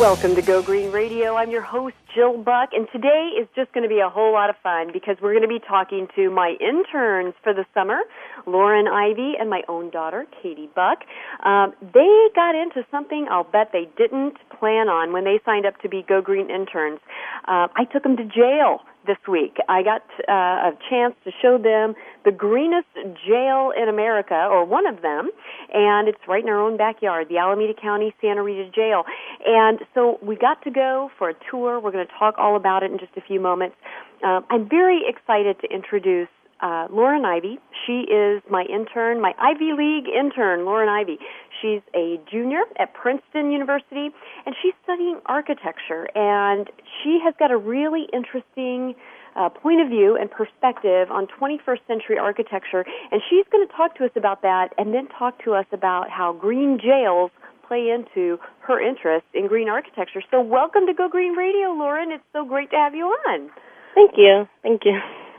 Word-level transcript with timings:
Welcome 0.00 0.34
to 0.34 0.42
Go 0.42 0.62
Green 0.62 0.90
Radio. 0.90 1.36
I'm 1.36 1.50
your 1.50 1.62
host, 1.62 1.94
Jill 2.14 2.36
Buck, 2.36 2.70
and 2.72 2.88
today 2.92 3.30
is 3.40 3.46
just 3.54 3.72
going 3.72 3.82
to 3.82 3.88
be 3.88 4.00
a 4.00 4.08
whole 4.08 4.32
lot 4.32 4.50
of 4.50 4.56
fun 4.62 4.90
because 4.92 5.16
we're 5.22 5.32
going 5.32 5.42
to 5.42 5.48
be 5.48 5.60
talking 5.60 6.08
to 6.16 6.30
my 6.30 6.56
interns 6.60 7.34
for 7.42 7.52
the 7.52 7.64
summer, 7.74 8.00
Lauren 8.46 8.88
Ivey 8.88 9.34
and 9.38 9.48
my 9.50 9.62
own 9.68 9.90
daughter, 9.90 10.26
Katie 10.42 10.70
Buck. 10.74 11.00
Um, 11.44 11.74
they 11.80 12.28
got 12.34 12.54
into 12.54 12.86
something 12.90 13.26
I'll 13.30 13.44
bet 13.44 13.70
they 13.72 13.88
didn't 13.96 14.36
plan 14.58 14.88
on 14.88 15.12
when 15.12 15.24
they 15.24 15.40
signed 15.44 15.66
up 15.66 15.78
to 15.82 15.88
be 15.88 16.02
Go 16.08 16.20
Green 16.20 16.50
interns. 16.50 17.00
Uh, 17.46 17.68
I 17.76 17.84
took 17.92 18.02
them 18.02 18.16
to 18.16 18.24
jail 18.24 18.80
this 19.06 19.18
week. 19.28 19.56
I 19.68 19.82
got 19.82 20.02
uh, 20.28 20.70
a 20.70 20.78
chance 20.88 21.14
to 21.24 21.30
show 21.42 21.58
them 21.58 21.94
the 22.24 22.32
greenest 22.32 22.88
jail 23.26 23.72
in 23.76 23.88
America, 23.88 24.34
or 24.50 24.64
one 24.64 24.86
of 24.86 25.02
them, 25.02 25.30
and 25.72 26.08
it's 26.08 26.20
right 26.28 26.42
in 26.42 26.48
our 26.48 26.60
own 26.60 26.76
backyard, 26.76 27.28
the 27.28 27.38
Alameda 27.38 27.74
County 27.80 28.14
Santa 28.20 28.42
Rita 28.42 28.70
Jail. 28.70 29.04
And 29.46 29.80
so 29.94 30.18
we 30.22 30.36
got 30.36 30.62
to 30.62 30.70
go 30.70 31.10
for 31.18 31.30
a 31.30 31.34
tour. 31.50 31.80
We're 31.80 31.92
going 31.92 32.06
to 32.06 32.12
talk 32.18 32.36
all 32.38 32.56
about 32.56 32.82
it 32.82 32.92
in 32.92 32.98
just 32.98 33.12
a 33.16 33.20
few 33.20 33.40
moments. 33.40 33.76
Um, 34.24 34.44
I'm 34.50 34.68
very 34.68 35.02
excited 35.08 35.60
to 35.60 35.68
introduce 35.72 36.28
uh, 36.60 36.86
Lauren 36.90 37.24
Ivey. 37.24 37.58
She 37.86 38.02
is 38.02 38.40
my 38.48 38.62
intern, 38.62 39.20
my 39.20 39.34
Ivy 39.38 39.72
League 39.76 40.06
intern, 40.08 40.64
Lauren 40.64 40.88
Ivey. 40.88 41.18
She's 41.60 41.80
a 41.94 42.20
junior 42.30 42.60
at 42.78 42.94
Princeton 42.94 43.50
University, 43.50 44.10
and 44.46 44.54
she's 44.62 44.74
studying 44.84 45.20
architecture. 45.26 46.08
And 46.14 46.70
she 47.02 47.18
has 47.24 47.34
got 47.38 47.50
a 47.50 47.56
really 47.56 48.06
interesting 48.12 48.94
uh, 49.36 49.48
point 49.48 49.80
of 49.80 49.88
view 49.88 50.16
and 50.16 50.30
perspective 50.30 51.10
on 51.10 51.26
21st 51.40 51.80
century 51.86 52.18
architecture. 52.18 52.84
And 53.10 53.22
she's 53.28 53.44
going 53.50 53.66
to 53.66 53.72
talk 53.74 53.96
to 53.96 54.04
us 54.04 54.10
about 54.16 54.42
that, 54.42 54.70
and 54.78 54.94
then 54.94 55.08
talk 55.08 55.42
to 55.44 55.54
us 55.54 55.66
about 55.72 56.10
how 56.10 56.32
green 56.32 56.78
jails 56.82 57.30
play 57.66 57.88
into 57.88 58.38
her 58.60 58.80
interest 58.80 59.24
in 59.34 59.46
green 59.46 59.68
architecture. 59.68 60.22
So, 60.30 60.40
welcome 60.40 60.86
to 60.86 60.94
Go 60.94 61.08
Green 61.08 61.32
Radio, 61.32 61.70
Lauren. 61.72 62.12
It's 62.12 62.24
so 62.32 62.44
great 62.44 62.70
to 62.70 62.76
have 62.76 62.94
you 62.94 63.06
on. 63.06 63.50
Thank 63.94 64.12
you. 64.16 64.48
Thank 64.62 64.82
you. 64.84 64.98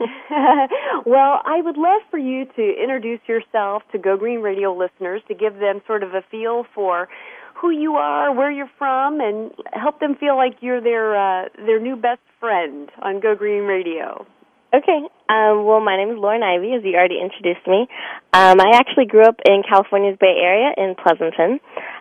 well, 1.06 1.40
I 1.44 1.60
would 1.62 1.76
love 1.76 2.00
for 2.10 2.18
you 2.18 2.46
to 2.56 2.82
introduce 2.82 3.20
yourself 3.28 3.82
to 3.92 3.98
Go 3.98 4.16
Green 4.16 4.40
Radio 4.40 4.74
listeners 4.74 5.22
to 5.28 5.34
give 5.34 5.54
them 5.54 5.80
sort 5.86 6.02
of 6.02 6.14
a 6.14 6.22
feel 6.30 6.66
for 6.74 7.08
who 7.60 7.70
you 7.70 7.94
are, 7.94 8.34
where 8.34 8.50
you're 8.50 8.70
from, 8.78 9.20
and 9.20 9.50
help 9.72 10.00
them 10.00 10.16
feel 10.16 10.36
like 10.36 10.54
you're 10.60 10.80
their 10.80 11.16
uh, 11.16 11.48
their 11.56 11.80
new 11.80 11.96
best 11.96 12.20
friend 12.40 12.90
on 13.02 13.20
Go 13.20 13.34
Green 13.34 13.64
Radio. 13.64 14.26
Okay. 14.74 15.06
Um, 15.28 15.64
well, 15.64 15.80
my 15.80 15.96
name 15.96 16.10
is 16.10 16.18
Lauren 16.18 16.42
Ivey, 16.42 16.74
as 16.74 16.82
you 16.82 16.94
already 16.96 17.20
introduced 17.22 17.64
me. 17.66 17.86
Um, 18.32 18.60
I 18.60 18.74
actually 18.74 19.06
grew 19.06 19.22
up 19.22 19.38
in 19.46 19.62
California's 19.62 20.18
Bay 20.18 20.34
Area 20.42 20.74
in 20.76 20.96
Pleasanton. 20.98 21.60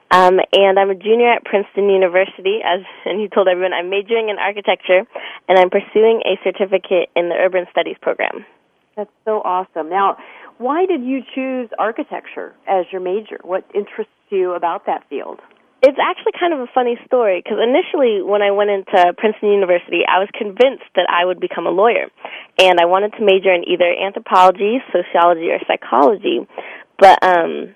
Um, 0.09 0.39
and 0.53 0.77
I'm 0.77 0.89
a 0.89 0.95
junior 0.95 1.33
at 1.33 1.45
Princeton 1.45 1.89
University, 1.89 2.59
as 2.65 2.81
and 3.05 3.21
you 3.21 3.29
told 3.29 3.47
everyone 3.47 3.73
I'm 3.73 3.89
majoring 3.89 4.29
in 4.29 4.37
architecture, 4.37 5.05
and 5.47 5.59
I'm 5.59 5.69
pursuing 5.69 6.21
a 6.25 6.37
certificate 6.43 7.09
in 7.15 7.29
the 7.29 7.35
Urban 7.35 7.65
Studies 7.71 7.97
program. 8.01 8.45
That's 8.95 9.09
so 9.25 9.41
awesome. 9.41 9.89
Now, 9.89 10.17
why 10.57 10.85
did 10.85 11.03
you 11.03 11.21
choose 11.33 11.69
architecture 11.79 12.53
as 12.67 12.85
your 12.91 13.01
major? 13.01 13.39
What 13.43 13.65
interests 13.73 14.13
you 14.35 14.53
about 14.53 14.85
that 14.85 15.07
field? 15.09 15.39
It's 15.81 15.97
actually 15.99 16.31
kind 16.39 16.53
of 16.53 16.61
a 16.61 16.71
funny 16.73 16.97
story 17.05 17.41
because 17.43 17.59
initially, 17.59 18.23
when 18.23 18.41
I 18.41 18.51
went 18.51 18.69
into 18.69 19.13
Princeton 19.17 19.51
University, 19.51 20.07
I 20.07 20.19
was 20.19 20.29
convinced 20.31 20.87
that 20.95 21.07
I 21.11 21.25
would 21.25 21.41
become 21.41 21.67
a 21.67 21.75
lawyer, 21.75 22.07
and 22.57 22.79
I 22.79 22.85
wanted 22.85 23.11
to 23.19 23.21
major 23.21 23.51
in 23.51 23.67
either 23.67 23.91
anthropology, 23.91 24.79
sociology, 24.95 25.51
or 25.51 25.59
psychology. 25.67 26.47
But 26.97 27.19
um, 27.21 27.75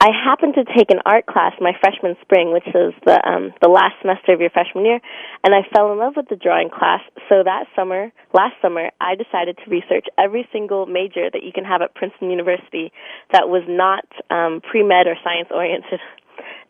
I 0.00 0.10
happened 0.14 0.54
to 0.54 0.64
take 0.76 0.92
an 0.92 1.00
art 1.04 1.26
class 1.26 1.54
my 1.60 1.72
freshman 1.80 2.14
spring, 2.22 2.52
which 2.52 2.66
was 2.72 2.94
the 3.04 3.18
um, 3.26 3.52
the 3.60 3.68
last 3.68 3.94
semester 4.00 4.32
of 4.32 4.40
your 4.40 4.50
freshman 4.50 4.84
year, 4.84 5.00
and 5.42 5.52
I 5.52 5.66
fell 5.74 5.90
in 5.90 5.98
love 5.98 6.14
with 6.14 6.28
the 6.28 6.36
drawing 6.36 6.70
class. 6.70 7.00
So 7.28 7.42
that 7.42 7.64
summer, 7.74 8.12
last 8.32 8.54
summer, 8.62 8.90
I 9.00 9.16
decided 9.16 9.58
to 9.58 9.70
research 9.70 10.06
every 10.16 10.46
single 10.52 10.86
major 10.86 11.28
that 11.32 11.42
you 11.42 11.50
can 11.52 11.64
have 11.64 11.82
at 11.82 11.96
Princeton 11.96 12.30
University 12.30 12.92
that 13.32 13.48
was 13.48 13.64
not 13.66 14.06
um, 14.30 14.60
pre 14.62 14.84
med 14.84 15.08
or 15.08 15.16
science 15.24 15.48
oriented. 15.50 15.98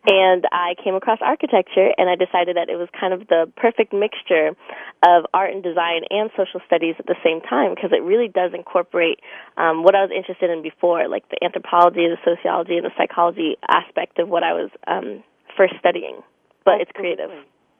and 0.09 0.45
I 0.51 0.73
came 0.83 0.95
across 0.95 1.19
architecture 1.21 1.93
and 1.97 2.09
I 2.09 2.15
decided 2.15 2.57
that 2.57 2.67
it 2.67 2.77
was 2.77 2.89
kind 2.99 3.13
of 3.13 3.27
the 3.27 3.45
perfect 3.55 3.93
mixture 3.93 4.57
of 5.05 5.25
art 5.33 5.53
and 5.53 5.61
design 5.61 6.01
and 6.09 6.31
social 6.35 6.61
studies 6.65 6.95
at 6.97 7.05
the 7.05 7.15
same 7.23 7.41
time 7.41 7.75
because 7.75 7.91
it 7.93 8.01
really 8.01 8.27
does 8.27 8.51
incorporate 8.55 9.19
um, 9.57 9.83
what 9.83 9.93
I 9.93 10.01
was 10.01 10.09
interested 10.09 10.49
in 10.49 10.63
before, 10.63 11.07
like 11.07 11.29
the 11.29 11.37
anthropology, 11.45 12.09
the 12.09 12.17
sociology, 12.25 12.77
and 12.77 12.85
the 12.85 12.95
psychology 12.97 13.57
aspect 13.69 14.17
of 14.17 14.27
what 14.27 14.41
I 14.41 14.53
was 14.53 14.71
um, 14.87 15.23
first 15.55 15.75
studying. 15.79 16.21
But 16.65 16.81
Absolutely. 16.81 16.81
it's 16.81 16.91
creative. 16.97 17.31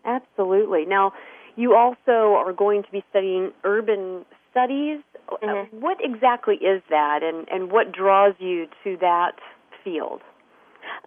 Absolutely. 0.06 0.86
Now, 0.86 1.14
you 1.56 1.74
also 1.74 2.38
are 2.38 2.54
going 2.54 2.84
to 2.84 2.92
be 2.92 3.04
studying 3.10 3.52
urban 3.64 4.24
studies. 4.52 5.02
Mm-hmm. 5.42 5.82
What 5.82 5.98
exactly 6.00 6.56
is 6.56 6.82
that, 6.90 7.22
and, 7.24 7.48
and 7.50 7.72
what 7.72 7.92
draws 7.92 8.36
you 8.40 8.68
to 8.84 8.98
that 9.02 9.34
field? 9.84 10.22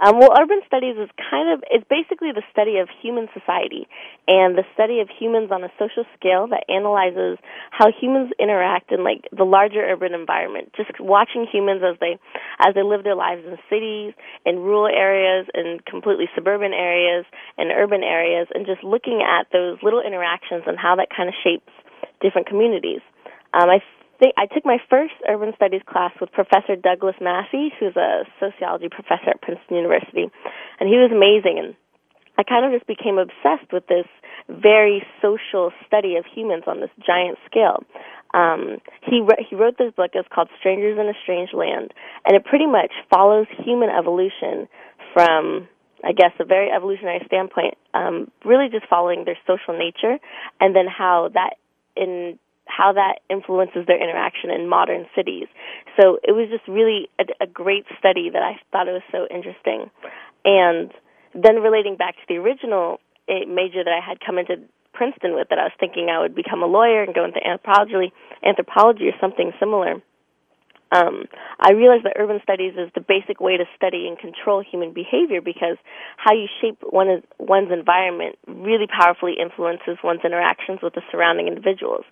Um, 0.01 0.19
well, 0.19 0.35
urban 0.35 0.61
studies 0.67 0.97
is 0.99 1.09
kind 1.31 1.53
of 1.53 1.63
it's 1.71 1.87
basically 1.89 2.33
the 2.33 2.43
study 2.51 2.79
of 2.79 2.89
human 3.03 3.29
society 3.31 3.87
and 4.27 4.59
the 4.59 4.65
study 4.75 5.01
of 5.01 5.09
humans 5.09 5.51
on 5.53 5.63
a 5.63 5.71
social 5.79 6.05
scale 6.19 6.49
that 6.49 6.65
analyzes 6.69 7.39
how 7.71 7.93
humans 7.93 8.33
interact 8.39 8.91
in 8.91 9.05
like 9.05 9.29
the 9.31 9.45
larger 9.45 9.81
urban 9.81 10.15
environment. 10.15 10.73
Just 10.77 10.99
watching 10.99 11.47
humans 11.47 11.83
as 11.87 11.99
they 12.01 12.19
as 12.59 12.75
they 12.75 12.83
live 12.83 13.05
their 13.05 13.15
lives 13.15 13.43
in 13.47 13.57
cities, 13.71 14.15
in 14.45 14.59
rural 14.59 14.91
areas, 14.91 15.47
in 15.55 15.79
completely 15.87 16.27
suburban 16.35 16.73
areas, 16.73 17.25
and 17.59 17.71
urban 17.71 18.03
areas, 18.03 18.49
and 18.55 18.67
just 18.67 18.83
looking 18.83 19.23
at 19.23 19.47
those 19.53 19.79
little 19.83 20.03
interactions 20.03 20.65
and 20.67 20.79
how 20.79 20.97
that 20.97 21.09
kind 21.15 21.29
of 21.29 21.35
shapes 21.45 21.71
different 22.21 22.47
communities. 22.47 23.01
Um, 23.55 23.69
I 23.69 23.79
I 24.21 24.47
took 24.47 24.65
my 24.65 24.79
first 24.89 25.15
urban 25.29 25.53
studies 25.57 25.83
class 25.87 26.13
with 26.21 26.31
Professor 26.33 26.77
Douglas 26.77 27.17
Massey, 27.21 27.73
who's 27.79 27.97
a 27.97 28.25
sociology 28.39 28.89
professor 28.89 29.31
at 29.31 29.43
Princeton 29.43 29.77
University, 29.77 30.31
and 30.79 30.89
he 30.89 30.97
was 30.97 31.11
amazing. 31.11 31.59
And 31.59 31.75
I 32.39 32.43
kind 32.43 32.65
of 32.65 32.73
just 32.73 32.87
became 32.87 33.19
obsessed 33.19 33.73
with 33.73 33.87
this 33.87 34.07
very 34.49 35.03
social 35.21 35.73
study 35.87 36.17
of 36.17 36.25
humans 36.25 36.65
on 36.67 36.81
this 36.81 36.91
giant 37.05 37.39
scale. 37.47 37.85
Um, 38.35 38.79
he 39.03 39.21
re- 39.21 39.47
he 39.49 39.57
wrote 39.57 39.77
this 39.79 39.93
book. 39.95 40.13
It's 40.15 40.29
called 40.33 40.49
Strangers 40.59 40.99
in 40.99 41.07
a 41.07 41.17
Strange 41.23 41.51
Land, 41.53 41.93
and 42.25 42.37
it 42.37 42.45
pretty 42.45 42.67
much 42.67 42.93
follows 43.11 43.47
human 43.65 43.91
evolution 43.91 44.69
from 45.13 45.69
I 46.05 46.13
guess 46.13 46.33
a 46.41 46.45
very 46.45 46.71
evolutionary 46.71 47.23
standpoint, 47.27 47.75
um, 47.95 48.31
really 48.45 48.69
just 48.71 48.87
following 48.89 49.25
their 49.25 49.39
social 49.47 49.79
nature, 49.79 50.19
and 50.61 50.75
then 50.75 50.87
how 50.87 51.31
that 51.35 51.57
in 51.97 52.39
how 52.77 52.93
that 52.93 53.21
influences 53.29 53.87
their 53.87 54.01
interaction 54.01 54.51
in 54.51 54.69
modern 54.69 55.07
cities. 55.15 55.47
So 56.01 56.19
it 56.23 56.33
was 56.33 56.49
just 56.51 56.67
really 56.69 57.09
a, 57.19 57.45
a 57.45 57.47
great 57.47 57.85
study 57.99 58.31
that 58.31 58.43
I 58.43 58.57
thought 58.71 58.89
it 58.89 58.93
was 58.93 59.07
so 59.13 59.27
interesting. 59.29 59.91
And 60.45 60.91
then 61.35 61.57
relating 61.61 61.97
back 61.97 62.17
to 62.17 62.23
the 62.29 62.37
original 62.37 62.99
major 63.29 63.85
that 63.85 63.93
I 63.93 64.01
had 64.05 64.21
come 64.25 64.39
into 64.39 64.57
Princeton 64.93 65.35
with, 65.35 65.49
that 65.49 65.59
I 65.59 65.65
was 65.65 65.77
thinking 65.81 66.09
I 66.09 66.21
would 66.21 66.35
become 66.35 66.63
a 66.63 66.67
lawyer 66.67 67.03
and 67.03 67.15
go 67.15 67.25
into 67.25 67.41
anthropology, 67.47 68.13
anthropology 68.45 69.09
or 69.09 69.17
something 69.21 69.53
similar 69.59 70.03
um, 70.93 71.25
I 71.59 71.73
realized 71.73 72.05
that 72.05 72.21
urban 72.21 72.41
studies 72.43 72.75
is 72.77 72.93
the 72.95 73.01
basic 73.01 73.41
way 73.41 73.57
to 73.57 73.65
study 73.75 74.07
and 74.07 74.19
control 74.19 74.63
human 74.63 74.93
behavior 74.93 75.41
because 75.41 75.81
how 76.19 76.35
you 76.35 76.47
shape 76.61 76.79
one 76.85 77.09
is, 77.09 77.23
one's 77.39 77.73
environment 77.73 78.37
really 78.47 78.87
powerfully 78.87 79.35
influences 79.41 79.97
one's 80.05 80.21
interactions 80.25 80.81
with 80.83 80.93
the 80.93 81.01
surrounding 81.11 81.49
individuals 81.49 82.05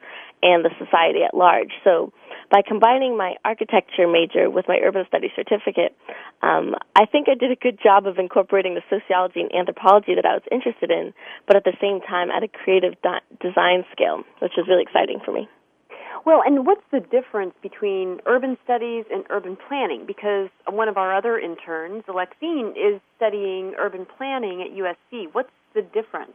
and 0.42 0.64
the 0.64 0.70
society 0.80 1.20
at 1.22 1.36
large. 1.36 1.76
So, 1.84 2.12
by 2.50 2.62
combining 2.66 3.16
my 3.16 3.34
architecture 3.44 4.08
major 4.08 4.48
with 4.50 4.64
my 4.66 4.80
urban 4.82 5.04
studies 5.06 5.30
certificate, 5.36 5.94
um, 6.42 6.74
I 6.96 7.04
think 7.04 7.28
I 7.28 7.34
did 7.34 7.52
a 7.52 7.60
good 7.60 7.78
job 7.82 8.06
of 8.06 8.18
incorporating 8.18 8.74
the 8.74 8.82
sociology 8.88 9.40
and 9.40 9.52
anthropology 9.54 10.16
that 10.16 10.24
I 10.24 10.34
was 10.34 10.42
interested 10.50 10.90
in, 10.90 11.12
but 11.46 11.54
at 11.54 11.64
the 11.64 11.76
same 11.80 12.00
time 12.00 12.30
at 12.30 12.42
a 12.42 12.48
creative 12.48 12.94
de- 13.02 13.22
design 13.38 13.84
scale, 13.92 14.24
which 14.40 14.52
was 14.56 14.66
really 14.66 14.82
exciting 14.82 15.20
for 15.24 15.32
me. 15.32 15.48
Well, 16.24 16.42
and 16.44 16.66
what's 16.66 16.84
the 16.92 17.00
difference 17.00 17.54
between 17.62 18.20
urban 18.26 18.56
studies 18.64 19.04
and 19.10 19.24
urban 19.30 19.56
planning? 19.68 20.04
Because 20.06 20.48
one 20.68 20.88
of 20.88 20.96
our 20.96 21.16
other 21.16 21.38
interns, 21.38 22.04
Alexine, 22.08 22.74
is 22.76 23.00
studying 23.16 23.74
urban 23.78 24.06
planning 24.06 24.62
at 24.62 24.76
USC. 24.76 25.26
What's 25.32 25.50
the 25.74 25.82
difference? 25.82 26.32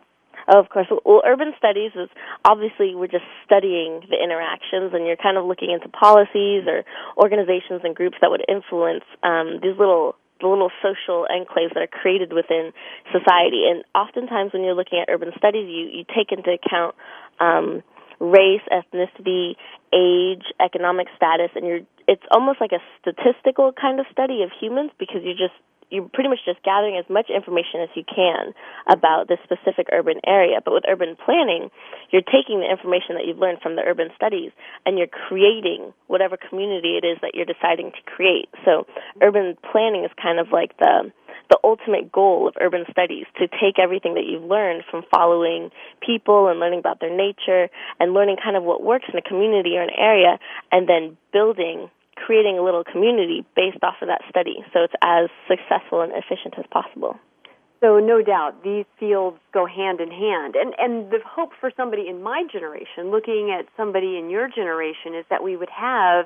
Of 0.47 0.69
course. 0.69 0.87
Well, 1.05 1.21
urban 1.25 1.53
studies 1.57 1.91
is 1.95 2.09
obviously 2.43 2.93
we're 2.93 3.07
just 3.07 3.25
studying 3.45 4.01
the 4.09 4.17
interactions, 4.21 4.93
and 4.93 5.05
you're 5.07 5.17
kind 5.17 5.37
of 5.37 5.45
looking 5.45 5.71
into 5.71 5.89
policies 5.89 6.67
or 6.67 6.83
organizations 7.17 7.81
and 7.83 7.95
groups 7.95 8.17
that 8.21 8.29
would 8.29 8.45
influence 8.47 9.03
um, 9.23 9.59
these 9.61 9.77
little 9.79 10.15
the 10.41 10.47
little 10.47 10.71
social 10.83 11.25
enclaves 11.31 11.73
that 11.73 11.81
are 11.81 11.87
created 11.87 12.33
within 12.33 12.73
society. 13.11 13.63
And 13.71 13.83
oftentimes, 13.95 14.51
when 14.53 14.63
you're 14.63 14.75
looking 14.75 14.99
at 14.99 15.09
urban 15.09 15.31
studies, 15.37 15.65
you 15.67 15.89
you 15.89 16.05
take 16.13 16.31
into 16.31 16.51
account 16.51 16.95
um, 17.39 17.81
race, 18.19 18.61
ethnicity, 18.71 19.55
age, 19.93 20.45
economic 20.59 21.07
status, 21.15 21.51
and 21.55 21.65
you're 21.65 21.81
it's 22.07 22.23
almost 22.31 22.61
like 22.61 22.71
a 22.71 22.81
statistical 23.01 23.73
kind 23.73 23.99
of 23.99 24.05
study 24.11 24.43
of 24.43 24.51
humans 24.59 24.91
because 24.99 25.21
you're 25.23 25.33
just 25.37 25.57
you're 25.91 26.09
pretty 26.09 26.29
much 26.29 26.39
just 26.45 26.61
gathering 26.63 26.97
as 26.97 27.05
much 27.09 27.29
information 27.29 27.81
as 27.81 27.89
you 27.93 28.03
can 28.03 28.53
about 28.89 29.27
this 29.27 29.37
specific 29.43 29.87
urban 29.93 30.19
area. 30.25 30.57
But 30.63 30.73
with 30.73 30.83
urban 30.89 31.15
planning, 31.15 31.69
you're 32.09 32.25
taking 32.25 32.59
the 32.59 32.69
information 32.69 33.15
that 33.15 33.25
you've 33.25 33.37
learned 33.37 33.61
from 33.61 33.75
the 33.75 33.83
urban 33.83 34.09
studies 34.15 34.51
and 34.85 34.97
you're 34.97 35.11
creating 35.29 35.93
whatever 36.07 36.37
community 36.37 36.97
it 36.97 37.05
is 37.05 37.17
that 37.21 37.35
you're 37.35 37.45
deciding 37.45 37.91
to 37.91 38.01
create. 38.05 38.49
So 38.65 38.87
urban 39.21 39.57
planning 39.71 40.03
is 40.05 40.11
kind 40.21 40.39
of 40.39 40.51
like 40.51 40.75
the 40.77 41.11
the 41.49 41.59
ultimate 41.63 42.11
goal 42.11 42.47
of 42.47 42.55
urban 42.59 42.85
studies 42.89 43.25
to 43.37 43.47
take 43.47 43.79
everything 43.79 44.15
that 44.15 44.25
you've 44.25 44.43
learned 44.43 44.83
from 44.89 45.03
following 45.13 45.69
people 46.05 46.47
and 46.47 46.59
learning 46.59 46.79
about 46.79 46.99
their 46.99 47.15
nature 47.15 47.69
and 47.99 48.13
learning 48.13 48.37
kind 48.43 48.55
of 48.55 48.63
what 48.63 48.83
works 48.83 49.05
in 49.11 49.17
a 49.17 49.21
community 49.21 49.77
or 49.77 49.81
an 49.81 49.93
area 49.97 50.39
and 50.71 50.87
then 50.87 51.17
building 51.31 51.89
creating 52.15 52.57
a 52.57 52.63
little 52.63 52.83
community 52.83 53.45
based 53.55 53.83
off 53.83 53.95
of 54.01 54.07
that 54.07 54.21
study 54.29 54.63
so 54.73 54.83
it's 54.83 54.93
as 55.01 55.29
successful 55.47 56.01
and 56.01 56.13
efficient 56.13 56.55
as 56.57 56.65
possible. 56.71 57.19
So 57.81 57.99
no 57.99 58.23
doubt 58.23 58.63
these 58.63 58.85
fields 58.99 59.37
go 59.53 59.65
hand 59.65 59.99
in 59.99 60.09
hand. 60.09 60.55
And 60.55 60.73
and 60.79 61.11
the 61.11 61.19
hope 61.25 61.51
for 61.59 61.71
somebody 61.75 62.07
in 62.07 62.23
my 62.23 62.43
generation, 62.51 63.11
looking 63.11 63.51
at 63.51 63.67
somebody 63.77 64.17
in 64.17 64.29
your 64.29 64.47
generation, 64.47 65.13
is 65.13 65.25
that 65.29 65.43
we 65.43 65.55
would 65.57 65.69
have 65.69 66.25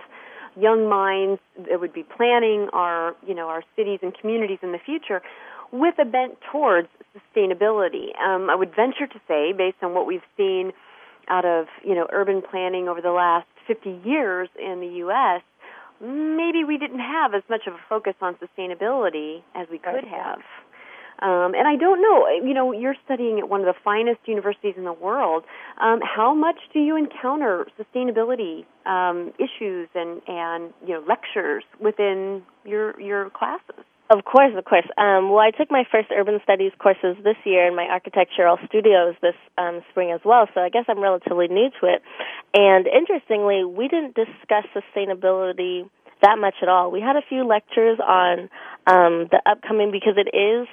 young 0.55 0.87
minds 0.89 1.41
that 1.69 1.79
would 1.79 1.93
be 1.93 2.03
planning 2.03 2.69
our 2.73 3.15
you 3.25 3.33
know 3.33 3.47
our 3.47 3.63
cities 3.75 3.99
and 4.01 4.13
communities 4.17 4.59
in 4.61 4.71
the 4.71 4.79
future 4.79 5.21
with 5.71 5.95
a 5.99 6.05
bent 6.05 6.37
towards 6.51 6.87
sustainability. 7.15 8.17
Um, 8.19 8.49
I 8.49 8.55
would 8.55 8.75
venture 8.75 9.07
to 9.07 9.21
say, 9.27 9.53
based 9.53 9.77
on 9.81 9.93
what 9.93 10.07
we've 10.07 10.25
seen 10.37 10.71
out 11.27 11.45
of 11.45 11.67
you 11.83 11.95
know 11.95 12.07
urban 12.11 12.41
planning 12.41 12.87
over 12.87 13.01
the 13.01 13.11
last 13.11 13.47
50 13.67 14.01
years 14.03 14.49
in 14.59 14.79
the 14.81 14.97
U.S., 15.05 15.41
maybe 16.01 16.63
we 16.63 16.77
didn't 16.77 16.99
have 16.99 17.33
as 17.33 17.43
much 17.49 17.67
of 17.67 17.73
a 17.73 17.79
focus 17.87 18.15
on 18.21 18.35
sustainability 18.35 19.43
as 19.55 19.67
we 19.69 19.77
could 19.77 20.05
have. 20.05 20.39
Um, 21.21 21.53
and 21.53 21.67
I 21.67 21.75
don't 21.75 22.01
know, 22.01 22.27
you 22.47 22.53
know, 22.53 22.71
you're 22.71 22.95
studying 23.03 23.39
at 23.39 23.49
one 23.49 23.59
of 23.59 23.65
the 23.65 23.79
finest 23.83 24.19
universities 24.25 24.75
in 24.77 24.85
the 24.85 24.93
world. 24.93 25.43
Um, 25.81 25.99
how 26.01 26.33
much 26.33 26.57
do 26.73 26.79
you 26.79 26.95
encounter 26.95 27.67
sustainability 27.77 28.65
um, 28.85 29.33
issues 29.37 29.89
and, 29.95 30.21
and 30.27 30.73
you 30.85 30.93
know 30.93 31.03
lectures 31.07 31.63
within 31.79 32.43
your 32.65 32.99
your 32.99 33.29
classes? 33.31 33.83
Of 34.11 34.25
course, 34.25 34.53
of 34.57 34.65
course. 34.65 34.87
Um, 34.97 35.29
well, 35.29 35.45
I 35.45 35.51
took 35.51 35.69
my 35.69 35.83
first 35.91 36.07
urban 36.15 36.39
studies 36.43 36.71
courses 36.79 37.15
this 37.23 37.37
year 37.45 37.67
in 37.67 37.75
my 37.75 37.83
architectural 37.83 38.57
studios 38.65 39.13
this 39.21 39.35
um, 39.57 39.81
spring 39.91 40.11
as 40.11 40.21
well, 40.25 40.47
so 40.55 40.61
I 40.61 40.69
guess 40.69 40.85
I'm 40.87 40.99
relatively 40.99 41.47
new 41.47 41.69
to 41.79 41.85
it. 41.85 42.01
And 42.55 42.87
interestingly, 42.87 43.63
we 43.65 43.87
didn't 43.87 44.15
discuss 44.15 44.65
sustainability 44.73 45.87
that 46.21 46.37
much 46.39 46.55
at 46.61 46.69
all. 46.69 46.91
We 46.91 47.01
had 47.01 47.15
a 47.15 47.21
few 47.27 47.45
lectures 47.45 47.99
on 47.99 48.49
um, 48.87 49.27
the 49.31 49.41
upcoming 49.45 49.91
because 49.91 50.15
it 50.17 50.35
is 50.35 50.67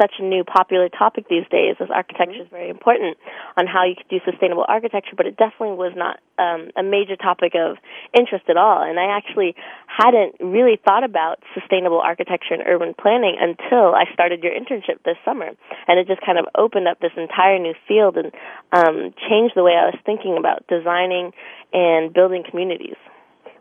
such 0.00 0.12
a 0.18 0.22
new 0.22 0.44
popular 0.44 0.88
topic 0.88 1.28
these 1.28 1.46
days 1.50 1.76
as 1.80 1.88
architecture 1.92 2.42
is 2.42 2.48
very 2.50 2.68
important 2.68 3.16
on 3.56 3.66
how 3.66 3.84
you 3.84 3.94
could 3.96 4.08
do 4.08 4.20
sustainable 4.24 4.64
architecture, 4.68 5.16
but 5.16 5.26
it 5.26 5.36
definitely 5.36 5.76
was 5.76 5.92
not 5.96 6.20
um, 6.38 6.68
a 6.76 6.82
major 6.82 7.16
topic 7.16 7.52
of 7.54 7.76
interest 8.16 8.44
at 8.48 8.56
all. 8.56 8.82
And 8.82 8.98
I 8.98 9.16
actually 9.16 9.54
hadn't 9.86 10.36
really 10.40 10.80
thought 10.84 11.04
about 11.04 11.40
sustainable 11.54 12.00
architecture 12.00 12.54
and 12.54 12.62
urban 12.66 12.94
planning 12.94 13.36
until 13.40 13.94
I 13.94 14.04
started 14.12 14.42
your 14.42 14.52
internship 14.52 15.02
this 15.04 15.16
summer. 15.24 15.48
And 15.88 15.98
it 15.98 16.06
just 16.06 16.24
kind 16.24 16.38
of 16.38 16.46
opened 16.56 16.88
up 16.88 17.00
this 17.00 17.12
entire 17.16 17.58
new 17.58 17.74
field 17.88 18.16
and 18.16 18.32
um, 18.72 19.14
changed 19.28 19.56
the 19.56 19.64
way 19.64 19.72
I 19.72 19.92
was 19.92 19.98
thinking 20.04 20.36
about 20.38 20.66
designing 20.68 21.32
and 21.72 22.12
building 22.12 22.44
communities. 22.48 22.96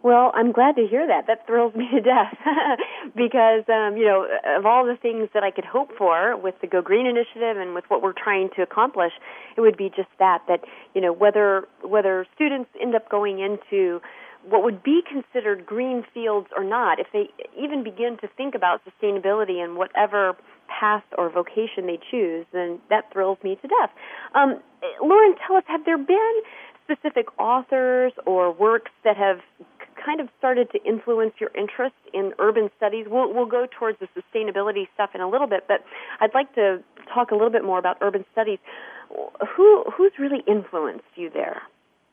Well, 0.06 0.32
I'm 0.36 0.52
glad 0.52 0.76
to 0.76 0.86
hear 0.86 1.08
that. 1.08 1.26
That 1.26 1.48
thrills 1.48 1.74
me 1.74 1.90
to 1.92 2.00
death 2.00 2.38
because 3.16 3.66
um, 3.74 3.98
you 3.98 4.06
know 4.06 4.28
of 4.56 4.64
all 4.64 4.86
the 4.86 4.98
things 5.02 5.30
that 5.34 5.42
I 5.42 5.50
could 5.50 5.66
hope 5.66 5.98
for 5.98 6.38
with 6.38 6.54
the 6.62 6.68
Go 6.68 6.84
Green 6.84 7.08
initiative 7.08 7.58
and 7.58 7.74
with 7.74 7.86
what 7.88 8.04
we're 8.04 8.14
trying 8.14 8.52
to 8.56 8.62
accomplish, 8.62 9.14
it 9.58 9.62
would 9.62 9.76
be 9.76 9.90
just 9.90 10.10
that 10.20 10.44
that 10.48 10.60
you 10.94 11.02
know 11.02 11.12
whether 11.12 11.68
whether 11.82 12.28
students 12.36 12.70
end 12.80 12.94
up 12.94 13.10
going 13.10 13.40
into 13.40 14.00
what 14.48 14.62
would 14.64 14.84
be 14.84 15.02
considered 15.12 15.66
green 15.66 16.06
fields 16.14 16.50
or 16.56 16.64
not, 16.64 17.00
if 17.00 17.08
they 17.12 17.32
even 17.60 17.84
begin 17.84 18.16
to 18.22 18.28
think 18.38 18.54
about 18.54 18.82
sustainability 18.86 19.58
in 19.58 19.74
whatever 19.76 20.38
path 20.68 21.04
or 21.18 21.32
vocation 21.32 21.88
they 21.88 21.98
choose, 22.12 22.46
then 22.54 22.80
that 22.92 23.12
thrills 23.12 23.40
me 23.44 23.58
to 23.60 23.68
death. 23.68 23.90
Um, 24.36 24.62
Lauren, 25.02 25.34
tell 25.48 25.58
us, 25.58 25.64
have 25.66 25.84
there 25.84 25.98
been 25.98 26.42
specific 26.86 27.26
authors 27.40 28.14
or 28.26 28.52
works 28.52 28.92
that 29.04 29.18
have 29.18 29.40
kind 30.06 30.22
of 30.22 30.30
started 30.38 30.70
to 30.72 30.84
influence 30.84 31.34
your 31.40 31.50
interest 31.56 31.96
in 32.14 32.34
urban 32.40 32.70
studies? 32.78 33.08
We'll, 33.10 33.34
we'll 33.34 33.48
go 33.48 33.66
towards 33.78 33.98
the 34.00 34.08
sustainability 34.16 34.88
stuff 34.94 35.12
in 35.16 35.22
a 35.22 35.30
little 35.30 35.48
bit, 35.48 35.66
but 35.68 35.84
I'd 36.20 36.34
like 36.34 36.54
to 36.56 36.84
talk 37.14 37.32
a 37.32 37.34
little 37.34 37.50
bit 37.50 37.64
more 37.64 37.80
about 37.80 37.98
urban 38.02 38.26
studies. 38.32 38.60
Who 39.56 39.84
who's 39.96 40.12
really 40.20 40.44
influenced 40.48 41.06
you 41.16 41.30
there? 41.30 41.62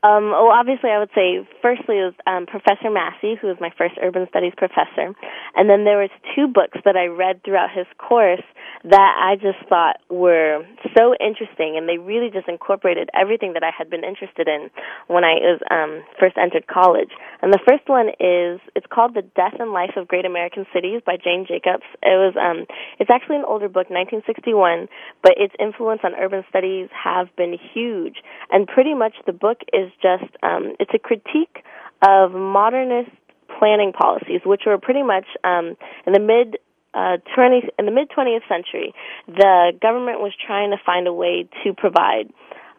Um, 0.02 0.34
well, 0.34 0.50
obviously, 0.50 0.90
I 0.90 0.98
would 0.98 1.14
say 1.14 1.46
firstly 1.62 2.02
was 2.02 2.14
um, 2.26 2.46
Professor 2.46 2.90
Massey, 2.90 3.38
who 3.38 3.46
was 3.46 3.58
my 3.60 3.70
first 3.78 3.94
urban 4.02 4.26
studies 4.30 4.52
professor, 4.56 5.14
and 5.54 5.70
then 5.70 5.84
there 5.84 6.02
was 6.02 6.10
two 6.34 6.48
books 6.48 6.78
that 6.84 6.96
I 6.96 7.06
read 7.06 7.44
throughout 7.44 7.70
his 7.70 7.86
course 8.02 8.42
that 8.82 9.14
I 9.14 9.36
just 9.38 9.62
thought 9.68 10.02
were 10.10 10.66
so 10.98 11.14
interesting, 11.22 11.78
and 11.78 11.88
they 11.88 12.02
really 12.02 12.34
just 12.34 12.48
incorporated 12.48 13.10
everything 13.14 13.52
that 13.54 13.62
I 13.62 13.70
had 13.70 13.90
been 13.90 14.02
interested 14.02 14.48
in 14.50 14.74
when 15.06 15.22
I 15.22 15.38
was 15.38 15.62
um, 15.70 16.02
first 16.18 16.34
entered 16.34 16.66
college. 16.66 17.14
And 17.40 17.52
the 17.54 17.62
first 17.62 17.86
one 17.86 18.10
is 18.18 18.58
it's 18.74 18.90
called 18.90 19.14
The 19.14 19.22
Death 19.22 19.54
and 19.62 19.70
Life 19.70 19.94
of 19.94 20.08
Great 20.10 20.26
American 20.26 20.66
Cities 20.74 21.02
by 21.06 21.14
Jane 21.14 21.46
Jacobs. 21.46 21.86
It 22.02 22.18
was 22.18 22.34
um, 22.34 22.66
it's 22.98 23.10
actually 23.10 23.36
an 23.36 23.46
older 23.46 23.70
book, 23.70 23.86
1961, 23.86 24.90
but 25.22 25.38
its 25.38 25.54
influence 25.62 26.00
on 26.02 26.18
urban 26.18 26.42
studies 26.50 26.90
have 26.90 27.30
been 27.38 27.54
huge, 27.54 28.18
and 28.50 28.66
pretty 28.66 28.98
much 28.98 29.14
the 29.30 29.32
book 29.32 29.62
is 29.72 29.91
just 30.00 30.30
um, 30.42 30.74
it's 30.80 30.92
a 30.94 30.98
critique 30.98 31.64
of 32.06 32.32
modernist 32.32 33.10
planning 33.58 33.92
policies, 33.92 34.40
which 34.44 34.62
were 34.66 34.78
pretty 34.78 35.02
much 35.02 35.26
um, 35.44 35.76
in 36.06 36.12
the 36.12 36.20
mid 36.20 36.58
uh, 36.94 37.16
20, 37.34 37.68
in 37.78 37.86
the 37.86 37.92
mid 37.92 38.10
20th 38.10 38.46
century, 38.48 38.92
the 39.26 39.72
government 39.80 40.20
was 40.20 40.32
trying 40.46 40.70
to 40.70 40.76
find 40.84 41.06
a 41.06 41.12
way 41.12 41.48
to 41.64 41.72
provide 41.72 42.28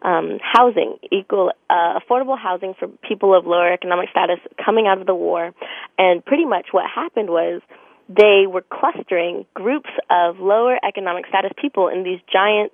um, 0.03 0.37
housing, 0.41 0.97
equal, 1.11 1.51
uh, 1.69 1.99
affordable 1.99 2.37
housing 2.37 2.73
for 2.77 2.87
people 3.07 3.35
of 3.35 3.45
lower 3.45 3.71
economic 3.71 4.09
status 4.09 4.37
coming 4.63 4.85
out 4.85 4.99
of 4.99 5.07
the 5.07 5.15
war. 5.15 5.51
And 5.97 6.23
pretty 6.23 6.45
much 6.45 6.67
what 6.71 6.85
happened 6.93 7.29
was 7.29 7.61
they 8.09 8.45
were 8.47 8.63
clustering 8.69 9.45
groups 9.53 9.89
of 10.11 10.39
lower 10.39 10.77
economic 10.85 11.25
status 11.27 11.51
people 11.59 11.87
in 11.87 12.03
these 12.03 12.19
giant 12.31 12.73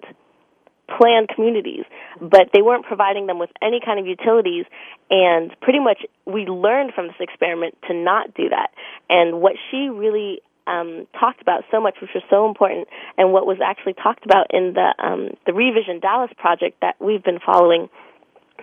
planned 0.98 1.30
communities, 1.30 1.84
but 2.20 2.50
they 2.54 2.62
weren't 2.62 2.86
providing 2.86 3.28
them 3.28 3.40
with 3.40 3.50
any 3.62 3.80
kind 3.84 4.00
of 4.00 4.08
utilities. 4.08 4.66
And 5.10 5.56
pretty 5.62 5.80
much 5.80 6.06
we 6.26 6.46
learned 6.46 6.94
from 6.94 7.08
this 7.08 7.20
experiment 7.20 7.76
to 7.88 7.94
not 7.94 8.34
do 8.34 8.50
that. 8.50 8.72
And 9.10 9.42
what 9.42 9.54
she 9.70 9.90
really 9.90 10.42
um, 10.68 11.08
talked 11.20 11.42
about 11.42 11.64
so 11.72 11.82
much, 11.82 11.96
which 12.02 12.12
was 12.14 12.24
so 12.30 12.48
important, 12.48 12.88
and 13.18 13.34
what 13.34 13.46
was 13.48 13.58
actually 13.64 13.94
talked 13.94 14.26
about 14.26 14.48
in 14.52 14.74
the 14.74 14.94
um, 15.00 15.30
the 15.46 15.54
Revision 15.54 16.00
Dallas 16.00 16.32
project 16.38 16.82
that 16.82 16.96
we've 17.00 17.24
been 17.24 17.40
following 17.44 17.90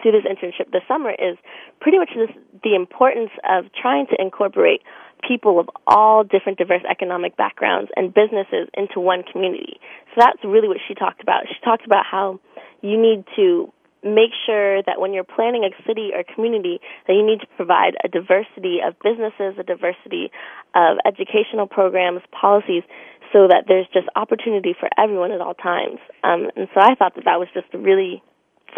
through 0.02 0.12
this 0.12 0.24
internship 0.24 0.70
this 0.72 0.82
summer 0.86 1.10
is 1.10 1.36
pretty 1.80 1.98
much 1.98 2.10
this, 2.14 2.30
the 2.62 2.74
importance 2.74 3.30
of 3.48 3.64
trying 3.72 4.06
to 4.06 4.16
incorporate 4.20 4.82
people 5.26 5.58
of 5.60 5.68
all 5.86 6.24
different 6.24 6.58
diverse 6.58 6.82
economic 6.88 7.36
backgrounds 7.36 7.90
and 7.96 8.12
businesses 8.12 8.68
into 8.74 9.00
one 9.00 9.22
community. 9.22 9.78
So 10.14 10.20
that's 10.20 10.38
really 10.44 10.68
what 10.68 10.78
she 10.86 10.94
talked 10.94 11.22
about. 11.22 11.44
She 11.48 11.56
talked 11.64 11.86
about 11.86 12.04
how 12.04 12.40
you 12.82 13.00
need 13.00 13.24
to 13.36 13.72
make 14.04 14.30
sure 14.46 14.82
that 14.82 15.00
when 15.00 15.12
you're 15.12 15.24
planning 15.24 15.64
a 15.64 15.72
city 15.86 16.10
or 16.14 16.22
community 16.22 16.80
that 17.06 17.14
you 17.14 17.26
need 17.26 17.40
to 17.40 17.46
provide 17.56 17.96
a 18.04 18.08
diversity 18.08 18.78
of 18.86 18.94
businesses, 19.02 19.58
a 19.58 19.64
diversity 19.64 20.30
of 20.74 20.98
educational 21.04 21.66
programs, 21.66 22.20
policies, 22.30 22.84
so 23.32 23.48
that 23.48 23.64
there's 23.66 23.86
just 23.92 24.06
opportunity 24.14 24.74
for 24.78 24.88
everyone 24.96 25.32
at 25.32 25.40
all 25.40 25.54
times. 25.54 25.98
Um, 26.22 26.50
and 26.54 26.68
so 26.72 26.80
I 26.80 26.94
thought 26.94 27.16
that 27.16 27.24
that 27.24 27.40
was 27.40 27.48
just 27.52 27.66
really 27.74 28.22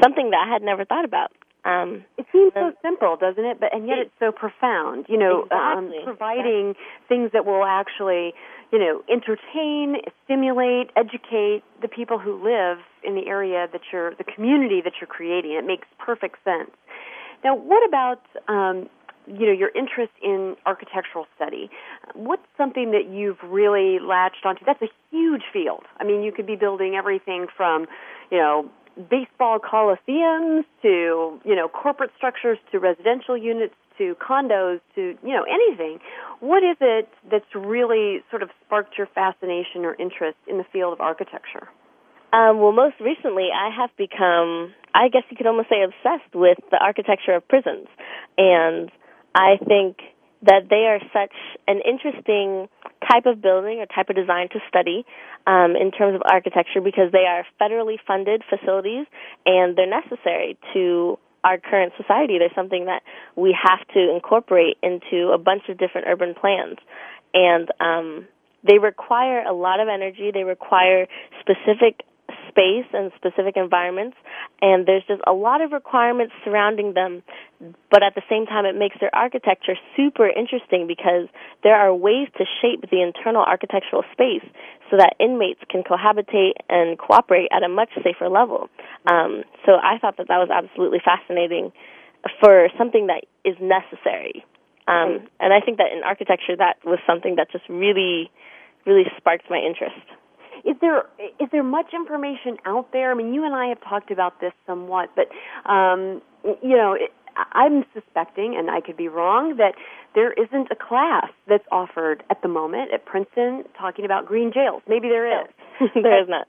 something 0.02 0.30
that 0.30 0.46
I 0.48 0.52
had 0.52 0.62
never 0.62 0.84
thought 0.84 1.04
about. 1.04 1.32
Um, 1.64 2.04
it 2.16 2.26
seems 2.32 2.52
so 2.54 2.72
simple, 2.82 3.16
doesn't 3.16 3.44
it? 3.44 3.58
But 3.60 3.74
and 3.74 3.86
yet 3.86 3.98
it's 3.98 4.14
so 4.18 4.32
profound. 4.32 5.06
You 5.08 5.18
know, 5.18 5.44
exactly. 5.44 5.98
um, 5.98 6.04
providing 6.04 6.74
things 7.08 7.30
that 7.32 7.44
will 7.44 7.64
actually, 7.64 8.32
you 8.72 8.78
know, 8.78 9.02
entertain, 9.10 9.96
stimulate, 10.24 10.90
educate 10.96 11.62
the 11.82 11.88
people 11.88 12.18
who 12.18 12.42
live 12.42 12.78
in 13.02 13.14
the 13.14 13.26
area 13.26 13.66
that 13.72 13.80
you're, 13.92 14.14
the 14.14 14.24
community 14.24 14.80
that 14.82 14.94
you're 15.00 15.08
creating. 15.08 15.52
It 15.52 15.66
makes 15.66 15.86
perfect 15.98 16.36
sense. 16.44 16.70
Now, 17.44 17.54
what 17.54 17.86
about 17.86 18.22
um, 18.48 18.88
you 19.26 19.46
know 19.46 19.52
your 19.52 19.70
interest 19.74 20.12
in 20.22 20.56
architectural 20.64 21.26
study 21.36 21.70
what's 22.14 22.42
something 22.56 22.92
that 22.92 23.10
you've 23.10 23.38
really 23.44 23.98
latched 23.98 24.44
onto 24.44 24.64
that's 24.64 24.82
a 24.82 24.88
huge 25.10 25.42
field 25.52 25.82
i 26.00 26.04
mean 26.04 26.22
you 26.22 26.32
could 26.32 26.46
be 26.46 26.56
building 26.56 26.94
everything 26.94 27.46
from 27.54 27.86
you 28.30 28.38
know 28.38 28.70
baseball 29.10 29.58
coliseums 29.58 30.64
to 30.82 31.40
you 31.44 31.54
know 31.54 31.68
corporate 31.68 32.10
structures 32.16 32.58
to 32.72 32.78
residential 32.78 33.36
units 33.36 33.74
to 33.96 34.16
condos 34.16 34.80
to 34.94 35.16
you 35.22 35.34
know 35.34 35.44
anything 35.44 35.98
what 36.40 36.62
is 36.62 36.76
it 36.80 37.08
that's 37.30 37.54
really 37.54 38.22
sort 38.30 38.42
of 38.42 38.50
sparked 38.64 38.98
your 38.98 39.06
fascination 39.14 39.84
or 39.84 39.94
interest 39.94 40.36
in 40.46 40.58
the 40.58 40.64
field 40.72 40.92
of 40.92 41.00
architecture 41.00 41.68
um, 42.30 42.60
well, 42.60 42.72
most 42.72 43.00
recently, 43.00 43.48
I 43.54 43.70
have 43.74 43.90
become, 43.96 44.74
I 44.94 45.08
guess 45.08 45.22
you 45.30 45.36
could 45.36 45.46
almost 45.46 45.70
say, 45.70 45.82
obsessed 45.82 46.34
with 46.34 46.58
the 46.70 46.76
architecture 46.76 47.32
of 47.32 47.48
prisons. 47.48 47.88
And 48.36 48.90
I 49.34 49.56
think 49.66 49.96
that 50.42 50.68
they 50.70 50.86
are 50.86 51.00
such 51.12 51.34
an 51.66 51.80
interesting 51.84 52.68
type 53.06 53.26
of 53.26 53.42
building 53.42 53.80
or 53.80 53.86
type 53.86 54.08
of 54.08 54.16
design 54.16 54.48
to 54.50 54.60
study 54.68 55.04
um, 55.46 55.74
in 55.74 55.90
terms 55.90 56.14
of 56.14 56.22
architecture 56.24 56.80
because 56.80 57.10
they 57.12 57.26
are 57.26 57.44
federally 57.60 57.96
funded 58.06 58.42
facilities 58.48 59.06
and 59.46 59.76
they're 59.76 59.88
necessary 59.90 60.56
to 60.74 61.18
our 61.44 61.58
current 61.58 61.92
society. 61.96 62.38
They're 62.38 62.54
something 62.54 62.86
that 62.86 63.02
we 63.36 63.56
have 63.56 63.86
to 63.94 64.14
incorporate 64.14 64.76
into 64.82 65.30
a 65.32 65.38
bunch 65.38 65.62
of 65.68 65.78
different 65.78 66.06
urban 66.08 66.34
plans. 66.34 66.78
And 67.34 67.68
um, 67.80 68.26
they 68.66 68.78
require 68.78 69.42
a 69.42 69.52
lot 69.52 69.80
of 69.80 69.88
energy. 69.88 70.30
They 70.32 70.44
require 70.44 71.06
specific 71.40 72.04
space 72.58 72.90
and 72.92 73.12
specific 73.14 73.56
environments, 73.56 74.16
and 74.60 74.86
there's 74.86 75.04
just 75.06 75.22
a 75.26 75.32
lot 75.32 75.60
of 75.60 75.70
requirements 75.70 76.34
surrounding 76.44 76.94
them. 76.94 77.22
But 77.90 78.02
at 78.02 78.14
the 78.14 78.22
same 78.28 78.46
time, 78.46 78.64
it 78.66 78.74
makes 78.74 78.96
their 79.00 79.14
architecture 79.14 79.74
super 79.96 80.28
interesting 80.28 80.86
because 80.86 81.28
there 81.62 81.76
are 81.76 81.94
ways 81.94 82.28
to 82.38 82.44
shape 82.60 82.90
the 82.90 83.00
internal 83.02 83.42
architectural 83.42 84.02
space 84.12 84.46
so 84.90 84.96
that 84.96 85.14
inmates 85.20 85.60
can 85.70 85.82
cohabitate 85.82 86.58
and 86.68 86.98
cooperate 86.98 87.48
at 87.52 87.62
a 87.62 87.68
much 87.68 87.90
safer 88.02 88.28
level. 88.28 88.68
Um, 89.06 89.44
so 89.64 89.78
I 89.78 89.98
thought 89.98 90.16
that 90.18 90.26
that 90.26 90.38
was 90.38 90.50
absolutely 90.50 91.00
fascinating 91.04 91.72
for 92.40 92.68
something 92.76 93.06
that 93.06 93.24
is 93.44 93.54
necessary. 93.60 94.44
Um, 94.88 95.28
and 95.38 95.52
I 95.52 95.60
think 95.60 95.78
that 95.78 95.92
in 95.94 96.02
architecture, 96.02 96.56
that 96.56 96.78
was 96.84 96.98
something 97.06 97.36
that 97.36 97.52
just 97.52 97.68
really, 97.68 98.30
really 98.86 99.04
sparked 99.18 99.44
my 99.50 99.58
interest 99.58 100.00
is 100.64 100.76
there 100.80 101.04
is 101.40 101.48
there 101.52 101.62
much 101.62 101.92
information 101.94 102.56
out 102.64 102.92
there? 102.92 103.10
I 103.10 103.14
mean, 103.14 103.34
you 103.34 103.44
and 103.44 103.54
I 103.54 103.66
have 103.66 103.80
talked 103.80 104.10
about 104.10 104.40
this 104.40 104.52
somewhat, 104.66 105.10
but 105.16 105.28
um, 105.70 106.22
you 106.62 106.76
know, 106.76 106.94
it, 106.94 107.12
I'm 107.52 107.84
suspecting, 107.94 108.56
and 108.58 108.70
I 108.70 108.80
could 108.80 108.96
be 108.96 109.08
wrong, 109.08 109.56
that 109.56 109.74
there 110.14 110.32
isn't 110.32 110.68
a 110.70 110.76
class 110.76 111.30
that's 111.46 111.66
offered 111.70 112.24
at 112.30 112.42
the 112.42 112.48
moment 112.48 112.92
at 112.92 113.04
Princeton 113.04 113.64
talking 113.78 114.04
about 114.04 114.26
green 114.26 114.52
jails. 114.52 114.82
Maybe 114.88 115.08
there 115.08 115.42
is. 115.42 115.48
there 115.94 116.22
is 116.22 116.28
not. 116.28 116.48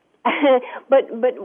but 0.89 1.21
but 1.21 1.35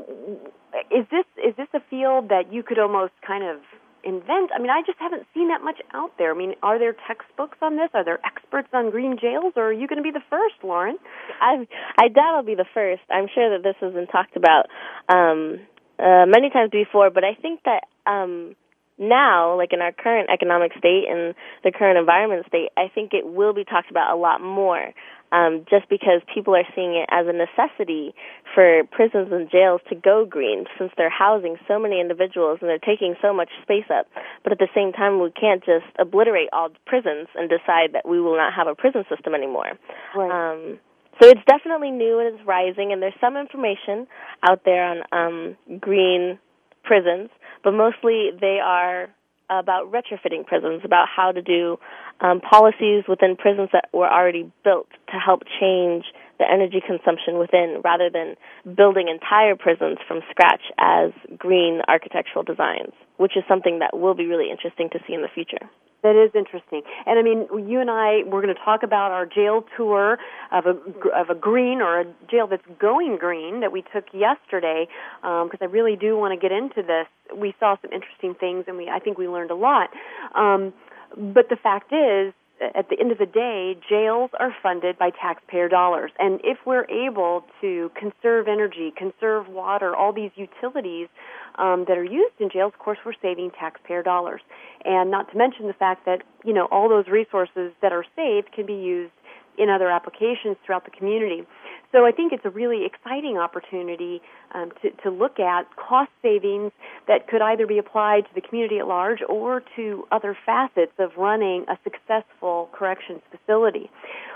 is 0.90 1.06
this 1.10 1.24
is 1.36 1.54
this 1.56 1.68
a 1.74 1.80
field 1.88 2.28
that 2.30 2.52
you 2.52 2.62
could 2.62 2.78
almost 2.78 3.12
kind 3.26 3.44
of 3.44 3.58
invent. 4.04 4.50
I 4.54 4.58
mean, 4.60 4.70
I 4.70 4.82
just 4.86 4.98
haven't 4.98 5.26
seen 5.34 5.48
that 5.48 5.62
much 5.62 5.80
out 5.92 6.12
there. 6.18 6.32
I 6.34 6.36
mean, 6.36 6.54
are 6.62 6.78
there 6.78 6.94
textbooks 7.06 7.58
on 7.62 7.76
this? 7.76 7.88
Are 7.94 8.04
there 8.04 8.20
experts 8.24 8.68
on 8.72 8.90
green 8.90 9.16
jails, 9.20 9.54
or 9.56 9.68
are 9.70 9.72
you 9.72 9.88
going 9.88 9.98
to 9.98 10.02
be 10.02 10.10
the 10.12 10.24
first, 10.30 10.56
Lauren? 10.62 10.98
I 11.40 11.66
I 11.98 12.08
doubt 12.08 12.36
I'll 12.36 12.42
be 12.42 12.54
the 12.54 12.68
first. 12.74 13.02
I'm 13.10 13.28
sure 13.34 13.56
that 13.56 13.62
this 13.62 13.76
has 13.80 13.92
been 13.92 14.06
talked 14.06 14.36
about 14.36 14.66
um, 15.08 15.60
uh, 15.98 16.26
many 16.26 16.50
times 16.50 16.70
before, 16.70 17.10
but 17.10 17.24
I 17.24 17.34
think 17.40 17.60
that. 17.64 17.84
Um, 18.06 18.56
now, 18.98 19.56
like 19.56 19.72
in 19.72 19.80
our 19.80 19.92
current 19.92 20.30
economic 20.30 20.72
state 20.78 21.04
and 21.10 21.34
the 21.64 21.72
current 21.72 21.98
environment 21.98 22.46
state, 22.46 22.68
I 22.76 22.88
think 22.94 23.12
it 23.12 23.26
will 23.26 23.52
be 23.52 23.64
talked 23.64 23.90
about 23.90 24.14
a 24.14 24.18
lot 24.18 24.40
more 24.40 24.92
um, 25.32 25.66
just 25.68 25.88
because 25.90 26.22
people 26.32 26.54
are 26.54 26.66
seeing 26.76 26.94
it 26.94 27.08
as 27.10 27.26
a 27.26 27.34
necessity 27.34 28.14
for 28.54 28.84
prisons 28.92 29.32
and 29.32 29.50
jails 29.50 29.80
to 29.88 29.96
go 29.96 30.24
green 30.24 30.64
since 30.78 30.92
they're 30.96 31.10
housing 31.10 31.56
so 31.66 31.78
many 31.78 32.00
individuals 32.00 32.58
and 32.60 32.70
they're 32.70 32.78
taking 32.78 33.16
so 33.20 33.34
much 33.34 33.50
space 33.62 33.90
up. 33.90 34.06
But 34.44 34.52
at 34.52 34.58
the 34.58 34.68
same 34.74 34.92
time, 34.92 35.20
we 35.20 35.32
can't 35.32 35.64
just 35.64 35.90
obliterate 35.98 36.50
all 36.52 36.70
prisons 36.86 37.26
and 37.34 37.50
decide 37.50 37.94
that 37.94 38.06
we 38.08 38.20
will 38.20 38.36
not 38.36 38.54
have 38.54 38.68
a 38.68 38.76
prison 38.76 39.04
system 39.10 39.34
anymore. 39.34 39.74
Right. 40.14 40.30
Um, 40.30 40.78
so 41.20 41.28
it's 41.28 41.42
definitely 41.46 41.90
new 41.90 42.18
and 42.18 42.34
it's 42.34 42.46
rising, 42.46 42.92
and 42.92 43.00
there's 43.02 43.14
some 43.20 43.36
information 43.36 44.06
out 44.48 44.62
there 44.64 44.84
on 44.84 45.02
um, 45.12 45.78
green 45.80 46.38
prisons, 46.82 47.30
but 47.64 47.72
mostly 47.72 48.30
they 48.38 48.60
are 48.62 49.08
about 49.50 49.92
retrofitting 49.92 50.46
prisons, 50.46 50.82
about 50.84 51.06
how 51.08 51.32
to 51.32 51.42
do 51.42 51.76
um, 52.20 52.40
policies 52.40 53.04
within 53.08 53.36
prisons 53.36 53.68
that 53.72 53.88
were 53.92 54.08
already 54.08 54.50
built 54.62 54.88
to 55.12 55.18
help 55.18 55.42
change 55.60 56.04
the 56.38 56.44
energy 56.50 56.82
consumption 56.84 57.38
within 57.38 57.80
rather 57.84 58.10
than 58.10 58.34
building 58.74 59.08
entire 59.08 59.54
prisons 59.54 59.98
from 60.08 60.20
scratch 60.30 60.62
as 60.78 61.10
green 61.36 61.80
architectural 61.88 62.42
designs, 62.42 62.92
which 63.16 63.36
is 63.36 63.44
something 63.48 63.80
that 63.80 63.96
will 63.96 64.14
be 64.14 64.26
really 64.26 64.50
interesting 64.50 64.88
to 64.90 64.98
see 65.06 65.14
in 65.14 65.22
the 65.22 65.28
future. 65.32 65.70
That 66.04 66.16
is 66.16 66.30
interesting. 66.34 66.82
And 67.06 67.18
I 67.18 67.22
mean, 67.22 67.48
you 67.66 67.80
and 67.80 67.90
I, 67.90 68.24
we're 68.26 68.42
going 68.42 68.54
to 68.54 68.62
talk 68.62 68.82
about 68.82 69.10
our 69.10 69.24
jail 69.24 69.64
tour 69.74 70.18
of 70.52 70.66
a, 70.66 70.76
of 71.16 71.30
a 71.30 71.34
green 71.34 71.80
or 71.80 72.00
a 72.00 72.04
jail 72.30 72.46
that's 72.46 72.62
going 72.78 73.16
green 73.16 73.60
that 73.60 73.72
we 73.72 73.82
took 73.90 74.04
yesterday, 74.12 74.86
because 75.22 75.48
um, 75.60 75.62
I 75.62 75.64
really 75.64 75.96
do 75.96 76.18
want 76.18 76.38
to 76.38 76.48
get 76.48 76.52
into 76.54 76.82
this. 76.82 77.06
We 77.34 77.54
saw 77.58 77.76
some 77.80 77.90
interesting 77.90 78.34
things 78.34 78.64
and 78.68 78.76
we, 78.76 78.90
I 78.90 78.98
think 78.98 79.16
we 79.16 79.28
learned 79.28 79.50
a 79.50 79.54
lot. 79.54 79.88
Um, 80.34 80.74
but 81.16 81.48
the 81.48 81.56
fact 81.56 81.90
is, 81.90 82.34
at 82.74 82.88
the 82.88 82.98
end 82.98 83.12
of 83.12 83.18
the 83.18 83.26
day, 83.26 83.76
jails 83.88 84.30
are 84.38 84.54
funded 84.62 84.98
by 84.98 85.10
taxpayer 85.10 85.68
dollars. 85.68 86.10
And 86.18 86.40
if 86.44 86.58
we're 86.66 86.88
able 86.90 87.44
to 87.60 87.90
conserve 87.94 88.48
energy, 88.48 88.92
conserve 88.96 89.48
water, 89.48 89.94
all 89.94 90.12
these 90.12 90.30
utilities 90.36 91.08
um, 91.56 91.84
that 91.88 91.96
are 91.96 92.04
used 92.04 92.34
in 92.40 92.50
jails, 92.50 92.72
of 92.74 92.78
course, 92.78 92.98
we're 93.04 93.12
saving 93.20 93.50
taxpayer 93.50 94.02
dollars. 94.02 94.40
And 94.84 95.10
not 95.10 95.30
to 95.32 95.38
mention 95.38 95.66
the 95.66 95.74
fact 95.74 96.04
that, 96.06 96.22
you 96.44 96.52
know, 96.52 96.66
all 96.70 96.88
those 96.88 97.08
resources 97.08 97.72
that 97.82 97.92
are 97.92 98.04
saved 98.16 98.52
can 98.52 98.66
be 98.66 98.74
used 98.74 99.12
in 99.58 99.68
other 99.68 99.90
applications 99.90 100.56
throughout 100.64 100.84
the 100.84 100.90
community. 100.90 101.44
So 101.92 102.04
I 102.04 102.10
think 102.10 102.32
it's 102.32 102.44
a 102.44 102.50
really 102.50 102.84
exciting 102.84 103.38
opportunity 103.38 104.20
um, 104.52 104.72
to, 104.82 104.90
to 105.02 105.10
look 105.10 105.38
at 105.38 105.64
cost 105.76 106.10
savings 106.22 106.72
that 107.06 107.28
could 107.28 107.40
either 107.40 107.68
be 107.68 107.78
applied 107.78 108.22
to 108.22 108.34
the 108.34 108.40
community 108.40 108.80
at 108.80 108.88
large 108.88 109.20
or 109.28 109.62
to 109.76 110.04
other 110.10 110.36
facets 110.44 110.92
of 110.98 111.12
running 111.16 111.64
a 111.68 111.78
successful 111.84 112.68
corrections 112.72 113.20
facility. 113.30 113.90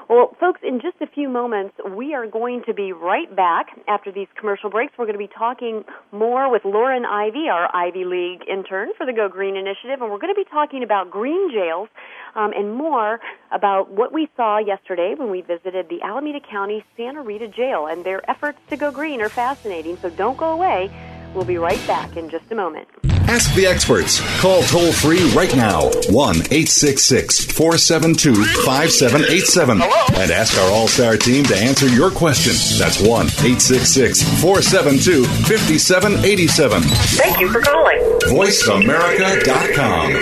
Well, 0.09 0.35
folks, 0.41 0.61
in 0.63 0.81
just 0.81 0.97
a 1.03 1.07
few 1.07 1.29
moments, 1.29 1.75
we 1.95 2.15
are 2.15 2.27
going 2.27 2.63
to 2.67 2.73
be 2.73 2.93
right 2.93 3.35
back 3.37 3.67
after 3.87 4.11
these 4.11 4.27
commercial 4.41 4.71
breaks. 4.71 4.95
We're 4.97 5.05
going 5.05 5.19
to 5.19 5.27
be 5.27 5.29
talking 5.29 5.85
more 6.13 6.51
with 6.51 6.65
Lauren 6.65 7.05
Ivey, 7.05 7.51
our 7.53 7.69
Ivy 7.77 8.07
League 8.07 8.41
intern 8.49 8.89
for 8.97 9.05
the 9.05 9.13
Go 9.13 9.29
Green 9.29 9.55
Initiative, 9.55 10.01
and 10.01 10.11
we're 10.11 10.19
going 10.19 10.35
to 10.35 10.43
be 10.43 10.49
talking 10.51 10.83
about 10.83 11.11
green 11.11 11.51
jails 11.53 11.91
um, 12.35 12.53
and 12.57 12.73
more 12.75 13.21
about 13.53 13.91
what 13.91 14.11
we 14.11 14.31
saw 14.35 14.57
yesterday 14.57 15.15
when 15.15 15.31
we 15.31 15.43
visited 15.43 15.91
the 15.91 16.01
Alameda 16.01 16.41
County 16.41 16.83
Santa 16.97 17.21
Rita 17.21 17.49
Jail. 17.49 17.87
And 17.87 18.03
their 18.03 18.29
efforts 18.31 18.59
to 18.71 18.79
go 18.79 18.91
green 18.91 19.21
are 19.21 19.29
fascinating, 19.29 19.99
so 19.99 20.09
don't 20.09 20.39
go 20.39 20.53
away. 20.53 20.91
We'll 21.35 21.45
be 21.45 21.59
right 21.59 21.85
back 21.87 22.17
in 22.17 22.31
just 22.31 22.51
a 22.51 22.55
moment. 22.55 22.89
Ask 23.29 23.55
the 23.55 23.67
experts. 23.67 24.21
Call 24.41 24.63
toll 24.63 24.91
free 24.91 25.31
right 25.33 25.55
now 25.55 25.83
1 26.09 26.37
866 26.37 27.45
472 27.53 28.35
5787 28.65 29.83
and 29.83 30.31
ask 30.31 30.57
our 30.59 30.71
All 30.73 30.89
Star 30.89 31.17
team 31.19 31.45
to 31.45 31.55
answer 31.57 31.87
your 31.89 32.11
question. 32.11 32.53
That's 32.79 32.99
1 33.01 33.09
866 33.27 34.23
472 34.41 35.25
5787. 35.25 36.83
Thank 36.83 37.39
you 37.41 37.53
for 37.53 37.61
calling. 37.61 37.99
VoiceAmerica.com. 38.29 40.13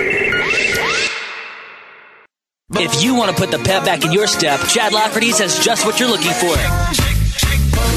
If 2.72 3.00
you 3.02 3.14
want 3.14 3.30
to 3.30 3.36
put 3.36 3.50
the 3.52 3.58
pep 3.58 3.84
back 3.84 4.04
in 4.04 4.10
your 4.12 4.26
step, 4.26 4.58
Chad 4.68 4.92
Lafferty 4.92 5.28
has 5.28 5.64
just 5.64 5.86
what 5.86 6.00
you're 6.00 6.08
looking 6.08 6.32
for. 6.32 7.15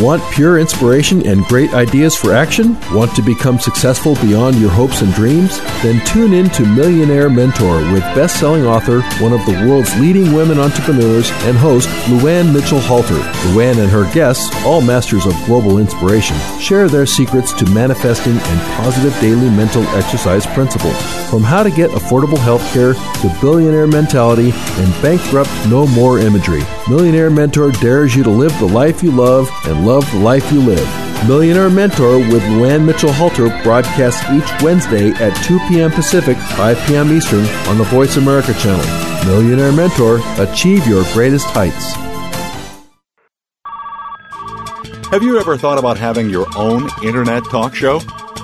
Want 0.00 0.20
pure 0.32 0.58
inspiration 0.58 1.24
and 1.24 1.44
great 1.44 1.72
ideas 1.72 2.16
for 2.16 2.32
action? 2.32 2.76
Want 2.92 3.14
to 3.14 3.22
become 3.22 3.60
successful 3.60 4.16
beyond 4.16 4.56
your 4.56 4.70
hopes 4.70 5.02
and 5.02 5.14
dreams? 5.14 5.60
Then 5.84 6.04
tune 6.04 6.32
in 6.32 6.50
to 6.50 6.66
Millionaire 6.66 7.30
Mentor 7.30 7.76
with 7.92 8.02
best-selling 8.12 8.66
author, 8.66 9.02
one 9.22 9.32
of 9.32 9.46
the 9.46 9.52
world's 9.68 9.96
leading 10.00 10.32
women 10.32 10.58
entrepreneurs, 10.58 11.30
and 11.44 11.56
host 11.56 11.88
Luann 12.08 12.52
Mitchell 12.52 12.80
Halter. 12.80 13.14
Luann 13.52 13.78
and 13.78 13.88
her 13.88 14.12
guests, 14.12 14.50
all 14.64 14.80
masters 14.80 15.26
of 15.26 15.44
global 15.46 15.78
inspiration, 15.78 16.36
share 16.58 16.88
their 16.88 17.06
secrets 17.06 17.52
to 17.52 17.70
manifesting 17.70 18.36
and 18.36 18.60
positive 18.72 19.14
daily 19.20 19.48
mental 19.50 19.84
exercise 19.90 20.44
principles. 20.46 21.00
From 21.30 21.44
how 21.44 21.62
to 21.62 21.70
get 21.70 21.90
affordable 21.90 22.38
health 22.38 22.64
care 22.72 22.94
to 22.94 23.38
billionaire 23.40 23.86
mentality 23.86 24.50
and 24.52 25.02
bankrupt 25.02 25.50
no 25.68 25.86
more 25.86 26.18
imagery. 26.18 26.62
Millionaire 26.88 27.30
Mentor 27.30 27.70
dares 27.70 28.16
you 28.16 28.24
to 28.24 28.30
live 28.30 28.56
the 28.58 28.66
life 28.66 29.00
you 29.00 29.12
love 29.12 29.48
and 29.66 29.83
love 29.84 30.10
the 30.12 30.18
life 30.18 30.50
you 30.50 30.60
live. 30.60 31.04
Millionaire 31.28 31.70
Mentor 31.70 32.18
with 32.18 32.42
Luann 32.42 32.84
Mitchell 32.84 33.12
Halter 33.12 33.48
broadcasts 33.62 34.22
each 34.30 34.62
Wednesday 34.62 35.10
at 35.12 35.32
2 35.44 35.58
p.m. 35.68 35.90
Pacific, 35.90 36.36
5 36.36 36.86
p.m. 36.86 37.12
Eastern 37.12 37.46
on 37.68 37.78
the 37.78 37.84
Voice 37.84 38.16
America 38.16 38.52
channel. 38.54 38.84
Millionaire 39.26 39.72
Mentor, 39.72 40.20
achieve 40.38 40.86
your 40.86 41.04
greatest 41.12 41.46
heights. 41.46 41.94
Have 45.10 45.22
you 45.22 45.38
ever 45.38 45.56
thought 45.56 45.78
about 45.78 45.96
having 45.96 46.28
your 46.28 46.46
own 46.56 46.88
internet 47.02 47.44
talk 47.44 47.74
show? 47.74 48.00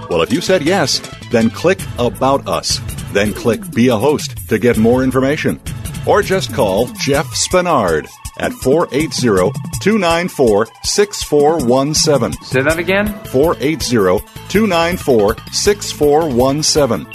Well, 0.08 0.22
if 0.22 0.32
you 0.32 0.40
said 0.40 0.62
yes, 0.62 1.00
then 1.30 1.50
click 1.50 1.80
About 1.98 2.46
Us. 2.46 2.80
Then 3.12 3.34
click 3.34 3.60
Be 3.72 3.88
a 3.88 3.96
Host 3.96 4.48
to 4.48 4.58
get 4.58 4.78
more 4.78 5.02
information. 5.02 5.60
Or 6.06 6.22
just 6.22 6.54
call 6.54 6.86
Jeff 6.98 7.26
Spinard 7.26 8.08
at 8.40 8.52
480 8.52 9.52
294 9.80 10.66
6417. 10.82 12.32
Say 12.42 12.62
that 12.62 12.78
again? 12.78 13.06
480 13.26 14.24
294 14.48 15.36
6417. 15.52 17.06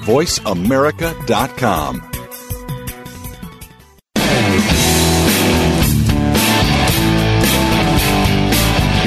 VoiceAmerica.com. 0.00 2.09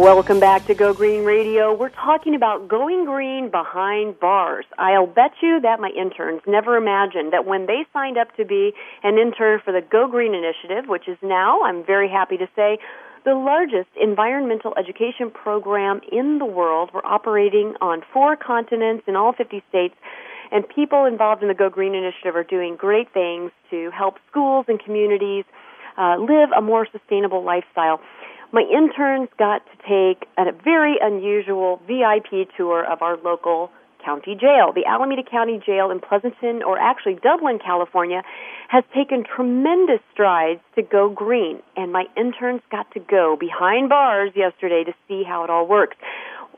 Welcome 0.00 0.40
back 0.40 0.64
to 0.64 0.74
Go 0.74 0.94
Green 0.94 1.24
Radio. 1.24 1.74
We're 1.74 1.90
talking 1.90 2.34
about 2.34 2.68
going 2.68 3.04
green 3.04 3.50
behind 3.50 4.18
bars. 4.18 4.64
I'll 4.78 5.06
bet 5.06 5.32
you 5.42 5.60
that 5.60 5.78
my 5.78 5.90
interns 5.90 6.40
never 6.46 6.78
imagined 6.78 7.34
that 7.34 7.44
when 7.44 7.66
they 7.66 7.84
signed 7.92 8.16
up 8.16 8.34
to 8.38 8.46
be 8.46 8.72
an 9.02 9.18
intern 9.18 9.60
for 9.62 9.72
the 9.72 9.82
Go 9.82 10.08
Green 10.08 10.32
Initiative, 10.32 10.88
which 10.88 11.06
is 11.06 11.18
now, 11.22 11.64
I'm 11.64 11.84
very 11.84 12.08
happy 12.08 12.38
to 12.38 12.48
say, 12.56 12.78
the 13.26 13.34
largest 13.34 13.90
environmental 14.00 14.72
education 14.78 15.30
program 15.30 16.00
in 16.10 16.38
the 16.38 16.46
world. 16.46 16.88
We're 16.94 17.04
operating 17.04 17.74
on 17.82 18.00
four 18.10 18.36
continents 18.36 19.04
in 19.06 19.16
all 19.16 19.34
50 19.34 19.62
states, 19.68 19.96
and 20.50 20.66
people 20.66 21.04
involved 21.04 21.42
in 21.42 21.48
the 21.48 21.54
Go 21.54 21.68
Green 21.68 21.94
Initiative 21.94 22.34
are 22.36 22.42
doing 22.42 22.74
great 22.74 23.12
things 23.12 23.52
to 23.68 23.90
help 23.90 24.14
schools 24.30 24.64
and 24.66 24.82
communities 24.82 25.44
uh, 25.98 26.16
live 26.16 26.48
a 26.56 26.62
more 26.62 26.88
sustainable 26.90 27.44
lifestyle 27.44 28.00
my 28.52 28.62
interns 28.62 29.28
got 29.38 29.62
to 29.66 29.76
take 29.88 30.28
a 30.36 30.52
very 30.64 30.96
unusual 31.00 31.80
VIP 31.86 32.48
tour 32.56 32.84
of 32.84 33.02
our 33.02 33.16
local 33.16 33.70
county 34.04 34.34
jail. 34.34 34.72
The 34.74 34.86
Alameda 34.86 35.22
County 35.22 35.60
Jail 35.64 35.90
in 35.90 36.00
Pleasanton, 36.00 36.62
or 36.62 36.78
actually 36.78 37.18
Dublin, 37.22 37.58
California, 37.64 38.22
has 38.68 38.84
taken 38.94 39.24
tremendous 39.24 40.00
strides 40.12 40.60
to 40.74 40.82
go 40.82 41.10
green, 41.10 41.60
and 41.76 41.92
my 41.92 42.06
interns 42.16 42.62
got 42.70 42.90
to 42.92 43.00
go 43.00 43.36
behind 43.38 43.88
bars 43.88 44.32
yesterday 44.34 44.84
to 44.84 44.92
see 45.06 45.22
how 45.22 45.44
it 45.44 45.50
all 45.50 45.66
works. 45.66 45.96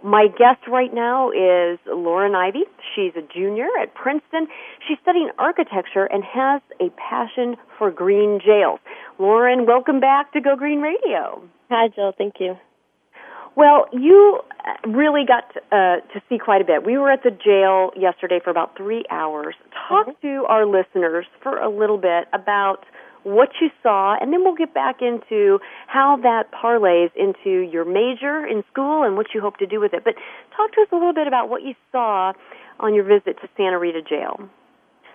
My 0.04 0.26
guest 0.26 0.66
right 0.68 0.92
now 0.92 1.30
is 1.30 1.78
Lauren 1.86 2.34
Ivey. 2.34 2.64
She's 2.94 3.12
a 3.16 3.22
junior 3.22 3.68
at 3.80 3.94
Princeton. 3.94 4.48
She's 4.86 4.98
studying 5.00 5.30
architecture 5.38 6.04
and 6.06 6.24
has 6.24 6.60
a 6.80 6.90
passion 6.90 7.56
for 7.78 7.90
green 7.90 8.40
jails. 8.44 8.80
Lauren, 9.18 9.64
welcome 9.64 10.00
back 10.00 10.32
to 10.32 10.40
Go 10.40 10.56
Green 10.56 10.80
Radio. 10.80 11.42
Hi, 11.70 11.88
Jill. 11.94 12.12
Thank 12.18 12.34
you. 12.40 12.56
Well, 13.54 13.86
you 13.92 14.40
really 14.86 15.24
got 15.26 15.44
uh, 15.70 16.00
to 16.12 16.22
see 16.28 16.38
quite 16.38 16.62
a 16.62 16.64
bit. 16.64 16.84
We 16.84 16.96
were 16.98 17.10
at 17.10 17.22
the 17.22 17.30
jail 17.30 17.90
yesterday 17.94 18.40
for 18.42 18.50
about 18.50 18.76
three 18.76 19.04
hours. 19.10 19.54
Talk 19.88 20.06
Mhm. 20.08 20.20
to 20.22 20.46
our 20.48 20.64
listeners 20.66 21.26
for 21.42 21.58
a 21.58 21.68
little 21.68 21.98
bit 21.98 22.26
about 22.32 22.84
what 23.24 23.50
you 23.60 23.70
saw, 23.82 24.16
and 24.20 24.32
then 24.32 24.42
we'll 24.44 24.54
get 24.54 24.74
back 24.74 24.96
into 25.00 25.58
how 25.86 26.18
that 26.22 26.50
parlays 26.52 27.10
into 27.16 27.60
your 27.60 27.84
major 27.84 28.46
in 28.46 28.64
school 28.70 29.04
and 29.04 29.16
what 29.16 29.26
you 29.34 29.40
hope 29.40 29.56
to 29.58 29.66
do 29.66 29.80
with 29.80 29.94
it. 29.94 30.02
But 30.04 30.14
talk 30.56 30.72
to 30.72 30.82
us 30.82 30.88
a 30.92 30.94
little 30.94 31.14
bit 31.14 31.26
about 31.26 31.48
what 31.48 31.62
you 31.62 31.74
saw 31.90 32.32
on 32.80 32.94
your 32.94 33.04
visit 33.04 33.40
to 33.40 33.48
Santa 33.56 33.78
Rita 33.78 34.02
Jail. 34.02 34.48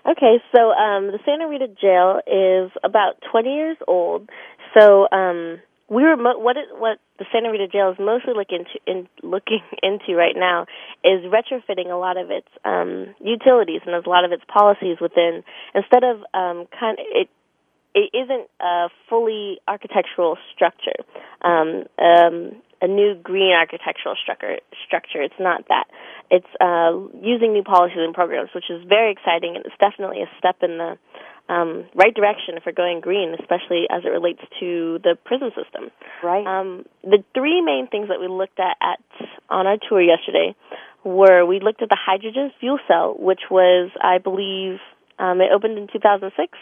Okay, 0.09 0.37
so 0.55 0.71
um, 0.71 1.07
the 1.07 1.19
Santa 1.25 1.49
Rita 1.49 1.67
Jail 1.67 2.21
is 2.25 2.71
about 2.83 3.19
20 3.29 3.49
years 3.49 3.77
old. 3.87 4.29
So 4.77 5.07
um, 5.11 5.59
we 5.89 6.03
were 6.03 6.15
mo- 6.15 6.39
what 6.39 6.55
it, 6.55 6.67
what 6.71 6.99
the 7.19 7.25
Santa 7.31 7.51
Rita 7.51 7.67
Jail 7.67 7.91
is 7.91 7.97
mostly 7.99 8.33
looking 8.35 8.63
into 8.63 8.79
in, 8.87 9.07
looking 9.23 9.61
into 9.83 10.15
right 10.15 10.35
now 10.35 10.65
is 11.03 11.23
retrofitting 11.23 11.91
a 11.91 11.95
lot 11.95 12.17
of 12.17 12.29
its 12.31 12.47
um, 12.63 13.15
utilities 13.19 13.81
and 13.85 13.95
a 13.95 14.09
lot 14.09 14.23
of 14.25 14.31
its 14.31 14.43
policies 14.47 14.97
within 15.01 15.43
instead 15.73 16.03
of 16.03 16.19
um, 16.33 16.67
kind 16.77 16.97
it 16.99 17.29
it 17.97 18.13
isn't 18.13 18.47
a 18.61 18.89
fully 19.09 19.57
architectural 19.67 20.37
structure, 20.53 21.01
um, 21.41 21.89
um, 21.97 22.61
a 22.79 22.87
new 22.87 23.15
green 23.15 23.53
architectural 23.53 24.13
structure. 24.21 24.57
Structure. 24.85 25.21
It's 25.23 25.39
not 25.39 25.65
that. 25.69 25.85
It's 26.29 26.47
uh, 26.61 26.93
using 27.25 27.53
new 27.53 27.63
policies 27.63 27.97
and 27.97 28.13
programs, 28.13 28.51
which 28.53 28.69
is 28.69 28.85
very 28.87 29.11
exciting, 29.11 29.55
and 29.55 29.65
it's 29.65 29.75
definitely 29.81 30.21
a 30.21 30.29
step 30.37 30.57
in 30.61 30.77
the 30.77 30.97
um, 31.49 31.85
right 31.95 32.13
direction 32.13 32.59
for 32.63 32.71
going 32.71 33.01
green, 33.01 33.33
especially 33.39 33.87
as 33.89 34.03
it 34.05 34.09
relates 34.09 34.41
to 34.59 34.99
the 35.01 35.17
prison 35.25 35.49
system. 35.57 35.89
Right. 36.21 36.45
Um, 36.45 36.85
the 37.01 37.23
three 37.33 37.61
main 37.61 37.87
things 37.87 38.09
that 38.09 38.19
we 38.19 38.27
looked 38.27 38.59
at, 38.59 38.77
at 38.79 38.99
on 39.49 39.65
our 39.65 39.77
tour 39.89 40.01
yesterday 40.01 40.55
were 41.03 41.45
we 41.45 41.59
looked 41.59 41.81
at 41.81 41.89
the 41.89 41.97
hydrogen 41.97 42.51
fuel 42.59 42.77
cell, 42.87 43.15
which 43.17 43.49
was, 43.49 43.89
I 43.99 44.19
believe, 44.19 44.77
um, 45.17 45.41
it 45.41 45.49
opened 45.51 45.79
in 45.79 45.87
2006. 45.91 46.57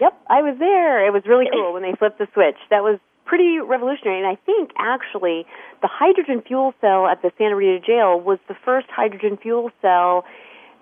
Yep, 0.00 0.14
I 0.28 0.42
was 0.42 0.56
there. 0.58 1.06
It 1.06 1.12
was 1.12 1.22
really 1.26 1.46
cool 1.52 1.72
when 1.76 1.82
they 1.82 1.92
flipped 1.98 2.18
the 2.18 2.28
switch. 2.34 2.58
That 2.70 2.82
was 2.82 2.98
pretty 3.26 3.58
revolutionary. 3.58 4.18
And 4.18 4.26
I 4.26 4.40
think 4.46 4.70
actually 4.78 5.44
the 5.82 5.88
hydrogen 5.90 6.42
fuel 6.46 6.72
cell 6.80 7.06
at 7.06 7.22
the 7.22 7.30
Santa 7.36 7.56
Rita 7.56 7.84
jail 7.84 8.18
was 8.18 8.38
the 8.48 8.56
first 8.64 8.88
hydrogen 8.90 9.38
fuel 9.40 9.70
cell 9.82 10.24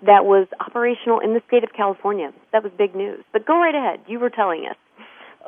that 0.05 0.25
was 0.25 0.47
operational 0.61 1.19
in 1.19 1.33
the 1.33 1.41
state 1.47 1.63
of 1.63 1.73
California. 1.75 2.31
That 2.53 2.63
was 2.63 2.71
big 2.77 2.95
news. 2.95 3.23
But 3.33 3.45
go 3.45 3.57
right 3.57 3.75
ahead. 3.75 4.01
You 4.07 4.19
were 4.19 4.29
telling 4.29 4.65
us. 4.69 4.77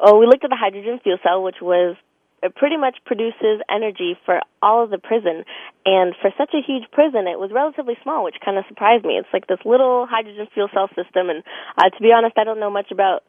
Oh, 0.02 0.18
we 0.18 0.26
looked 0.26 0.44
at 0.44 0.50
the 0.50 0.60
hydrogen 0.60 1.00
fuel 1.04 1.18
cell, 1.24 1.44
which 1.44 1.62
was 1.62 1.96
it 2.42 2.56
pretty 2.56 2.78
much 2.78 2.98
produces 3.06 3.60
energy 3.70 4.16
for 4.26 4.40
all 4.62 4.84
of 4.84 4.90
the 4.90 4.98
prison. 4.98 5.44
And 5.86 6.16
for 6.22 6.32
such 6.38 6.54
a 6.54 6.64
huge 6.66 6.90
prison, 6.92 7.28
it 7.28 7.40
was 7.40 7.52
relatively 7.52 7.98
small, 8.04 8.24
which 8.24 8.40
kind 8.44 8.58
of 8.58 8.64
surprised 8.68 9.04
me. 9.04 9.20
It's 9.20 9.28
like 9.34 9.48
this 9.48 9.60
little 9.66 10.08
hydrogen 10.10 10.48
fuel 10.54 10.70
cell 10.74 10.88
system, 10.96 11.30
and 11.30 11.44
uh, 11.78 11.90
to 11.90 12.00
be 12.02 12.12
honest, 12.16 12.38
I 12.38 12.44
don't 12.44 12.60
know 12.60 12.72
much 12.72 12.92
about 12.92 13.24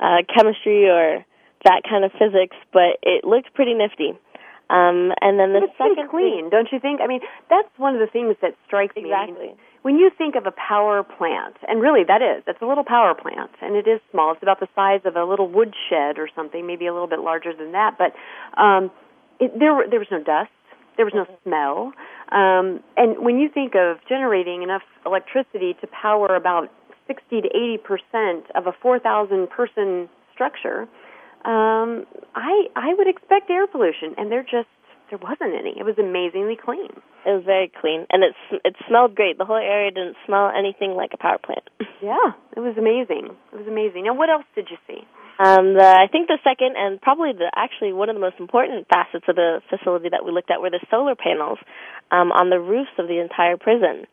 uh, 0.00 0.22
chemistry 0.34 0.88
or 0.88 1.24
that 1.64 1.82
kind 1.88 2.04
of 2.04 2.12
physics, 2.12 2.56
but 2.72 2.98
it 3.02 3.24
looked 3.24 3.54
pretty 3.54 3.74
nifty. 3.74 4.12
Um, 4.70 5.12
and 5.20 5.38
then 5.38 5.52
the 5.52 5.64
it's 5.64 5.76
second 5.76 6.08
clean, 6.08 6.48
don't 6.48 6.68
you 6.72 6.80
think? 6.80 7.00
I 7.00 7.06
mean, 7.06 7.20
that's 7.50 7.68
one 7.76 7.94
of 7.94 8.00
the 8.00 8.06
things 8.06 8.36
that 8.40 8.56
strikes 8.66 8.96
me. 8.96 9.04
Exactly. 9.04 9.54
When 9.82 9.96
you 9.96 10.10
think 10.16 10.36
of 10.36 10.46
a 10.46 10.52
power 10.52 11.02
plant, 11.02 11.56
and 11.68 11.82
really 11.82 12.02
that 12.04 12.22
is, 12.22 12.42
it's 12.46 12.62
a 12.62 12.66
little 12.66 12.84
power 12.84 13.14
plant, 13.14 13.50
and 13.60 13.76
it 13.76 13.86
is 13.86 14.00
small. 14.10 14.32
It's 14.32 14.42
about 14.42 14.60
the 14.60 14.68
size 14.74 15.00
of 15.04 15.16
a 15.16 15.24
little 15.24 15.48
woodshed 15.48 16.18
or 16.18 16.28
something, 16.34 16.66
maybe 16.66 16.86
a 16.86 16.92
little 16.92 17.08
bit 17.08 17.20
larger 17.20 17.52
than 17.52 17.72
that. 17.72 17.98
But 17.98 18.14
um, 18.58 18.90
it, 19.38 19.52
there, 19.58 19.84
there 19.88 19.98
was 19.98 20.08
no 20.10 20.22
dust, 20.22 20.50
there 20.96 21.04
was 21.04 21.12
no 21.14 21.26
smell, 21.44 21.92
um, 22.32 22.80
and 22.96 23.18
when 23.18 23.38
you 23.38 23.50
think 23.50 23.74
of 23.74 23.98
generating 24.08 24.62
enough 24.62 24.82
electricity 25.04 25.76
to 25.82 25.86
power 25.86 26.34
about 26.34 26.72
60 27.06 27.42
to 27.42 27.48
80 27.48 27.78
percent 27.78 28.44
of 28.54 28.66
a 28.66 28.72
4,000 28.80 29.48
person 29.50 30.08
structure, 30.32 30.88
um, 31.44 32.06
I 32.34 32.72
I 32.74 32.94
would 32.96 33.06
expect 33.06 33.50
air 33.50 33.66
pollution, 33.66 34.14
and 34.16 34.32
there 34.32 34.42
just 34.42 34.68
there 35.10 35.18
wasn't 35.20 35.52
any. 35.52 35.76
It 35.76 35.84
was 35.84 35.98
amazingly 35.98 36.56
clean. 36.56 36.90
It 37.26 37.32
was 37.36 37.44
very 37.44 37.68
clean, 37.68 38.06
and 38.10 38.24
it 38.24 38.34
it 38.64 38.76
smelled 38.88 39.14
great. 39.14 39.36
The 39.36 39.44
whole 39.44 39.60
area 39.60 39.90
didn't 39.90 40.16
smell 40.26 40.50
anything 40.50 40.96
like 40.96 41.12
a 41.12 41.20
power 41.20 41.38
plant. 41.38 41.68
yeah, 42.02 42.32
it 42.56 42.60
was 42.60 42.76
amazing. 42.76 43.36
It 43.52 43.56
was 43.56 43.68
amazing. 43.68 44.04
Now, 44.04 44.14
what 44.14 44.30
else 44.30 44.48
did 44.54 44.68
you 44.70 44.78
see? 44.86 45.04
Um, 45.36 45.74
the, 45.74 45.82
I 45.82 46.06
think 46.06 46.28
the 46.28 46.38
second 46.46 46.78
and 46.78 47.00
probably 47.02 47.32
the 47.34 47.50
actually 47.56 47.92
one 47.92 48.08
of 48.08 48.14
the 48.14 48.22
most 48.22 48.38
important 48.38 48.86
facets 48.88 49.26
of 49.26 49.34
the 49.34 49.60
facility 49.68 50.08
that 50.14 50.24
we 50.24 50.30
looked 50.30 50.50
at 50.50 50.62
were 50.62 50.70
the 50.70 50.84
solar 50.90 51.16
panels 51.18 51.58
um, 52.10 52.30
on 52.30 52.50
the 52.50 52.60
roofs 52.60 52.94
of 52.98 53.08
the 53.08 53.18
entire 53.18 53.58
prison, 53.58 54.06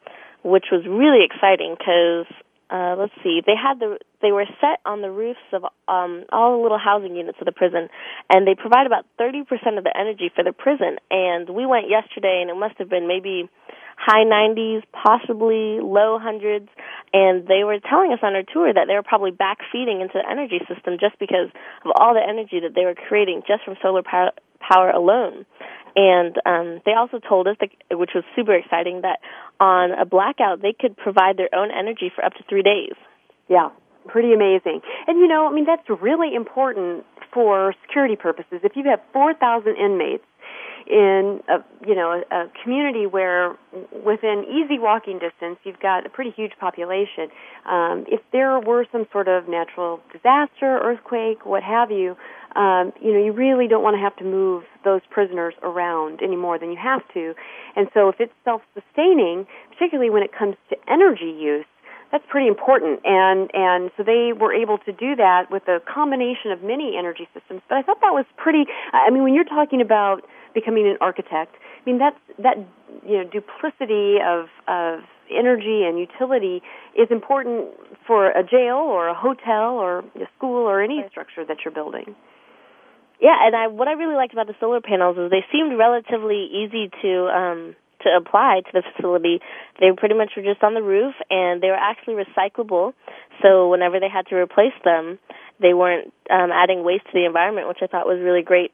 which 0.43 0.73
was 0.73 0.81
really 0.89 1.21
exciting 1.23 1.77
because 1.77 2.25
uh, 2.71 2.95
let's 2.97 3.13
see, 3.21 3.41
they 3.45 3.55
had 3.55 3.79
the 3.79 3.99
they 4.21 4.31
were 4.31 4.45
set 4.61 4.79
on 4.85 5.01
the 5.01 5.11
roofs 5.11 5.43
of 5.51 5.65
um, 5.87 6.23
all 6.31 6.55
the 6.55 6.63
little 6.63 6.79
housing 6.79 7.15
units 7.15 7.37
of 7.41 7.45
the 7.45 7.51
prison, 7.51 7.89
and 8.29 8.47
they 8.47 8.55
provide 8.55 8.85
about 8.85 9.05
30% 9.19 9.43
of 9.77 9.83
the 9.83 9.91
energy 9.97 10.31
for 10.33 10.43
the 10.43 10.53
prison. 10.53 10.95
And 11.09 11.49
we 11.49 11.65
went 11.65 11.89
yesterday, 11.89 12.39
and 12.39 12.49
it 12.49 12.55
must 12.55 12.77
have 12.77 12.87
been 12.87 13.07
maybe 13.07 13.49
high 13.97 14.23
90s, 14.23 14.83
possibly 14.93 15.83
low 15.83 16.17
hundreds, 16.17 16.69
and 17.13 17.45
they 17.47 17.63
were 17.63 17.79
telling 17.79 18.13
us 18.13 18.19
on 18.23 18.35
our 18.35 18.43
tour 18.43 18.73
that 18.73 18.87
they 18.87 18.95
were 18.95 19.03
probably 19.03 19.31
back 19.31 19.59
feeding 19.71 20.01
into 20.01 20.13
the 20.15 20.25
energy 20.29 20.59
system 20.65 20.97
just 20.99 21.19
because 21.19 21.49
of 21.83 21.91
all 21.95 22.13
the 22.13 22.23
energy 22.23 22.61
that 22.61 22.73
they 22.73 22.85
were 22.85 22.95
creating 22.95 23.43
just 23.47 23.65
from 23.65 23.75
solar 23.81 24.01
power, 24.01 24.31
power 24.59 24.89
alone. 24.89 25.45
And 25.95 26.37
um, 26.45 26.81
they 26.85 26.93
also 26.93 27.19
told 27.19 27.47
us, 27.47 27.57
that, 27.59 27.69
which 27.97 28.11
was 28.15 28.23
super 28.35 28.55
exciting, 28.55 29.01
that 29.01 29.19
on 29.61 29.91
a 29.91 30.05
blackout 30.05 30.61
they 30.61 30.73
could 30.73 30.97
provide 30.97 31.37
their 31.37 31.53
own 31.53 31.69
energy 31.71 32.11
for 32.13 32.25
up 32.25 32.33
to 32.33 32.43
three 32.49 32.63
days. 32.63 32.97
Yeah, 33.47 33.69
pretty 34.07 34.33
amazing. 34.33 34.81
And 35.07 35.19
you 35.19 35.27
know, 35.27 35.47
I 35.47 35.53
mean, 35.53 35.65
that's 35.65 35.87
really 36.01 36.35
important 36.35 37.05
for 37.31 37.73
security 37.87 38.15
purposes. 38.15 38.59
If 38.63 38.75
you 38.75 38.83
have 38.89 38.99
4,000 39.13 39.77
inmates 39.77 40.25
in 40.87 41.41
a 41.47 41.63
you 41.87 41.95
know 41.95 42.21
a, 42.31 42.35
a 42.35 42.51
community 42.63 43.05
where 43.05 43.55
within 44.03 44.43
easy 44.49 44.79
walking 44.79 45.19
distance 45.19 45.57
you've 45.63 45.79
got 45.79 46.05
a 46.05 46.09
pretty 46.09 46.31
huge 46.31 46.53
population 46.59 47.29
um, 47.69 48.03
if 48.07 48.19
there 48.31 48.59
were 48.59 48.85
some 48.91 49.05
sort 49.11 49.27
of 49.27 49.47
natural 49.47 49.99
disaster 50.11 50.79
earthquake 50.81 51.45
what 51.45 51.61
have 51.61 51.91
you 51.91 52.17
um, 52.55 52.91
you 53.01 53.13
know 53.13 53.23
you 53.23 53.31
really 53.31 53.67
don't 53.67 53.83
want 53.83 53.95
to 53.95 54.01
have 54.01 54.15
to 54.17 54.23
move 54.23 54.63
those 54.83 55.01
prisoners 55.09 55.53
around 55.63 56.21
any 56.21 56.35
more 56.35 56.57
than 56.57 56.71
you 56.71 56.77
have 56.77 57.01
to 57.13 57.33
and 57.75 57.87
so 57.93 58.09
if 58.09 58.15
it's 58.19 58.33
self 58.43 58.61
sustaining 58.73 59.45
particularly 59.71 60.09
when 60.09 60.23
it 60.23 60.31
comes 60.37 60.55
to 60.69 60.75
energy 60.89 61.31
use 61.31 61.65
that's 62.11 62.25
pretty 62.29 62.47
important 62.47 62.99
and 63.05 63.49
and 63.53 63.91
so 63.95 64.03
they 64.03 64.33
were 64.33 64.53
able 64.53 64.77
to 64.77 64.91
do 64.91 65.15
that 65.15 65.49
with 65.49 65.67
a 65.67 65.79
combination 65.91 66.51
of 66.51 66.61
many 66.63 66.95
energy 66.97 67.27
systems 67.33 67.61
but 67.69 67.77
i 67.77 67.81
thought 67.81 67.99
that 68.01 68.13
was 68.13 68.25
pretty 68.37 68.65
i 68.93 69.09
mean 69.09 69.23
when 69.23 69.33
you're 69.33 69.43
talking 69.43 69.81
about 69.81 70.23
becoming 70.53 70.87
an 70.87 70.97
architect. 71.01 71.55
I 71.55 71.89
mean, 71.89 71.97
that's 71.97 72.19
that 72.39 72.57
you 73.05 73.17
know 73.17 73.23
duplicity 73.23 74.17
of 74.23 74.47
of 74.67 75.01
energy 75.31 75.83
and 75.85 75.97
utility 75.97 76.61
is 76.95 77.07
important 77.09 77.69
for 78.05 78.31
a 78.31 78.43
jail 78.43 78.75
or 78.75 79.07
a 79.07 79.13
hotel 79.13 79.75
or 79.75 79.99
a 79.99 80.27
school 80.37 80.67
or 80.67 80.81
any 80.81 81.03
structure 81.09 81.45
that 81.45 81.57
you're 81.63 81.73
building. 81.73 82.15
Yeah, 83.21 83.37
and 83.39 83.55
I 83.55 83.67
what 83.67 83.87
I 83.87 83.93
really 83.93 84.15
liked 84.15 84.33
about 84.33 84.47
the 84.47 84.57
solar 84.59 84.81
panels 84.81 85.15
is 85.17 85.29
they 85.29 85.45
seemed 85.51 85.77
relatively 85.77 86.49
easy 86.49 86.89
to 87.01 87.11
um 87.29 87.75
to 88.01 88.09
apply 88.17 88.61
to 88.65 88.71
the 88.73 88.81
facility. 88.81 89.39
They 89.79 89.93
pretty 89.95 90.15
much 90.15 90.33
were 90.35 90.41
just 90.41 90.63
on 90.63 90.73
the 90.73 90.81
roof 90.81 91.13
and 91.29 91.61
they 91.61 91.69
were 91.69 91.77
actually 91.77 92.17
recyclable. 92.17 92.93
So 93.43 93.69
whenever 93.69 93.99
they 93.99 94.09
had 94.09 94.25
to 94.33 94.35
replace 94.35 94.73
them, 94.83 95.19
they 95.61 95.73
weren't 95.73 96.11
um 96.33 96.49
adding 96.51 96.83
waste 96.83 97.05
to 97.05 97.13
the 97.13 97.25
environment, 97.25 97.67
which 97.67 97.85
I 97.85 97.87
thought 97.87 98.07
was 98.09 98.19
really 98.19 98.41
great. 98.41 98.73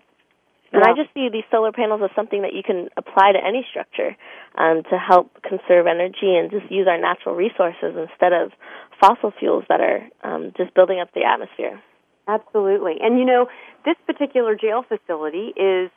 And 0.71 0.83
I 0.83 0.91
just 0.95 1.13
see 1.13 1.29
these 1.31 1.47
solar 1.49 1.71
panels 1.71 2.01
as 2.03 2.11
something 2.15 2.41
that 2.41 2.53
you 2.53 2.61
can 2.61 2.89
apply 2.97 3.31
to 3.31 3.39
any 3.39 3.65
structure 3.69 4.17
um, 4.55 4.83
to 4.91 4.97
help 4.99 5.31
conserve 5.41 5.87
energy 5.87 6.35
and 6.35 6.51
just 6.51 6.69
use 6.69 6.87
our 6.91 6.99
natural 6.99 7.35
resources 7.35 7.95
instead 7.95 8.33
of 8.33 8.51
fossil 8.99 9.31
fuels 9.39 9.63
that 9.69 9.79
are 9.79 10.03
um, 10.23 10.51
just 10.57 10.75
building 10.75 10.99
up 10.99 11.07
the 11.13 11.23
atmosphere. 11.23 11.81
Absolutely. 12.27 12.95
And 13.01 13.17
you 13.19 13.25
know, 13.25 13.47
this 13.85 13.95
particular 14.05 14.55
jail 14.55 14.83
facility 14.87 15.53
is 15.55 15.89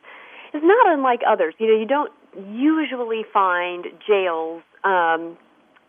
is 0.54 0.62
not 0.62 0.92
unlike 0.92 1.20
others. 1.28 1.54
You 1.58 1.68
know, 1.68 1.78
you 1.78 1.86
don't 1.86 2.12
usually 2.52 3.24
find 3.32 3.86
jails 4.06 4.62
um 4.84 5.36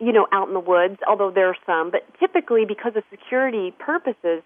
you 0.00 0.12
know 0.12 0.26
out 0.32 0.48
in 0.48 0.54
the 0.54 0.60
woods, 0.60 0.98
although 1.08 1.30
there 1.30 1.46
are 1.48 1.56
some, 1.64 1.90
but 1.90 2.02
typically 2.18 2.64
because 2.66 2.92
of 2.96 3.04
security 3.10 3.72
purposes, 3.78 4.42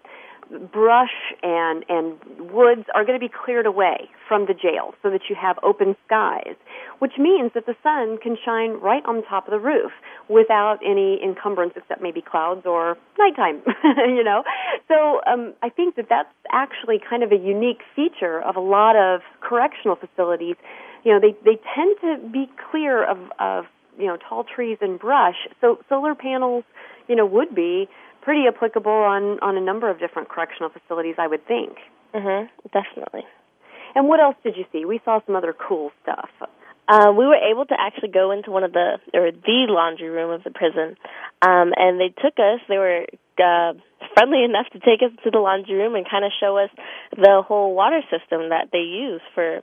brush 0.71 1.33
and 1.43 1.83
and 1.89 2.15
woods 2.51 2.85
are 2.95 3.03
going 3.03 3.19
to 3.19 3.25
be 3.25 3.31
cleared 3.31 3.65
away 3.65 4.09
from 4.27 4.45
the 4.45 4.53
jail 4.53 4.93
so 5.03 5.09
that 5.09 5.21
you 5.29 5.35
have 5.35 5.57
open 5.63 5.95
skies 6.05 6.55
which 6.99 7.13
means 7.19 7.51
that 7.53 7.65
the 7.65 7.75
sun 7.83 8.17
can 8.17 8.37
shine 8.43 8.71
right 8.81 9.03
on 9.05 9.23
top 9.23 9.45
of 9.47 9.51
the 9.51 9.59
roof 9.59 9.91
without 10.29 10.77
any 10.85 11.19
encumbrance 11.23 11.73
except 11.75 12.01
maybe 12.01 12.21
clouds 12.21 12.65
or 12.65 12.97
nighttime 13.19 13.61
you 14.07 14.23
know? 14.23 14.43
So 14.87 15.21
um 15.27 15.53
i 15.61 15.69
think 15.69 15.95
that 15.95 16.07
that's 16.09 16.33
actually 16.51 16.99
kind 16.99 17.23
of 17.23 17.31
a 17.31 17.37
unique 17.37 17.81
feature 17.95 18.41
of 18.41 18.55
a 18.55 18.59
lot 18.59 18.95
of 18.95 19.21
correctional 19.41 19.95
facilities. 19.95 20.55
You 21.03 21.13
know 21.13 21.19
they 21.19 21.33
they 21.43 21.59
tend 21.75 21.97
to 22.01 22.29
be 22.29 22.49
clear 22.71 23.03
of 23.03 23.17
of 23.39 23.65
you 23.97 24.07
know 24.07 24.17
tall 24.17 24.43
trees 24.43 24.77
and 24.81 24.99
brush. 24.99 25.47
So 25.61 25.79
solar 25.89 26.15
panels 26.15 26.63
you 27.07 27.15
know 27.15 27.25
would 27.25 27.53
be 27.55 27.87
pretty 28.27 28.43
applicable 28.45 28.91
on 28.91 29.39
on 29.39 29.55
a 29.55 29.61
number 29.61 29.89
of 29.89 30.01
different 30.03 30.27
correctional 30.27 30.69
facilities, 30.69 31.15
I 31.17 31.27
would 31.27 31.47
think. 31.47 31.79
Mm-hmm, 32.13 32.51
Definitely. 32.75 33.23
And 33.95 34.09
what 34.09 34.19
else 34.19 34.35
did 34.43 34.57
you 34.57 34.65
see? 34.73 34.83
We 34.83 34.99
saw 35.05 35.21
some 35.25 35.37
other 35.37 35.55
cool 35.55 35.91
stuff. 36.03 36.29
Uh, 36.89 37.11
we 37.17 37.25
were 37.25 37.39
able 37.39 37.65
to 37.65 37.75
actually 37.79 38.09
go 38.09 38.31
into 38.31 38.51
one 38.51 38.65
of 38.65 38.73
the 38.73 38.99
or 39.13 39.31
the 39.31 39.65
laundry 39.69 40.09
room 40.09 40.29
of 40.29 40.43
the 40.43 40.51
prison, 40.51 40.97
um, 41.41 41.71
and 41.77 42.01
they 42.01 42.09
took 42.09 42.35
us. 42.35 42.59
They 42.67 42.77
were 42.77 43.05
uh, 43.39 43.79
friendly 44.13 44.43
enough 44.49 44.67
to 44.73 44.79
take 44.79 44.99
us 45.01 45.15
to 45.23 45.31
the 45.31 45.39
laundry 45.39 45.75
room 45.75 45.95
and 45.95 46.03
kind 46.03 46.25
of 46.25 46.31
show 46.37 46.57
us 46.57 46.69
the 47.15 47.41
whole 47.47 47.73
water 47.73 48.01
system 48.11 48.49
that 48.49 48.67
they 48.73 48.83
use 48.83 49.21
for 49.33 49.61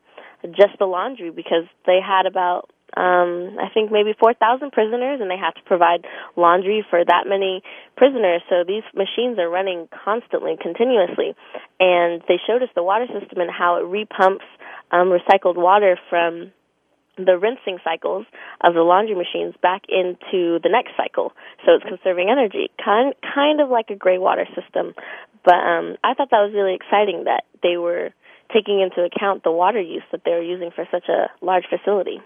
just 0.56 0.78
the 0.78 0.86
laundry 0.86 1.30
because 1.30 1.68
they 1.84 2.00
had 2.00 2.24
about 2.24 2.70
um, 2.96 3.58
I 3.58 3.68
think 3.72 3.90
maybe 3.90 4.14
4,000 4.18 4.70
prisoners, 4.70 5.20
and 5.20 5.30
they 5.30 5.36
have 5.36 5.54
to 5.54 5.62
provide 5.66 6.04
laundry 6.36 6.84
for 6.88 7.04
that 7.04 7.24
many 7.26 7.62
prisoners. 7.96 8.42
So 8.48 8.64
these 8.66 8.84
machines 8.94 9.38
are 9.38 9.48
running 9.48 9.88
constantly, 10.04 10.56
continuously. 10.60 11.34
And 11.80 12.22
they 12.28 12.38
showed 12.46 12.62
us 12.62 12.70
the 12.74 12.82
water 12.82 13.06
system 13.06 13.40
and 13.40 13.50
how 13.50 13.76
it 13.76 13.84
repumps 13.84 14.46
um, 14.92 15.10
recycled 15.10 15.56
water 15.56 15.98
from 16.08 16.52
the 17.16 17.38
rinsing 17.38 17.78
cycles 17.84 18.26
of 18.60 18.74
the 18.74 18.82
laundry 18.82 19.14
machines 19.14 19.54
back 19.62 19.82
into 19.88 20.58
the 20.62 20.68
next 20.68 20.92
cycle. 20.96 21.32
So 21.64 21.74
it's 21.74 21.84
conserving 21.84 22.28
energy, 22.30 22.70
kind 22.82 23.14
kind 23.22 23.60
of 23.60 23.70
like 23.70 23.90
a 23.90 23.96
gray 23.96 24.18
water 24.18 24.46
system. 24.54 24.94
But 25.44 25.54
um, 25.54 25.96
I 26.02 26.14
thought 26.14 26.30
that 26.30 26.42
was 26.42 26.52
really 26.54 26.74
exciting 26.74 27.24
that 27.24 27.44
they 27.62 27.76
were 27.76 28.10
taking 28.52 28.80
into 28.80 29.02
account 29.02 29.42
the 29.42 29.52
water 29.52 29.80
use 29.80 30.02
that 30.12 30.22
they 30.24 30.32
were 30.32 30.42
using 30.42 30.70
for 30.74 30.86
such 30.90 31.08
a 31.08 31.30
large 31.44 31.64
facility. 31.70 32.20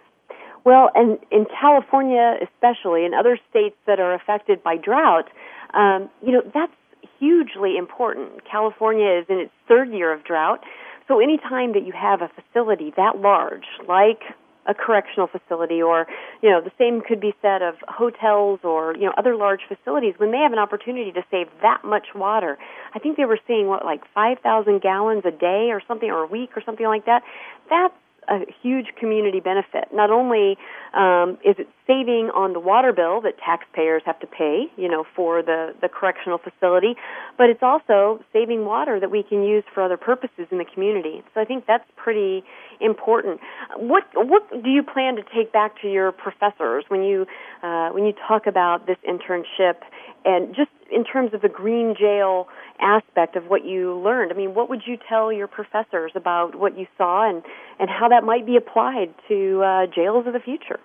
Well, 0.69 0.91
and 0.95 1.17
in 1.31 1.47
California 1.47 2.37
especially, 2.43 3.07
and 3.07 3.15
other 3.15 3.39
states 3.49 3.77
that 3.87 4.01
are 4.01 4.13
affected 4.13 4.63
by 4.63 4.77
drought, 4.77 5.31
um, 5.73 6.11
you 6.23 6.31
know, 6.31 6.43
that's 6.53 6.77
hugely 7.19 7.79
important. 7.79 8.45
California 8.45 9.19
is 9.19 9.25
in 9.31 9.39
its 9.39 9.53
third 9.67 9.89
year 9.89 10.13
of 10.13 10.25
drought, 10.25 10.61
so 11.09 11.21
anytime 11.21 11.73
that 11.73 11.87
you 11.87 11.95
have 11.95 12.21
a 12.21 12.29
facility 12.29 12.93
that 12.99 13.19
large, 13.19 13.65
like 13.89 14.21
a 14.67 14.75
correctional 14.75 15.27
facility 15.27 15.81
or 15.81 16.07
you 16.43 16.51
know 16.51 16.61
the 16.61 16.73
same 16.77 17.01
could 17.01 17.19
be 17.19 17.33
said 17.41 17.63
of 17.63 17.77
hotels 17.89 18.61
or 18.63 18.95
you 18.95 19.07
know 19.07 19.15
other 19.17 19.35
large 19.35 19.63
facilities 19.67 20.13
when 20.19 20.33
they 20.33 20.37
have 20.45 20.53
an 20.53 20.59
opportunity 20.59 21.11
to 21.11 21.23
save 21.31 21.47
that 21.63 21.81
much 21.83 22.09
water 22.15 22.59
i 22.95 22.99
think 22.99 23.17
they 23.17 23.25
were 23.25 23.39
seeing 23.47 23.69
what 23.69 23.87
like 23.87 24.03
5000 24.13 24.83
gallons 24.83 25.23
a 25.25 25.31
day 25.31 25.71
or 25.73 25.81
something 25.89 26.11
or 26.11 26.25
a 26.25 26.27
week 26.27 26.51
or 26.55 26.63
something 26.63 26.85
like 26.85 27.07
that 27.07 27.23
that's 27.71 27.95
a 28.29 28.41
huge 28.63 28.89
community 28.99 29.41
benefit. 29.41 29.89
Not 29.93 30.11
only 30.11 30.57
um, 30.95 31.39
is 31.45 31.57
it 31.59 31.69
saving 31.89 32.31
on 32.35 32.53
the 32.53 32.61
water 32.61 32.93
bill 32.93 33.23
that 33.23 33.39
taxpayers 33.39 34.03
have 34.05 34.21
to 34.21 34.27
pay, 34.27 34.67
you 34.77 34.89
know, 34.89 35.05
for 35.17 35.43
the, 35.43 35.75
the 35.81 35.89
correctional 35.89 36.39
facility, 36.39 36.95
but 37.39 37.49
it's 37.49 37.63
also 37.63 38.23
saving 38.33 38.67
water 38.67 39.01
that 39.01 39.11
we 39.11 39.23
can 39.23 39.43
use 39.43 39.65
for 39.73 39.83
other 39.83 39.97
purposes 39.97 40.47
in 40.51 40.59
the 40.59 40.67
community. 40.67 41.25
So 41.35 41.41
I 41.41 41.47
think 41.47 41.65
that's 41.67 41.89
pretty 41.97 42.45
important. 42.81 43.41
What 43.77 44.05
what 44.15 44.63
do 44.63 44.71
you 44.71 44.83
plan 44.83 45.17
to 45.17 45.23
take 45.35 45.51
back 45.53 45.81
to 45.81 45.91
your 45.91 46.13
professors 46.13 46.85
when 46.89 47.03
you 47.03 47.27
uh, 47.63 47.89
when 47.89 48.05
you 48.05 48.13
talk 48.29 48.47
about 48.47 48.87
this 48.87 48.99
internship 49.09 49.81
and 50.27 50.55
just 50.55 50.71
in 50.93 51.05
terms 51.05 51.33
of 51.33 51.41
the 51.41 51.49
green 51.49 51.95
jail 51.99 52.49
aspect 52.81 53.37
of 53.37 53.45
what 53.45 53.65
you 53.65 53.99
learned. 53.99 54.33
I 54.33 54.37
mean, 54.37 54.55
what 54.55 54.71
would 54.71 54.83
you 54.87 54.97
tell 55.09 55.33
your 55.33 55.47
professors 55.47 56.13
about 56.15 56.55
what 56.55 56.79
you 56.79 56.87
saw 56.97 57.29
and 57.29 57.43
and 57.81 57.89
how 57.89 58.09
that 58.09 58.25
might 58.25 58.45
be 58.47 58.57
applied 58.57 59.15
to 59.29 59.63
uh, 59.63 59.87
jails 59.87 60.27
of 60.27 60.33
the 60.35 60.41
future? 60.41 60.79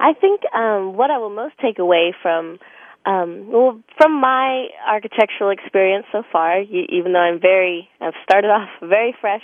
I 0.00 0.14
think 0.14 0.40
um, 0.54 0.96
what 0.96 1.10
I 1.10 1.18
will 1.18 1.30
most 1.30 1.54
take 1.60 1.78
away 1.78 2.14
from 2.22 2.58
um, 3.06 3.50
well, 3.50 3.80
from 3.96 4.20
my 4.20 4.68
architectural 4.86 5.50
experience 5.50 6.06
so 6.12 6.22
far, 6.30 6.60
even 6.60 7.12
though 7.12 7.20
I'm 7.20 7.40
very, 7.40 7.88
I've 8.00 8.14
started 8.22 8.48
off 8.50 8.68
very 8.82 9.14
fresh, 9.20 9.42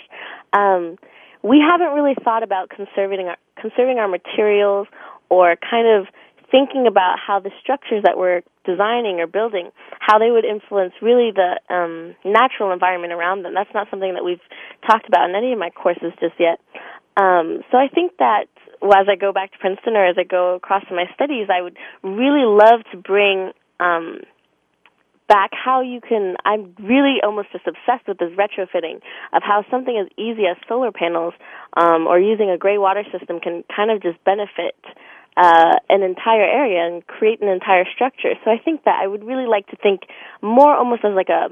um, 0.53 0.97
we 1.43 1.59
haven't 1.59 1.93
really 1.93 2.15
thought 2.23 2.43
about 2.43 2.69
conserving 2.69 3.27
our, 3.27 3.37
conserving 3.59 3.97
our 3.97 4.07
materials 4.07 4.87
or 5.29 5.55
kind 5.57 5.87
of 5.87 6.07
thinking 6.51 6.87
about 6.87 7.17
how 7.19 7.39
the 7.39 7.51
structures 7.61 8.03
that 8.05 8.17
we're 8.17 8.41
designing 8.65 9.19
or 9.19 9.27
building, 9.27 9.69
how 9.99 10.17
they 10.19 10.31
would 10.31 10.45
influence 10.45 10.93
really 11.01 11.31
the 11.31 11.59
um, 11.73 12.15
natural 12.23 12.71
environment 12.71 13.11
around 13.11 13.43
them. 13.43 13.53
That's 13.53 13.73
not 13.73 13.87
something 13.89 14.13
that 14.13 14.23
we've 14.23 14.43
talked 14.85 15.07
about 15.07 15.29
in 15.29 15.35
any 15.35 15.51
of 15.51 15.59
my 15.59 15.71
courses 15.71 16.13
just 16.19 16.35
yet. 16.39 16.59
Um, 17.17 17.63
so 17.71 17.77
I 17.77 17.87
think 17.87 18.13
that 18.19 18.45
well, 18.81 18.99
as 18.99 19.07
I 19.09 19.15
go 19.15 19.33
back 19.33 19.51
to 19.51 19.57
Princeton 19.57 19.95
or 19.95 20.05
as 20.05 20.17
I 20.17 20.23
go 20.23 20.55
across 20.55 20.83
to 20.89 20.95
my 20.95 21.05
studies, 21.15 21.47
I 21.49 21.61
would 21.61 21.77
really 22.03 22.45
love 22.45 22.81
to 22.91 22.97
bring 22.97 23.51
um, 23.79 24.19
back 25.27 25.51
how 25.53 25.81
you 25.81 25.99
can 26.01 26.35
I'm 26.45 26.73
really 26.79 27.17
almost 27.23 27.51
just 27.51 27.67
obsessed 27.67 28.07
with 28.07 28.17
this 28.17 28.31
retrofitting 28.31 29.01
of 29.33 29.43
how 29.43 29.65
something 29.69 29.97
as 29.97 30.07
easy 30.17 30.45
as 30.49 30.57
solar 30.67 30.91
panels 30.91 31.33
um, 31.75 32.07
or 32.07 32.19
using 32.19 32.49
a 32.49 32.57
gray 32.57 32.77
water 32.77 33.03
system 33.11 33.39
can 33.39 33.63
kind 33.73 33.91
of 33.91 34.01
just 34.01 34.23
benefit 34.23 34.75
uh, 35.35 35.75
an 35.89 36.01
entire 36.01 36.43
area 36.43 36.85
and 36.87 37.05
create 37.05 37.41
an 37.41 37.47
entire 37.47 37.85
structure. 37.93 38.33
So 38.43 38.51
I 38.51 38.57
think 38.57 38.85
that 38.85 38.99
I 39.01 39.05
would 39.05 39.23
really 39.23 39.45
like 39.45 39.67
to 39.67 39.75
think 39.75 40.01
more 40.41 40.73
almost 40.73 41.03
as 41.05 41.13
like 41.13 41.29
a 41.29 41.49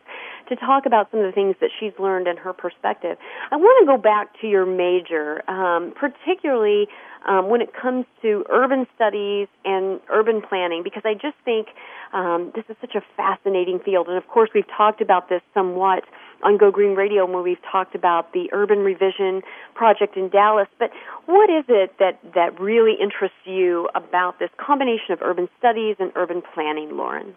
to 0.49 0.55
talk 0.55 0.85
about 0.85 1.09
some 1.11 1.21
of 1.21 1.25
the 1.25 1.31
things 1.31 1.55
that 1.61 1.69
she's 1.79 1.93
learned 1.99 2.27
and 2.27 2.37
her 2.39 2.53
perspective. 2.53 3.17
I 3.51 3.55
want 3.55 3.79
to 3.81 3.85
go 3.85 4.01
back 4.01 4.39
to 4.41 4.47
your 4.47 4.65
major, 4.65 5.49
um, 5.49 5.93
particularly 5.95 6.87
um, 7.27 7.49
when 7.49 7.61
it 7.61 7.73
comes 7.73 8.05
to 8.21 8.45
urban 8.49 8.87
studies 8.95 9.47
and 9.65 9.99
urban 10.09 10.41
planning, 10.41 10.83
because 10.83 11.03
I 11.05 11.13
just 11.13 11.35
think 11.43 11.67
um, 12.13 12.51
this 12.55 12.63
is 12.69 12.75
such 12.81 12.95
a 12.95 13.01
fascinating 13.15 13.79
field. 13.79 14.07
And 14.07 14.17
of 14.17 14.27
course, 14.27 14.49
we've 14.53 14.67
talked 14.75 15.01
about 15.01 15.29
this 15.29 15.41
somewhat 15.53 16.03
on 16.43 16.57
Go 16.57 16.71
Green 16.71 16.95
Radio 16.95 17.25
when 17.25 17.43
we've 17.43 17.61
talked 17.69 17.95
about 17.95 18.33
the 18.33 18.49
urban 18.53 18.79
revision 18.79 19.41
project 19.75 20.15
in 20.15 20.29
Dallas. 20.29 20.67
But 20.79 20.91
what 21.25 21.49
is 21.49 21.65
it 21.67 21.93
that, 21.99 22.19
that 22.35 22.59
really 22.59 22.93
interests 22.99 23.37
you 23.45 23.89
about 23.95 24.39
this 24.39 24.49
combination 24.57 25.11
of 25.11 25.19
urban 25.21 25.49
studies 25.57 25.97
and 25.99 26.11
urban 26.15 26.41
planning, 26.53 26.95
Lauren? 26.95 27.35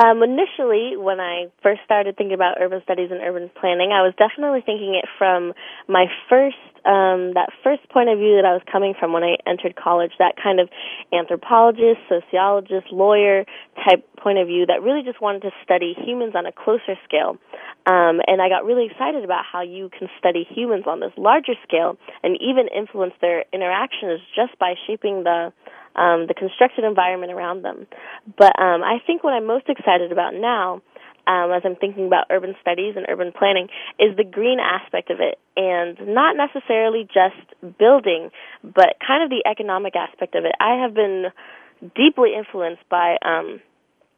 Um, 0.00 0.22
initially, 0.22 0.96
when 0.96 1.20
I 1.20 1.52
first 1.62 1.82
started 1.84 2.16
thinking 2.16 2.32
about 2.32 2.56
urban 2.58 2.80
studies 2.84 3.10
and 3.10 3.20
urban 3.20 3.50
planning, 3.60 3.92
I 3.92 4.00
was 4.00 4.14
definitely 4.16 4.62
thinking 4.64 4.96
it 4.96 5.04
from 5.18 5.52
my 5.88 6.06
first 6.30 6.56
um, 6.88 7.36
that 7.36 7.52
first 7.62 7.84
point 7.92 8.08
of 8.08 8.16
view 8.16 8.40
that 8.40 8.48
I 8.48 8.56
was 8.56 8.62
coming 8.64 8.94
from 8.98 9.12
when 9.12 9.22
I 9.22 9.36
entered 9.44 9.76
college, 9.76 10.12
that 10.18 10.40
kind 10.42 10.60
of 10.60 10.70
anthropologist, 11.12 12.00
sociologist, 12.08 12.88
lawyer 12.90 13.44
type 13.84 14.08
point 14.16 14.38
of 14.38 14.46
view 14.46 14.64
that 14.64 14.80
really 14.80 15.02
just 15.04 15.20
wanted 15.20 15.42
to 15.42 15.50
study 15.62 15.92
humans 15.92 16.32
on 16.34 16.46
a 16.46 16.52
closer 16.52 16.96
scale. 17.04 17.36
Um, 17.84 18.24
and 18.24 18.40
I 18.40 18.48
got 18.48 18.64
really 18.64 18.88
excited 18.88 19.24
about 19.24 19.44
how 19.44 19.60
you 19.60 19.90
can 19.92 20.08
study 20.18 20.48
humans 20.48 20.84
on 20.86 21.00
this 21.00 21.12
larger 21.18 21.52
scale 21.68 21.98
and 22.22 22.38
even 22.40 22.68
influence 22.72 23.12
their 23.20 23.44
interactions 23.52 24.20
just 24.34 24.58
by 24.58 24.72
shaping 24.86 25.24
the 25.24 25.52
um, 25.96 26.26
the 26.26 26.34
constructed 26.34 26.84
environment 26.84 27.32
around 27.32 27.62
them. 27.62 27.86
But 28.38 28.58
um, 28.58 28.82
I 28.82 28.98
think 29.06 29.24
what 29.24 29.32
I'm 29.32 29.46
most 29.46 29.68
excited 29.68 30.12
about 30.12 30.34
now, 30.34 30.82
um, 31.26 31.52
as 31.52 31.62
I'm 31.64 31.76
thinking 31.76 32.06
about 32.06 32.26
urban 32.30 32.54
studies 32.60 32.94
and 32.96 33.06
urban 33.08 33.32
planning, 33.36 33.68
is 33.98 34.16
the 34.16 34.24
green 34.24 34.58
aspect 34.60 35.10
of 35.10 35.18
it, 35.20 35.38
and 35.56 35.98
not 36.14 36.36
necessarily 36.36 37.06
just 37.06 37.78
building, 37.78 38.30
but 38.62 38.96
kind 39.06 39.22
of 39.22 39.30
the 39.30 39.42
economic 39.48 39.94
aspect 39.96 40.34
of 40.34 40.44
it. 40.44 40.52
I 40.60 40.82
have 40.82 40.94
been 40.94 41.26
deeply 41.94 42.34
influenced 42.36 42.88
by 42.88 43.16
um, 43.24 43.60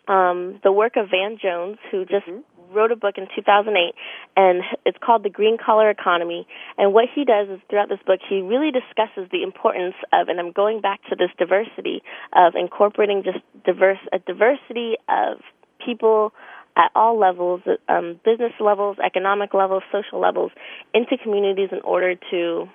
um, 0.08 0.60
the 0.64 0.72
work 0.72 0.96
of 0.96 1.10
Van 1.10 1.38
Jones, 1.42 1.78
who 1.90 2.04
just 2.04 2.26
mm-hmm 2.26 2.40
wrote 2.74 2.92
a 2.92 2.96
book 2.96 3.16
in 3.16 3.26
2008, 3.34 3.94
and 4.36 4.62
it's 4.84 4.98
called 5.02 5.22
The 5.22 5.30
Green 5.30 5.56
Collar 5.58 5.90
Economy. 5.90 6.46
And 6.78 6.92
what 6.92 7.06
he 7.14 7.24
does 7.24 7.48
is 7.48 7.60
throughout 7.68 7.88
this 7.88 8.00
book, 8.06 8.20
he 8.28 8.40
really 8.40 8.70
discusses 8.70 9.30
the 9.30 9.42
importance 9.42 9.94
of, 10.12 10.28
and 10.28 10.40
I'm 10.40 10.52
going 10.52 10.80
back 10.80 11.00
to 11.10 11.16
this 11.16 11.30
diversity 11.38 12.02
of 12.32 12.54
incorporating 12.54 13.22
just 13.24 13.38
diverse 13.64 13.98
a 14.12 14.18
diversity 14.18 14.96
of 15.08 15.38
people 15.84 16.32
at 16.76 16.90
all 16.94 17.18
levels, 17.18 17.60
um, 17.88 18.18
business 18.24 18.52
levels, 18.58 18.96
economic 19.04 19.52
levels, 19.52 19.82
social 19.92 20.20
levels, 20.20 20.52
into 20.94 21.16
communities 21.22 21.68
in 21.70 21.80
order 21.82 22.14
to 22.30 22.68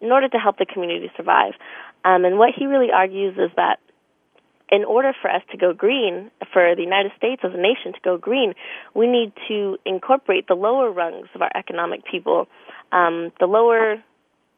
in 0.00 0.12
order 0.12 0.28
to 0.28 0.38
help 0.38 0.58
the 0.58 0.66
community 0.66 1.10
survive. 1.16 1.54
Um, 2.04 2.24
and 2.24 2.38
what 2.38 2.50
he 2.56 2.66
really 2.66 2.92
argues 2.92 3.36
is 3.36 3.50
that 3.56 3.80
in 4.70 4.84
order 4.84 5.12
for 5.20 5.30
us 5.30 5.42
to 5.50 5.56
go 5.56 5.72
green, 5.72 6.30
for 6.52 6.74
the 6.74 6.82
United 6.82 7.12
States 7.16 7.42
as 7.44 7.52
a 7.54 7.60
nation 7.60 7.92
to 7.92 8.00
go 8.04 8.18
green, 8.18 8.54
we 8.94 9.06
need 9.06 9.32
to 9.48 9.78
incorporate 9.84 10.46
the 10.46 10.54
lower 10.54 10.90
rungs 10.90 11.28
of 11.34 11.42
our 11.42 11.50
economic 11.54 12.04
people, 12.04 12.46
um, 12.92 13.32
the 13.40 13.46
lower 13.46 14.02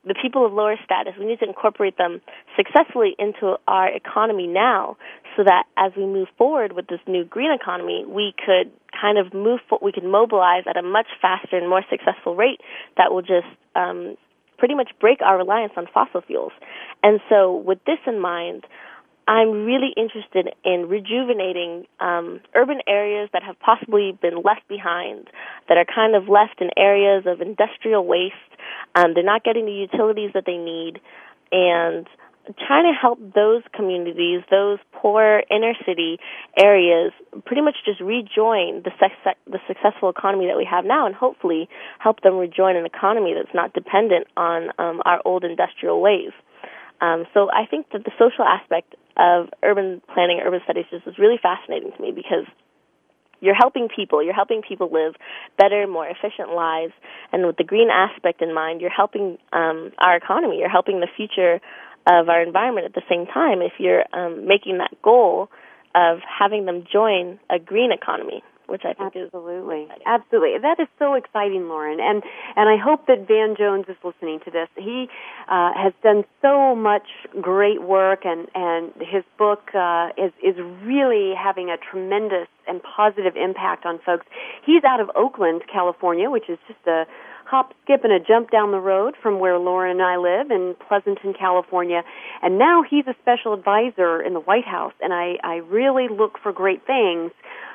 the 0.04 0.14
people 0.14 0.46
of 0.46 0.52
lower 0.52 0.76
status, 0.82 1.12
we 1.18 1.26
need 1.26 1.40
to 1.40 1.44
incorporate 1.46 1.98
them 1.98 2.22
successfully 2.56 3.14
into 3.18 3.56
our 3.68 3.88
economy 3.88 4.46
now 4.46 4.96
so 5.36 5.44
that 5.44 5.64
as 5.76 5.92
we 5.94 6.06
move 6.06 6.28
forward 6.38 6.72
with 6.72 6.86
this 6.86 7.00
new 7.06 7.24
green 7.24 7.52
economy, 7.52 8.04
we 8.08 8.32
could 8.38 8.72
kind 8.98 9.18
of 9.18 9.34
move, 9.34 9.60
we 9.82 9.92
could 9.92 10.04
mobilize 10.04 10.64
at 10.66 10.76
a 10.78 10.82
much 10.82 11.06
faster 11.20 11.56
and 11.58 11.68
more 11.68 11.84
successful 11.90 12.34
rate 12.34 12.60
that 12.96 13.12
will 13.12 13.20
just 13.20 13.46
um, 13.76 14.16
pretty 14.56 14.74
much 14.74 14.90
break 15.00 15.20
our 15.20 15.36
reliance 15.36 15.72
on 15.76 15.86
fossil 15.92 16.22
fuels. 16.22 16.52
And 17.02 17.20
so, 17.28 17.54
with 17.54 17.78
this 17.84 17.98
in 18.06 18.20
mind, 18.20 18.64
I'm 19.30 19.64
really 19.64 19.94
interested 19.96 20.50
in 20.64 20.88
rejuvenating 20.88 21.86
um, 22.00 22.40
urban 22.56 22.80
areas 22.88 23.30
that 23.32 23.44
have 23.44 23.54
possibly 23.60 24.18
been 24.20 24.42
left 24.42 24.66
behind, 24.66 25.28
that 25.68 25.78
are 25.78 25.86
kind 25.86 26.16
of 26.16 26.28
left 26.28 26.60
in 26.60 26.70
areas 26.76 27.26
of 27.26 27.40
industrial 27.40 28.04
waste 28.04 28.34
um, 28.94 29.14
they're 29.14 29.24
not 29.24 29.44
getting 29.44 29.66
the 29.66 29.72
utilities 29.72 30.30
that 30.34 30.44
they 30.46 30.56
need, 30.56 31.00
and 31.52 32.06
trying 32.66 32.84
to 32.90 32.96
help 32.98 33.18
those 33.34 33.62
communities, 33.74 34.42
those 34.50 34.78
poor 34.92 35.42
inner 35.50 35.74
city 35.86 36.18
areas, 36.56 37.12
pretty 37.44 37.62
much 37.62 37.76
just 37.84 38.00
rejoin 38.00 38.82
the, 38.82 38.90
the 39.46 39.58
successful 39.68 40.08
economy 40.08 40.46
that 40.46 40.56
we 40.56 40.66
have 40.68 40.84
now, 40.84 41.06
and 41.06 41.14
hopefully 41.14 41.68
help 41.98 42.20
them 42.22 42.36
rejoin 42.36 42.76
an 42.76 42.86
economy 42.86 43.34
that's 43.34 43.54
not 43.54 43.72
dependent 43.72 44.26
on 44.36 44.70
um, 44.78 45.02
our 45.04 45.20
old 45.24 45.44
industrial 45.44 46.00
ways. 46.00 46.32
Um, 47.00 47.24
so 47.32 47.48
I 47.50 47.66
think 47.66 47.86
that 47.92 48.04
the 48.04 48.12
social 48.18 48.44
aspect 48.44 48.94
of 49.16 49.48
urban 49.62 50.00
planning, 50.12 50.40
urban 50.44 50.60
studies, 50.64 50.86
just 50.90 51.06
is 51.06 51.18
really 51.18 51.38
fascinating 51.40 51.92
to 51.96 52.02
me 52.02 52.12
because 52.12 52.46
you're 53.40 53.54
helping 53.54 53.88
people. 53.88 54.22
You're 54.22 54.34
helping 54.34 54.62
people 54.62 54.90
live 54.92 55.14
better, 55.56 55.86
more 55.86 56.06
efficient 56.06 56.52
lives. 56.54 56.92
And 57.32 57.46
with 57.46 57.56
the 57.56 57.64
green 57.64 57.88
aspect 57.90 58.42
in 58.42 58.54
mind, 58.54 58.80
you're 58.80 58.90
helping 58.90 59.38
um, 59.52 59.92
our 59.98 60.16
economy. 60.16 60.58
You're 60.58 60.68
helping 60.68 61.00
the 61.00 61.08
future 61.16 61.60
of 62.06 62.28
our 62.28 62.42
environment 62.42 62.86
at 62.86 62.94
the 62.94 63.02
same 63.08 63.26
time 63.26 63.62
if 63.62 63.72
you're 63.78 64.04
um, 64.12 64.46
making 64.46 64.78
that 64.78 64.90
goal 65.02 65.50
of 65.94 66.18
having 66.26 66.66
them 66.66 66.84
join 66.90 67.38
a 67.50 67.58
green 67.58 67.92
economy 67.92 68.42
which 68.70 68.82
I 68.84 68.94
think 68.94 69.16
absolutely, 69.16 69.88
absolutely. 70.06 70.58
That 70.62 70.78
is 70.78 70.86
so 70.98 71.14
exciting, 71.14 71.68
Lauren, 71.68 71.98
and 72.00 72.22
and 72.56 72.68
I 72.68 72.76
hope 72.76 73.06
that 73.08 73.26
Van 73.26 73.56
Jones 73.58 73.86
is 73.88 73.96
listening 74.04 74.38
to 74.44 74.50
this. 74.50 74.68
He 74.76 75.08
uh, 75.48 75.72
has 75.74 75.92
done 76.02 76.24
so 76.40 76.76
much 76.76 77.08
great 77.40 77.82
work, 77.82 78.20
and 78.24 78.46
and 78.54 78.92
his 79.00 79.24
book 79.36 79.74
uh, 79.74 80.10
is 80.16 80.32
is 80.42 80.54
really 80.84 81.34
having 81.34 81.68
a 81.68 81.76
tremendous 81.76 82.46
and 82.68 82.80
positive 82.82 83.36
impact 83.36 83.84
on 83.84 83.98
folks. 84.06 84.24
He's 84.64 84.84
out 84.84 85.00
of 85.00 85.10
Oakland, 85.16 85.62
California, 85.70 86.30
which 86.30 86.48
is 86.48 86.58
just 86.68 86.86
a 86.86 87.06
hop, 87.44 87.74
skip, 87.82 88.04
and 88.04 88.12
a 88.12 88.20
jump 88.20 88.50
down 88.50 88.70
the 88.70 88.80
road 88.80 89.14
from 89.22 89.38
where 89.38 89.58
Lauren 89.58 90.00
and 90.00 90.02
I 90.02 90.16
live 90.16 90.50
in 90.50 90.74
Pleasanton, 90.88 91.34
California. 91.38 92.02
And 92.42 92.58
now 92.58 92.82
he's 92.88 93.06
a 93.06 93.14
special 93.22 93.54
advisor 93.54 94.22
in 94.22 94.34
the 94.34 94.40
White 94.40 94.66
House, 94.66 94.94
and 95.00 95.12
I, 95.12 95.38
I 95.42 95.56
really 95.56 96.08
look 96.08 96.38
for 96.42 96.52
great 96.52 96.86
things 96.86 97.32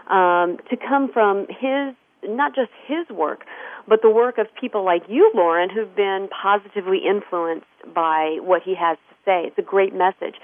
um, 0.10 0.58
to 0.70 0.78
come 0.78 1.12
from 1.12 1.48
his, 1.50 1.96
not 2.24 2.56
just 2.56 2.72
his 2.88 3.08
work, 3.10 3.46
but 3.88 4.02
the 4.02 4.10
work 4.10 4.38
of 4.38 4.48
people 4.60 4.84
like 4.84 5.04
you, 5.08 5.32
Lauren, 5.36 5.70
who've 5.70 5.96
been 5.96 6.28
positively 6.30 7.00
influenced 7.08 7.68
by 7.94 8.38
what 8.42 8.62
he 8.64 8.76
has 8.76 8.98
to 9.10 9.16
say. 9.26 9.44
It's 9.48 9.58
a 9.58 9.62
great 9.62 9.94
message. 9.94 10.36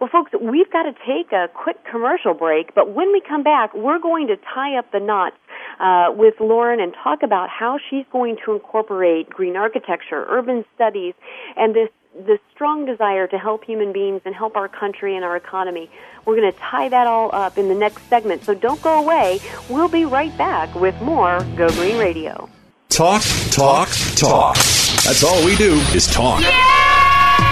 Well, 0.00 0.10
folks, 0.10 0.32
we've 0.40 0.70
got 0.70 0.82
to 0.82 0.92
take 1.06 1.32
a 1.32 1.48
quick 1.54 1.76
commercial 1.90 2.34
break, 2.34 2.74
but 2.74 2.92
when 2.92 3.12
we 3.12 3.22
come 3.26 3.42
back, 3.42 3.74
we're 3.74 3.98
going 3.98 4.26
to 4.26 4.36
tie 4.36 4.76
up 4.78 4.92
the 4.92 5.00
knots 5.00 5.36
uh, 5.80 6.12
with 6.14 6.34
Lauren 6.38 6.80
and 6.80 6.94
talk 7.02 7.22
about 7.22 7.48
how 7.48 7.78
she's 7.88 8.04
going 8.12 8.36
to 8.44 8.52
incorporate 8.52 9.30
green 9.30 9.56
architecture, 9.56 10.26
urban 10.28 10.64
studies, 10.74 11.14
and 11.56 11.74
this 11.74 11.88
this 12.26 12.40
strong 12.54 12.86
desire 12.86 13.26
to 13.26 13.36
help 13.36 13.62
human 13.62 13.92
beings 13.92 14.22
and 14.24 14.34
help 14.34 14.56
our 14.56 14.68
country 14.68 15.16
and 15.16 15.24
our 15.24 15.36
economy. 15.36 15.90
We're 16.24 16.36
going 16.36 16.50
to 16.50 16.58
tie 16.58 16.88
that 16.88 17.06
all 17.06 17.34
up 17.34 17.58
in 17.58 17.68
the 17.68 17.74
next 17.74 18.08
segment, 18.08 18.42
so 18.42 18.54
don't 18.54 18.80
go 18.80 19.02
away. 19.02 19.38
We'll 19.68 19.88
be 19.88 20.06
right 20.06 20.34
back 20.38 20.74
with 20.74 20.98
more 21.02 21.44
Go 21.56 21.68
Green 21.68 21.98
Radio. 21.98 22.48
Talk, 22.88 23.22
talk, 23.50 23.90
talk. 24.16 24.56
That's 24.56 25.22
all 25.22 25.44
we 25.44 25.56
do 25.56 25.74
is 25.94 26.06
talk. 26.06 26.40
Yeah! 26.40 26.95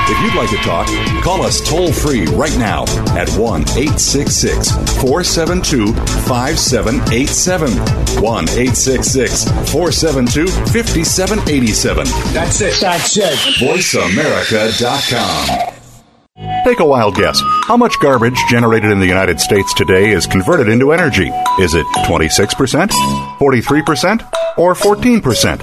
If 0.07 0.21
you'd 0.23 0.35
like 0.35 0.51
to 0.51 0.57
talk, 0.59 0.87
call 1.23 1.41
us 1.43 1.67
toll 1.67 1.91
free 1.93 2.27
right 2.27 2.55
now 2.59 2.83
at 3.17 3.31
1 3.31 3.63
866 3.63 4.71
472 5.01 5.95
5787. 6.29 7.71
1 8.23 8.45
866 8.45 9.45
472 9.73 10.47
5787. 10.47 12.07
That's 12.35 12.61
it. 12.61 12.75
That's 12.81 13.17
it. 13.17 13.33
VoiceAmerica.com. 13.61 15.71
Take 16.65 16.81
a 16.81 16.85
wild 16.85 17.15
guess. 17.15 17.41
How 17.65 17.77
much 17.77 17.99
garbage 18.01 18.39
generated 18.51 18.91
in 18.91 18.99
the 19.01 19.07
United 19.07 19.39
States 19.41 19.73
today 19.75 20.11
is 20.11 20.27
converted 20.27 20.69
into 20.69 20.93
energy? 20.93 21.29
Is 21.61 21.75
it 21.75 21.87
26%, 22.07 22.89
43%, 23.39 24.33
or 24.59 24.75
14%? 24.75 25.63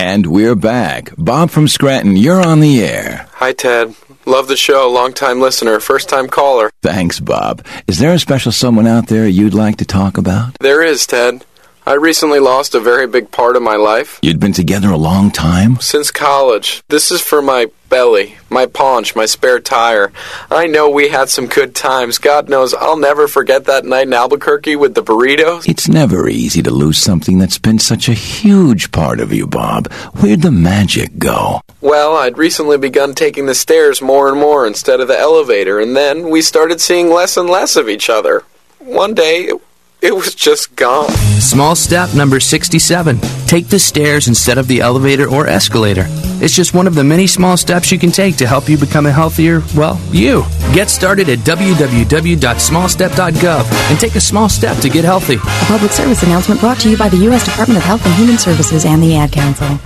And 0.00 0.26
we're 0.26 0.54
back. 0.54 1.10
Bob 1.18 1.50
from 1.50 1.66
Scranton, 1.66 2.16
you're 2.16 2.40
on 2.40 2.60
the 2.60 2.84
air. 2.84 3.26
Hi, 3.32 3.52
Ted. 3.52 3.96
Love 4.26 4.46
the 4.46 4.56
show. 4.56 4.88
Long 4.88 5.12
time 5.12 5.40
listener, 5.40 5.80
first 5.80 6.08
time 6.08 6.28
caller. 6.28 6.70
Thanks, 6.82 7.18
Bob. 7.18 7.66
Is 7.88 7.98
there 7.98 8.12
a 8.12 8.18
special 8.20 8.52
someone 8.52 8.86
out 8.86 9.08
there 9.08 9.26
you'd 9.26 9.54
like 9.54 9.78
to 9.78 9.84
talk 9.84 10.16
about? 10.16 10.56
There 10.60 10.84
is, 10.84 11.04
Ted. 11.04 11.44
I 11.88 11.94
recently 11.94 12.38
lost 12.38 12.74
a 12.74 12.80
very 12.80 13.06
big 13.06 13.30
part 13.30 13.56
of 13.56 13.62
my 13.62 13.76
life. 13.76 14.18
You'd 14.20 14.38
been 14.38 14.52
together 14.52 14.90
a 14.90 14.98
long 14.98 15.30
time? 15.30 15.80
Since 15.80 16.10
college. 16.10 16.82
This 16.88 17.10
is 17.10 17.22
for 17.22 17.40
my 17.40 17.68
belly, 17.88 18.36
my 18.50 18.66
paunch, 18.66 19.16
my 19.16 19.24
spare 19.24 19.58
tire. 19.58 20.12
I 20.50 20.66
know 20.66 20.90
we 20.90 21.08
had 21.08 21.30
some 21.30 21.46
good 21.46 21.74
times. 21.74 22.18
God 22.18 22.50
knows 22.50 22.74
I'll 22.74 22.98
never 22.98 23.26
forget 23.26 23.64
that 23.64 23.86
night 23.86 24.06
in 24.06 24.12
Albuquerque 24.12 24.76
with 24.76 24.94
the 24.94 25.02
burritos. 25.02 25.66
It's 25.66 25.88
never 25.88 26.28
easy 26.28 26.60
to 26.60 26.70
lose 26.70 26.98
something 26.98 27.38
that's 27.38 27.56
been 27.56 27.78
such 27.78 28.10
a 28.10 28.12
huge 28.12 28.92
part 28.92 29.18
of 29.18 29.32
you, 29.32 29.46
Bob. 29.46 29.90
Where'd 30.16 30.42
the 30.42 30.52
magic 30.52 31.16
go? 31.18 31.62
Well, 31.80 32.18
I'd 32.18 32.36
recently 32.36 32.76
begun 32.76 33.14
taking 33.14 33.46
the 33.46 33.54
stairs 33.54 34.02
more 34.02 34.28
and 34.28 34.38
more 34.38 34.66
instead 34.66 35.00
of 35.00 35.08
the 35.08 35.18
elevator, 35.18 35.80
and 35.80 35.96
then 35.96 36.28
we 36.28 36.42
started 36.42 36.82
seeing 36.82 37.08
less 37.08 37.38
and 37.38 37.48
less 37.48 37.76
of 37.76 37.88
each 37.88 38.10
other. 38.10 38.44
One 38.78 39.14
day, 39.14 39.52
it 40.00 40.14
was 40.14 40.34
just 40.34 40.74
gone. 40.76 41.10
Small 41.40 41.74
step 41.74 42.14
number 42.14 42.40
67. 42.40 43.18
Take 43.46 43.68
the 43.68 43.78
stairs 43.78 44.28
instead 44.28 44.58
of 44.58 44.68
the 44.68 44.80
elevator 44.80 45.28
or 45.28 45.46
escalator. 45.46 46.04
It's 46.40 46.54
just 46.54 46.74
one 46.74 46.86
of 46.86 46.94
the 46.94 47.04
many 47.04 47.26
small 47.26 47.56
steps 47.56 47.90
you 47.90 47.98
can 47.98 48.10
take 48.10 48.36
to 48.36 48.46
help 48.46 48.68
you 48.68 48.76
become 48.78 49.06
a 49.06 49.12
healthier, 49.12 49.62
well, 49.76 50.00
you. 50.10 50.44
Get 50.72 50.88
started 50.88 51.28
at 51.28 51.38
www.smallstep.gov 51.40 53.90
and 53.90 53.98
take 53.98 54.14
a 54.14 54.20
small 54.20 54.48
step 54.48 54.76
to 54.78 54.88
get 54.88 55.04
healthy. 55.04 55.34
A 55.34 55.64
public 55.66 55.92
service 55.92 56.22
announcement 56.22 56.60
brought 56.60 56.78
to 56.80 56.90
you 56.90 56.96
by 56.96 57.08
the 57.08 57.16
U.S. 57.28 57.44
Department 57.44 57.78
of 57.78 57.84
Health 57.84 58.04
and 58.06 58.14
Human 58.14 58.38
Services 58.38 58.84
and 58.84 59.02
the 59.02 59.16
Ad 59.16 59.32
Council. 59.32 59.78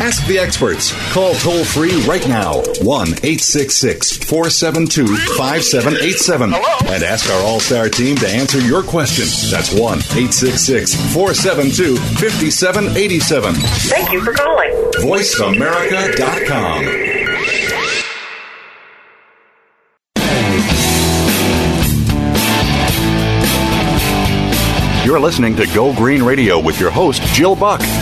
Ask 0.00 0.26
the 0.26 0.38
experts. 0.38 0.92
Call 1.12 1.34
toll 1.34 1.62
free 1.62 2.00
right 2.02 2.26
now 2.26 2.54
1 2.80 3.08
866 3.08 4.16
472 4.16 5.06
5787 5.36 6.54
and 6.54 7.02
ask 7.02 7.28
our 7.30 7.42
All 7.42 7.60
Star 7.60 7.88
team 7.90 8.16
to 8.16 8.26
answer 8.28 8.58
your 8.60 8.82
question. 8.82 9.26
That's 9.50 9.72
1 9.72 9.80
866 9.98 10.94
472 11.12 11.96
5787. 11.96 13.54
Thank 13.54 14.10
you 14.12 14.24
for 14.24 14.32
calling. 14.32 14.70
VoiceAmerica.com. 15.04 17.10
You're 25.04 25.18
listening 25.18 25.56
to 25.56 25.66
Go 25.74 25.92
Green 25.94 26.22
Radio 26.22 26.60
with 26.60 26.78
your 26.78 26.90
host, 26.90 27.22
Jill 27.34 27.56
Buck. 27.56 27.80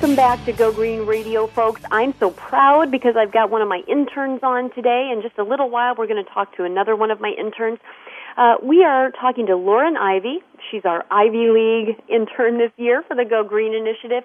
Welcome 0.00 0.16
back 0.16 0.42
to 0.46 0.54
Go 0.54 0.72
Green 0.72 1.04
Radio, 1.04 1.46
folks. 1.46 1.82
I'm 1.90 2.14
so 2.18 2.30
proud 2.30 2.90
because 2.90 3.16
I've 3.18 3.32
got 3.32 3.50
one 3.50 3.60
of 3.60 3.68
my 3.68 3.82
interns 3.86 4.40
on 4.42 4.72
today. 4.72 5.10
In 5.12 5.20
just 5.20 5.36
a 5.36 5.42
little 5.44 5.68
while, 5.68 5.94
we're 5.94 6.06
going 6.06 6.24
to 6.24 6.30
talk 6.32 6.56
to 6.56 6.64
another 6.64 6.96
one 6.96 7.10
of 7.10 7.20
my 7.20 7.34
interns. 7.38 7.78
Uh, 8.34 8.54
we 8.62 8.82
are 8.82 9.10
talking 9.10 9.44
to 9.48 9.56
Lauren 9.56 9.98
Ivey. 9.98 10.38
She's 10.70 10.86
our 10.86 11.04
Ivy 11.10 11.50
League 11.50 12.02
intern 12.08 12.56
this 12.56 12.72
year 12.78 13.04
for 13.06 13.14
the 13.14 13.26
Go 13.28 13.44
Green 13.44 13.74
Initiative. 13.74 14.24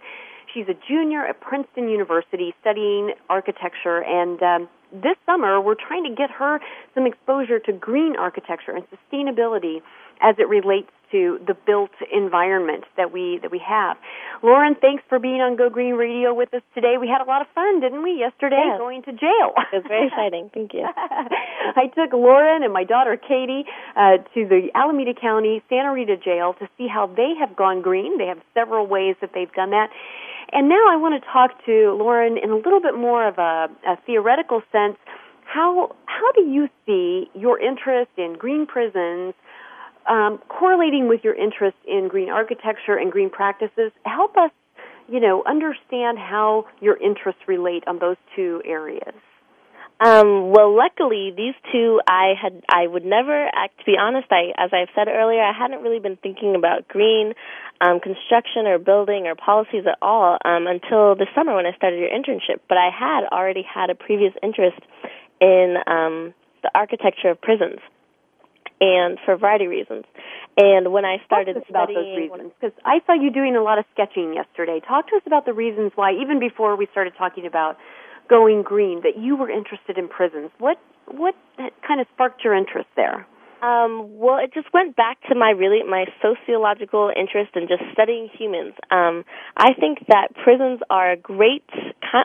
She's 0.54 0.66
a 0.70 0.76
junior 0.88 1.26
at 1.26 1.42
Princeton 1.42 1.90
University 1.90 2.56
studying 2.62 3.12
architecture, 3.30 4.02
and 4.02 4.42
um, 4.42 4.70
this 4.94 5.18
summer 5.26 5.60
we're 5.60 5.76
trying 5.76 6.06
to 6.06 6.16
get 6.16 6.32
her 6.32 6.62
some 6.94 7.06
exposure 7.06 7.60
to 7.60 7.74
green 7.74 8.16
architecture 8.16 8.72
and 8.72 8.86
sustainability 8.88 9.82
as 10.22 10.36
it 10.40 10.48
relates 10.48 10.90
to 11.12 11.40
the 11.46 11.54
built 11.54 11.92
environment 12.14 12.84
that 12.98 13.12
we 13.12 13.40
that 13.42 13.52
we 13.52 13.60
have. 13.60 13.98
Lauren, 14.44 14.76
thanks 14.76 15.04
for 15.10 15.18
being 15.20 15.42
on 15.42 15.56
Go 15.56 15.70
Green 15.70 15.96
Radio 15.96 16.34
with 16.34 16.54
us 16.54 16.62
today. 16.74 16.96
We 17.00 17.08
had 17.08 17.22
a 17.22 17.26
lot 17.26 17.42
of 17.42 17.48
fun, 17.56 17.80
didn't 17.80 18.04
we, 18.04 18.20
yesterday 18.20 18.62
Yes. 18.66 18.78
going 18.78 19.02
to 19.04 19.12
jail. 19.14 19.54
It 19.74 19.78
was 19.78 19.86
very 19.88 20.08
exciting. 20.08 20.50
Thank 20.54 20.74
you. 20.74 20.86
I 21.76 21.88
took 21.96 22.14
Lauren 22.14 22.64
and 22.64 22.72
my 22.74 22.84
daughter 22.84 23.18
Katie 23.18 23.66
uh, 23.96 24.18
to 24.34 24.48
the 24.48 24.70
Alameda 24.76 25.14
County 25.20 25.64
Santa 25.70 25.92
Rita 25.94 26.18
jail 26.18 26.54
to 26.60 26.68
see 26.78 26.88
how 26.88 27.08
they 27.08 27.34
have 27.40 27.56
gone 27.56 27.82
green. 27.82 28.18
They 28.18 28.28
have 28.28 28.40
several 28.54 28.86
ways 28.88 29.16
that 29.22 29.32
they've 29.34 29.52
done 29.54 29.72
that. 29.72 29.90
And 30.52 30.70
now 30.70 30.86
I 30.90 30.96
want 30.98 31.22
to 31.22 31.28
talk 31.32 31.66
to 31.66 31.94
Lauren 31.98 32.38
in 32.38 32.52
a 32.52 32.56
little 32.56 32.80
bit 32.82 32.96
more 32.96 33.28
of 33.28 33.38
a, 33.40 33.68
a 33.88 33.98
theoretical 34.06 34.62
sense. 34.72 34.98
How 35.46 35.96
how 36.06 36.32
do 36.34 36.42
you 36.44 36.70
see 36.86 37.30
your 37.34 37.60
interest 37.60 38.12
in 38.18 38.34
green 38.38 38.66
prisons 38.66 39.34
um, 40.08 40.40
correlating 40.50 41.08
with 41.08 41.22
your 41.24 41.34
interest 41.34 41.78
in 41.88 42.08
green 42.08 42.30
architecture 42.30 42.98
and 42.98 43.12
green 43.12 43.30
practices? 43.30 43.92
Help 44.06 44.38
us, 44.38 44.52
you 45.08 45.20
know, 45.20 45.44
understand 45.46 46.18
how 46.18 46.66
your 46.82 46.98
interests 46.98 47.42
relate 47.48 47.84
on 47.88 48.00
those 48.00 48.18
two 48.36 48.62
areas. 48.66 49.16
Um, 49.98 50.52
well, 50.52 50.76
luckily, 50.76 51.32
these 51.36 51.54
two, 51.72 52.02
I 52.06 52.34
had, 52.36 52.62
I 52.70 52.86
would 52.86 53.06
never, 53.06 53.48
act, 53.48 53.80
to 53.80 53.86
be 53.86 53.96
honest, 53.98 54.28
I, 54.30 54.52
as 54.58 54.72
I've 54.74 54.90
said 54.94 55.08
earlier, 55.08 55.42
I 55.42 55.54
hadn't 55.58 55.84
really 55.84 56.00
been 56.00 56.18
thinking 56.18 56.56
about 56.56 56.88
green 56.90 57.34
um, 57.80 58.02
construction 58.02 58.68
or 58.68 58.78
building 58.78 59.26
or 59.26 59.36
policies 59.36 59.86
at 59.88 59.98
all 60.02 60.38
um, 60.44 60.68
until 60.68 61.16
this 61.16 61.30
summer 61.34 61.56
when 61.56 61.66
I 61.66 61.72
started 61.78 62.00
your 62.00 62.10
internship. 62.10 62.60
But 62.68 62.78
I 62.78 62.90
had 62.92 63.24
already 63.32 63.64
had 63.64 63.90
a 63.90 63.96
previous 63.96 64.34
interest 64.44 64.80
in 65.40 65.76
um, 65.88 66.34
the 66.62 66.72
architecture 66.76 67.30
of 67.30 67.40
prisons, 67.40 67.80
and 68.82 69.18
for 69.26 69.34
a 69.34 69.38
variety 69.38 69.66
of 69.66 69.72
reasons. 69.72 70.06
And 70.58 70.92
when 70.92 71.06
I 71.06 71.18
started 71.26 71.54
Talk 71.56 71.64
to 71.64 71.68
us 71.68 71.70
about 71.70 71.88
those 71.90 72.18
reasons 72.18 72.52
because 72.60 72.78
I 72.86 73.00
saw 73.06 73.14
you 73.14 73.32
doing 73.32 73.56
a 73.56 73.62
lot 73.62 73.78
of 73.78 73.86
sketching 73.94 74.34
yesterday. 74.34 74.82
Talk 74.86 75.10
to 75.10 75.16
us 75.18 75.24
about 75.26 75.46
the 75.46 75.54
reasons 75.54 75.92
why, 75.96 76.14
even 76.14 76.40
before 76.40 76.76
we 76.76 76.88
started 76.92 77.14
talking 77.18 77.46
about 77.46 77.78
going 78.30 78.64
green, 78.64 79.02
that 79.04 79.18
you 79.18 79.36
were 79.36 79.50
interested 79.50 79.98
in 79.98 80.08
prisons. 80.08 80.52
What 80.60 80.78
what 81.08 81.36
kind 81.88 82.02
of 82.02 82.08
sparked 82.14 82.44
your 82.44 82.56
interest 82.56 82.88
there? 82.96 83.28
Um, 83.66 84.10
well, 84.12 84.38
it 84.38 84.54
just 84.54 84.72
went 84.74 84.96
back 84.96 85.18
to 85.30 85.34
my 85.34 85.50
really 85.50 85.82
my 85.82 86.06
sociological 86.22 87.12
interest 87.16 87.56
in 87.56 87.68
just 87.68 87.82
studying 87.94 88.30
humans. 88.38 88.74
Um, 88.92 89.26
I 89.58 89.74
think 89.74 90.06
that 90.08 90.36
prisons 90.44 90.82
are 90.92 91.14
a 91.14 91.18
great, 91.18 91.64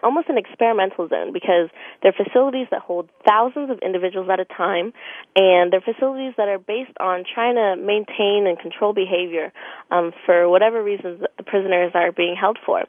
almost 0.02 0.28
an 0.28 0.36
experimental 0.36 1.08
zone 1.08 1.32
because 1.32 1.70
they're 2.02 2.12
facilities 2.12 2.66
that 2.70 2.82
hold 2.82 3.08
thousands 3.26 3.70
of 3.70 3.78
individuals 3.78 4.28
at 4.30 4.38
a 4.38 4.44
time, 4.44 4.92
and 5.34 5.72
they're 5.72 5.80
facilities 5.80 6.34
that 6.36 6.48
are 6.48 6.58
based 6.58 6.96
on 7.00 7.24
trying 7.24 7.54
to 7.54 7.76
maintain 7.80 8.44
and 8.46 8.58
control 8.58 8.92
behavior 8.92 9.50
um, 9.90 10.12
for 10.26 10.46
whatever 10.46 10.84
reasons 10.84 11.22
the 11.38 11.42
prisoners 11.42 11.92
are 11.94 12.12
being 12.12 12.36
held 12.38 12.58
for. 12.66 12.84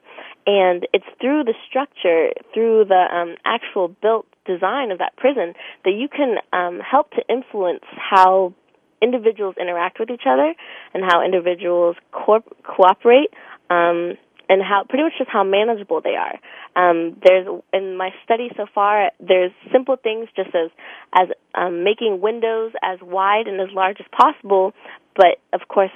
And 0.46 0.86
it's 0.92 1.08
through 1.20 1.44
the 1.44 1.54
structure, 1.68 2.32
through 2.52 2.84
the 2.84 3.06
um, 3.10 3.36
actual 3.46 3.88
built 3.88 4.26
design 4.44 4.90
of 4.90 4.98
that 4.98 5.16
prison 5.16 5.54
that 5.84 5.92
you 5.92 6.08
can 6.08 6.36
um, 6.52 6.80
help 6.80 7.10
to 7.12 7.22
influence 7.28 7.84
how 7.96 8.54
individuals 9.02 9.56
interact 9.60 9.98
with 9.98 10.10
each 10.10 10.22
other 10.26 10.54
and 10.94 11.02
how 11.04 11.24
individuals 11.24 11.96
co- 12.12 12.44
cooperate 12.64 13.30
um, 13.68 14.14
and 14.48 14.62
how 14.62 14.84
pretty 14.88 15.02
much 15.02 15.14
just 15.18 15.30
how 15.30 15.42
manageable 15.44 16.00
they 16.00 16.16
are. 16.16 16.38
Um, 16.74 17.16
there's 17.24 17.46
in 17.72 17.96
my 17.96 18.10
study 18.24 18.48
so 18.56 18.66
far, 18.74 19.10
there's 19.20 19.52
simple 19.72 19.96
things 19.96 20.28
just 20.36 20.50
as 20.54 20.70
as 21.14 21.28
um, 21.54 21.84
making 21.84 22.20
windows 22.20 22.72
as 22.82 22.98
wide 23.02 23.46
and 23.46 23.60
as 23.60 23.68
large 23.74 23.96
as 24.00 24.06
possible, 24.16 24.72
but 25.16 25.38
of 25.52 25.68
course. 25.68 25.90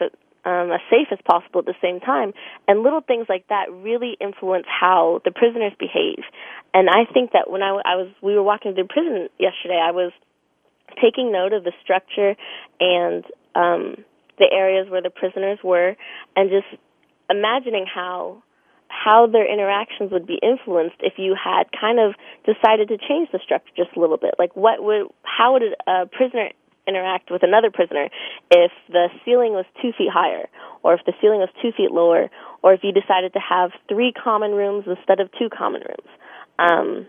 Um, 0.47 0.70
as 0.70 0.78
safe 0.88 1.09
as 1.11 1.18
possible 1.26 1.59
at 1.59 1.66
the 1.66 1.74
same 1.82 1.99
time. 1.99 2.30
And 2.68 2.84
little 2.84 3.01
things 3.01 3.26
like 3.28 3.49
that 3.49 3.66
really 3.72 4.16
influence 4.20 4.66
how 4.68 5.20
the 5.24 5.32
prisoners 5.32 5.72
behave. 5.76 6.22
And 6.72 6.88
I 6.88 7.03
think 7.12 7.32
that 7.32 7.51
when 7.51 7.62
I, 7.64 7.70
I 7.84 7.97
was, 7.97 8.09
we 8.22 8.36
were 8.36 8.44
walking 8.44 8.74
through 8.74 8.86
prison 8.86 9.26
yesterday, 9.40 9.82
I 9.82 9.90
was 9.90 10.12
taking 11.03 11.32
note 11.32 11.53
of 11.53 11.64
the 11.64 11.72
structure 11.82 12.36
and 12.78 13.24
um, 13.57 14.05
the 14.38 14.47
areas 14.53 14.88
where 14.88 15.03
the 15.03 15.11
prisoners 15.11 15.59
were, 15.64 15.97
and 16.36 16.51
just 16.51 16.70
imagining 17.28 17.86
how 17.92 18.42
how 18.88 19.26
their 19.26 19.51
interactions 19.53 20.12
would 20.12 20.26
be 20.26 20.38
influenced 20.42 20.97
if 21.01 21.14
you 21.16 21.34
had 21.34 21.64
kind 21.78 21.99
of 21.99 22.14
decided 22.47 22.86
to 22.88 22.99
change 22.99 23.28
the 23.32 23.40
structure 23.42 23.72
just 23.76 23.90
a 23.97 24.01
little 24.01 24.16
bit. 24.16 24.34
Like, 24.38 24.55
what 24.55 24.82
would 24.82 25.09
how 25.22 25.55
would 25.55 25.62
a 25.86 26.07
prisoner 26.07 26.51
interact 26.87 27.30
with 27.30 27.43
another 27.43 27.70
prisoner 27.70 28.09
if 28.51 28.72
the 28.89 29.09
ceiling 29.24 29.53
was 29.53 29.64
two 29.82 29.93
feet 29.97 30.11
higher, 30.12 30.49
or 30.82 30.95
if 30.95 31.01
the 31.07 31.12
ceiling 31.20 31.41
was 31.41 31.51
two 31.62 31.72
feet 31.76 31.91
lower, 31.91 32.30
or 32.62 32.74
if 32.74 32.80
you 32.82 32.93
decided 32.93 33.32
to 33.34 33.41
have 33.41 33.70
three 33.89 34.12
common 34.12 34.53
rooms 34.53 34.84
instead 34.87 35.20
of 35.20 35.30
two 35.39 35.49
common 35.51 35.82
rooms. 35.82 36.11
Um, 36.59 37.07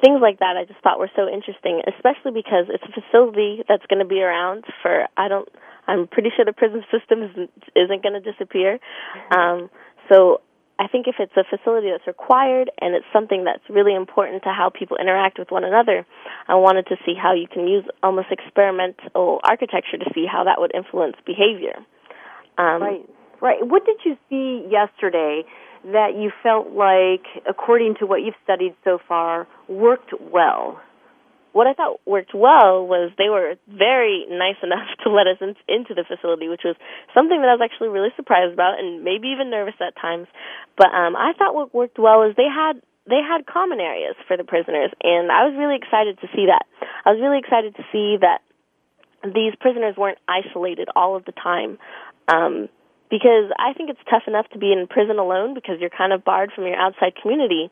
things 0.00 0.20
like 0.20 0.38
that 0.40 0.56
I 0.56 0.64
just 0.64 0.80
thought 0.80 0.98
were 0.98 1.10
so 1.14 1.28
interesting, 1.28 1.82
especially 1.86 2.32
because 2.32 2.66
it's 2.68 2.84
a 2.84 2.92
facility 2.92 3.62
that's 3.68 3.86
going 3.86 4.00
to 4.00 4.08
be 4.08 4.20
around 4.22 4.64
for 4.82 5.06
I 5.16 5.28
don't 5.28 5.48
I'm 5.86 6.06
pretty 6.06 6.30
sure 6.34 6.44
the 6.44 6.52
prison 6.52 6.84
system 6.90 7.22
isn't, 7.22 7.50
isn't 7.74 8.02
going 8.02 8.14
to 8.14 8.22
disappear. 8.22 8.78
Um, 9.36 9.70
so 10.10 10.40
I 10.82 10.88
think 10.88 11.06
if 11.06 11.14
it's 11.20 11.36
a 11.36 11.44
facility 11.44 11.90
that's 11.92 12.08
required 12.08 12.68
and 12.80 12.96
it's 12.96 13.06
something 13.12 13.44
that's 13.44 13.62
really 13.70 13.94
important 13.94 14.42
to 14.42 14.48
how 14.48 14.68
people 14.68 14.96
interact 14.96 15.38
with 15.38 15.52
one 15.52 15.62
another, 15.62 16.04
I 16.48 16.56
wanted 16.56 16.86
to 16.88 16.96
see 17.06 17.14
how 17.14 17.34
you 17.34 17.46
can 17.46 17.68
use 17.68 17.84
almost 18.02 18.32
experimental 18.32 19.38
architecture 19.44 19.98
to 19.98 20.10
see 20.12 20.26
how 20.26 20.42
that 20.42 20.58
would 20.58 20.74
influence 20.74 21.14
behavior. 21.24 21.78
Um, 22.58 22.82
right, 22.82 23.08
right. 23.40 23.58
What 23.62 23.86
did 23.86 23.98
you 24.04 24.16
see 24.28 24.66
yesterday 24.68 25.44
that 25.84 26.16
you 26.18 26.32
felt 26.42 26.72
like, 26.72 27.30
according 27.48 27.94
to 28.00 28.06
what 28.06 28.22
you've 28.22 28.34
studied 28.42 28.74
so 28.82 28.98
far, 29.06 29.46
worked 29.68 30.10
well? 30.20 30.80
What 31.52 31.66
I 31.66 31.74
thought 31.74 32.00
worked 32.06 32.34
well 32.34 32.86
was 32.86 33.12
they 33.16 33.28
were 33.28 33.54
very 33.68 34.26
nice 34.28 34.60
enough 34.62 34.88
to 35.04 35.10
let 35.10 35.26
us 35.26 35.38
in, 35.40 35.54
into 35.68 35.94
the 35.94 36.04
facility, 36.04 36.48
which 36.48 36.64
was 36.64 36.76
something 37.14 37.40
that 37.40 37.48
I 37.48 37.56
was 37.56 37.64
actually 37.64 37.88
really 37.88 38.12
surprised 38.16 38.52
about 38.52 38.78
and 38.78 39.04
maybe 39.04 39.28
even 39.28 39.50
nervous 39.50 39.76
at 39.80 39.96
times. 39.96 40.26
But 40.76 40.92
um, 40.92 41.16
I 41.16 41.32
thought 41.38 41.54
what 41.54 41.74
worked 41.74 41.98
well 41.98 42.22
is 42.24 42.34
they 42.36 42.48
had 42.48 42.80
they 43.04 43.18
had 43.18 43.46
common 43.46 43.80
areas 43.80 44.14
for 44.28 44.36
the 44.36 44.44
prisoners, 44.44 44.90
and 45.02 45.30
I 45.32 45.50
was 45.50 45.58
really 45.58 45.74
excited 45.74 46.20
to 46.20 46.28
see 46.34 46.46
that. 46.46 46.64
I 47.04 47.10
was 47.10 47.20
really 47.20 47.38
excited 47.38 47.74
to 47.74 47.84
see 47.90 48.16
that 48.22 48.46
these 49.26 49.54
prisoners 49.58 49.96
weren't 49.96 50.18
isolated 50.28 50.88
all 50.94 51.16
of 51.16 51.24
the 51.24 51.32
time. 51.32 51.78
Um, 52.28 52.68
because 53.10 53.52
I 53.58 53.74
think 53.74 53.90
it's 53.90 54.00
tough 54.08 54.22
enough 54.26 54.48
to 54.56 54.58
be 54.58 54.72
in 54.72 54.86
prison 54.88 55.18
alone 55.18 55.52
because 55.52 55.76
you're 55.80 55.92
kind 55.92 56.14
of 56.14 56.24
barred 56.24 56.50
from 56.54 56.64
your 56.64 56.76
outside 56.76 57.12
community. 57.20 57.70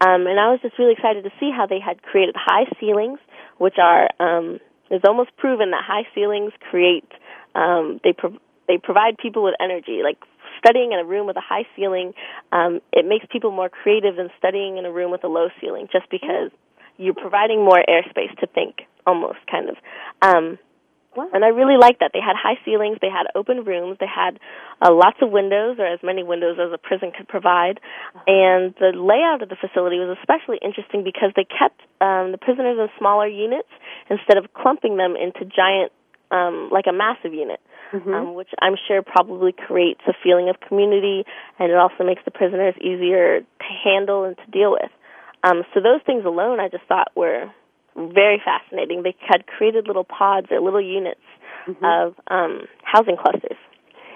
Um, 0.00 0.26
and 0.26 0.40
I 0.40 0.50
was 0.50 0.60
just 0.62 0.78
really 0.78 0.92
excited 0.92 1.24
to 1.24 1.30
see 1.38 1.50
how 1.54 1.66
they 1.66 1.80
had 1.80 2.02
created 2.02 2.34
high 2.36 2.64
ceilings, 2.80 3.18
which 3.58 3.76
are 3.78 4.08
um, 4.18 4.58
it's 4.90 5.04
almost 5.06 5.30
proven 5.36 5.70
that 5.70 5.82
high 5.86 6.08
ceilings 6.14 6.52
create 6.70 7.04
um, 7.54 8.00
they 8.04 8.12
pro- 8.12 8.38
they 8.68 8.78
provide 8.78 9.18
people 9.18 9.42
with 9.42 9.54
energy. 9.60 10.00
Like 10.02 10.18
studying 10.58 10.92
in 10.92 10.98
a 10.98 11.04
room 11.04 11.26
with 11.26 11.36
a 11.36 11.42
high 11.42 11.66
ceiling, 11.76 12.14
um, 12.52 12.80
it 12.92 13.06
makes 13.06 13.26
people 13.30 13.50
more 13.50 13.68
creative 13.68 14.16
than 14.16 14.30
studying 14.38 14.78
in 14.78 14.86
a 14.86 14.92
room 14.92 15.10
with 15.10 15.24
a 15.24 15.28
low 15.28 15.48
ceiling, 15.60 15.88
just 15.92 16.08
because 16.10 16.50
you're 16.96 17.14
providing 17.14 17.64
more 17.64 17.82
airspace 17.88 18.34
to 18.40 18.46
think, 18.46 18.82
almost 19.06 19.38
kind 19.50 19.68
of. 19.68 19.76
Um, 20.22 20.58
Wow. 21.16 21.28
And 21.32 21.44
I 21.44 21.48
really 21.48 21.76
liked 21.76 22.00
that. 22.00 22.12
They 22.14 22.22
had 22.22 22.36
high 22.38 22.54
ceilings, 22.64 22.98
they 23.02 23.10
had 23.10 23.26
open 23.34 23.64
rooms, 23.64 23.98
they 23.98 24.06
had 24.06 24.38
uh, 24.80 24.92
lots 24.92 25.18
of 25.20 25.30
windows, 25.30 25.76
or 25.78 25.86
as 25.86 25.98
many 26.02 26.22
windows 26.22 26.56
as 26.62 26.72
a 26.72 26.78
prison 26.78 27.10
could 27.10 27.26
provide. 27.26 27.80
Uh-huh. 28.14 28.22
And 28.30 28.74
the 28.78 28.94
layout 28.94 29.42
of 29.42 29.48
the 29.48 29.56
facility 29.58 29.98
was 29.98 30.16
especially 30.22 30.58
interesting 30.62 31.02
because 31.02 31.32
they 31.34 31.42
kept 31.42 31.82
um, 32.00 32.30
the 32.30 32.38
prisoners 32.38 32.78
in 32.78 32.88
smaller 32.98 33.26
units 33.26 33.68
instead 34.08 34.38
of 34.38 34.54
clumping 34.54 34.96
them 34.98 35.16
into 35.18 35.44
giant, 35.44 35.90
um, 36.30 36.70
like 36.70 36.86
a 36.86 36.94
massive 36.94 37.34
unit. 37.34 37.60
Mm-hmm. 37.90 38.14
Um, 38.14 38.34
which 38.34 38.50
I'm 38.62 38.76
sure 38.86 39.02
probably 39.02 39.50
creates 39.50 40.02
a 40.06 40.12
feeling 40.22 40.48
of 40.48 40.60
community, 40.60 41.24
and 41.58 41.72
it 41.72 41.76
also 41.76 42.04
makes 42.04 42.22
the 42.24 42.30
prisoners 42.30 42.76
easier 42.78 43.40
to 43.40 43.70
handle 43.82 44.22
and 44.22 44.36
to 44.36 44.46
deal 44.52 44.70
with. 44.70 44.92
Um, 45.42 45.64
so 45.74 45.80
those 45.80 46.00
things 46.06 46.24
alone, 46.24 46.60
I 46.60 46.68
just 46.68 46.84
thought 46.86 47.08
were 47.16 47.50
very 47.96 48.40
fascinating. 48.44 49.02
They 49.02 49.14
had 49.20 49.46
created 49.46 49.86
little 49.86 50.04
pods 50.04 50.48
or 50.50 50.60
little 50.60 50.80
units 50.80 51.20
mm-hmm. 51.68 51.84
of 51.84 52.14
um, 52.28 52.66
housing 52.82 53.16
clusters. 53.16 53.58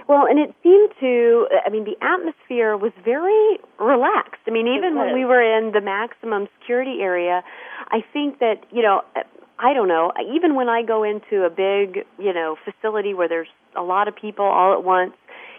Well, 0.07 0.27
and 0.29 0.39
it 0.39 0.55
seemed 0.62 0.91
to, 1.01 1.49
I 1.64 1.70
mean, 1.70 1.85
the 1.85 1.97
atmosphere 2.05 2.77
was 2.77 2.93
very 3.05 3.59
relaxed. 3.81 4.43
I 4.47 4.51
mean, 4.51 4.68
even 4.68 4.99
when 4.99 5.14
we 5.14 5.25
were 5.25 5.41
in 5.41 5.72
the 5.72 5.81
maximum 5.81 6.47
security 6.61 6.99
area, 7.01 7.43
I 7.89 8.05
think 8.12 8.39
that, 8.41 8.66
you 8.70 8.83
know, 8.83 9.01
I 9.59 9.72
don't 9.72 9.89
know, 9.89 10.12
even 10.35 10.57
when 10.57 10.68
I 10.68 10.83
go 10.83 11.05
into 11.05 11.45
a 11.45 11.49
big, 11.49 12.05
you 12.18 12.35
know, 12.35 12.57
facility 12.64 13.14
where 13.14 13.29
there's 13.29 13.49
a 13.77 13.83
lot 13.83 14.07
of 14.07 14.14
people 14.14 14.45
all 14.45 14.75
at 14.75 14.85
once, 14.85 15.14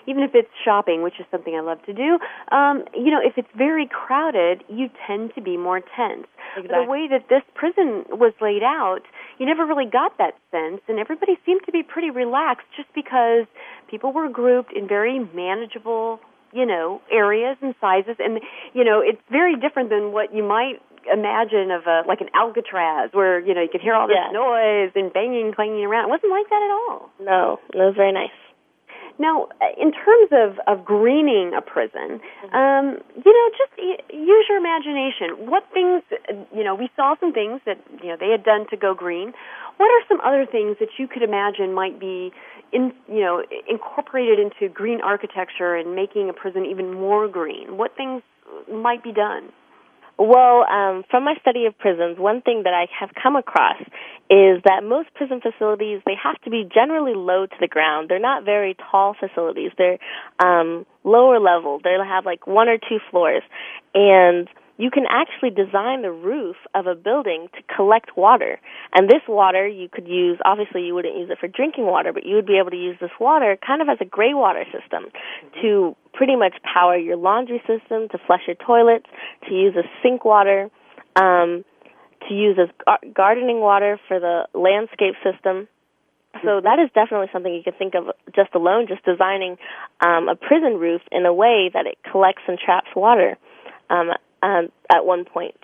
even 0.08 0.24
if 0.24 0.32
it's 0.34 0.50
shopping, 0.64 1.04
which 1.04 1.20
is 1.20 1.26
something 1.32 1.56
I 1.56 1.62
love 1.62 1.84
to 1.86 1.94
do, 1.94 2.20
um, 2.52 2.84
you 2.94 3.12
know, 3.12 3.22
if 3.24 3.38
it's 3.38 3.50
very 3.58 3.88
crowded, 3.88 4.64
you 4.70 4.90
tend 5.08 5.34
to 5.36 5.42
be 5.42 5.58
more 5.58 5.80
tense. 5.80 6.28
Exactly. 6.58 6.86
The 6.86 6.90
way 6.90 7.08
that 7.10 7.30
this 7.30 7.44
prison 7.54 8.06
was 8.10 8.34
laid 8.42 8.64
out, 8.64 9.02
you 9.40 9.46
never 9.46 9.66
really 9.66 9.90
got 9.90 10.18
that 10.18 10.36
sense, 10.52 10.82
and 10.88 11.00
everybody 11.00 11.38
seemed 11.46 11.62
to 11.66 11.72
be 11.72 11.84
pretty 11.84 12.10
relaxed 12.10 12.68
just 12.76 12.90
because 12.94 13.46
people 13.90 14.14
were 14.14 14.30
grouped 14.30 14.74
in 14.74 14.88
very 14.88 15.20
manageable 15.34 16.20
you 16.54 16.66
know 16.66 17.02
areas 17.12 17.58
and 17.62 17.76
sizes 17.82 18.16
and 18.18 18.40
you 18.74 18.84
know 18.86 19.02
it's 19.04 19.20
very 19.30 19.60
different 19.60 19.90
than 19.90 20.14
what 20.14 20.34
you 20.34 20.42
might 20.42 20.80
imagine 21.12 21.72
of 21.72 21.86
a 21.86 22.02
like 22.08 22.22
an 22.22 22.30
Alcatraz 22.34 23.12
where 23.14 23.40
you 23.40 23.54
know 23.54 23.62
you 23.62 23.70
could 23.72 23.82
hear 23.82 23.94
all 23.94 24.08
this 24.08 24.18
yes. 24.18 24.34
noise 24.34 24.92
and 24.96 25.14
banging 25.14 25.54
clanging 25.54 25.86
around. 25.86 26.06
It 26.06 26.10
wasn't 26.10 26.32
like 26.32 26.50
that 26.50 26.62
at 26.64 26.72
all. 26.72 27.10
No, 27.20 27.60
it 27.74 27.78
was 27.78 27.94
very 27.96 28.12
nice. 28.12 28.34
Now, 29.18 29.48
in 29.78 29.92
terms 29.92 30.30
of, 30.32 30.60
of 30.68 30.84
greening 30.84 31.54
a 31.56 31.62
prison, 31.62 32.20
um, 32.52 33.00
you 33.24 33.32
know, 33.32 33.50
just 33.58 33.72
use 34.12 34.46
your 34.50 34.58
imagination. 34.58 35.48
What 35.50 35.64
things, 35.74 36.04
you 36.54 36.64
know, 36.64 36.76
we 36.76 36.90
saw 36.96 37.16
some 37.20 37.32
things 37.32 37.62
that, 37.66 37.80
you 38.04 38.10
know, 38.10 38.18
they 38.20 38.30
had 38.30 38.44
done 38.44 38.68
to 38.72 38.78
go 38.78 38.94
green. 38.94 39.34
What 39.78 39.88
are 39.88 40.04
some 40.08 40.20
other 40.22 40.46
things 40.46 40.78
that 40.80 40.90
you 40.98 41.08
could 41.08 41.24
imagine 41.24 41.74
might 41.74 42.00
be, 42.00 42.32
in, 42.74 42.94
you 43.08 43.22
know, 43.22 43.44
incorporated 43.70 44.40
into 44.40 44.74
green 44.74 45.00
architecture 45.02 45.76
and 45.76 45.96
making 45.96 46.30
a 46.30 46.34
prison 46.34 46.66
even 46.66 46.94
more 46.94 47.28
green? 47.28 47.78
What 47.78 47.96
things 47.96 48.22
might 48.72 49.04
be 49.04 49.14
done? 49.14 49.50
Well, 50.18 50.66
um, 50.72 51.04
from 51.10 51.26
my 51.26 51.36
study 51.42 51.66
of 51.66 51.78
prisons, 51.78 52.18
one 52.18 52.42
thing 52.42 52.64
that 52.64 52.74
I 52.74 52.88
have 53.00 53.10
come 53.22 53.36
across 53.36 53.82
is 54.30 54.64
that 54.64 54.82
most 54.84 55.14
prison 55.14 55.42
facilities 55.42 56.02
they 56.06 56.16
have 56.22 56.40
to 56.44 56.50
be 56.50 56.68
generally 56.74 57.14
low 57.14 57.46
to 57.46 57.56
the 57.60 57.68
ground. 57.68 58.10
They're 58.10 58.20
not 58.20 58.46
very 58.46 58.78
tall 58.92 59.16
facilities. 59.20 59.72
They're 59.78 60.00
um, 60.40 60.86
lower 61.04 61.40
level. 61.40 61.82
They'll 61.84 62.04
have 62.04 62.26
like 62.26 62.48
one 62.48 62.70
or 62.70 62.78
two 62.78 63.00
floors, 63.12 63.44
and 63.94 64.48
you 64.78 64.92
can 64.92 65.06
actually 65.10 65.52
design 65.52 66.02
the 66.02 66.12
roof 66.12 66.58
of 66.74 66.88
a 66.88 66.96
building 66.96 67.48
to 67.54 67.76
collect 67.76 68.18
water. 68.18 68.60
And 68.94 69.10
this 69.10 69.22
water 69.28 69.68
you 69.68 69.88
could 69.90 70.08
use, 70.08 70.38
obviously 70.44 70.84
you 70.84 70.94
wouldn't 70.94 71.18
use 71.18 71.30
it 71.30 71.40
for 71.40 71.48
drinking 71.48 71.86
water, 71.86 72.12
but 72.12 72.26
you 72.26 72.36
would 72.36 72.46
be 72.46 72.58
able 72.60 72.72
to 72.72 72.78
use 72.78 72.98
this 73.00 73.12
water 73.20 73.58
kind 73.66 73.82
of 73.82 73.88
as 73.90 73.98
a 74.02 74.06
gray 74.06 74.34
water 74.34 74.66
system 74.66 75.06
to 75.62 75.96
pretty 76.18 76.36
much 76.36 76.56
power 76.64 76.98
your 76.98 77.18
laundry 77.18 77.62
system, 77.68 78.08
to 78.10 78.18
flush 78.26 78.42
your 78.48 78.56
toilets, 78.56 79.06
to 79.48 79.54
use 79.54 79.74
as 79.78 79.86
sink 80.02 80.26
water, 80.26 80.70
um, 81.16 81.64
to 82.28 82.34
use 82.34 82.58
as 82.62 82.70
gar- 82.86 83.00
gardening 83.14 83.60
water 83.60 84.00
for 84.08 84.20
the 84.20 84.48
landscape 84.54 85.16
system. 85.24 85.68
So 86.44 86.60
that 86.62 86.80
is 86.80 86.90
definitely 86.94 87.28
something 87.32 87.54
you 87.54 87.64
could 87.64 87.78
think 87.78 87.96
of 87.96 88.12
just 88.36 88.54
alone, 88.56 88.88
just 88.88 89.06
designing 89.06 89.58
um, 90.06 90.28
a 90.28 90.36
prison 90.36 90.80
roof 90.80 91.02
in 91.12 91.26
a 91.26 91.34
way 91.34 91.72
that 91.74 91.86
it 91.86 91.98
collects 92.12 92.44
and 92.48 92.60
traps 92.60 92.90
water. 92.96 93.38
Um, 93.90 94.12
um, 94.46 94.70
at 94.94 95.06
one 95.06 95.26
point. 95.26 95.60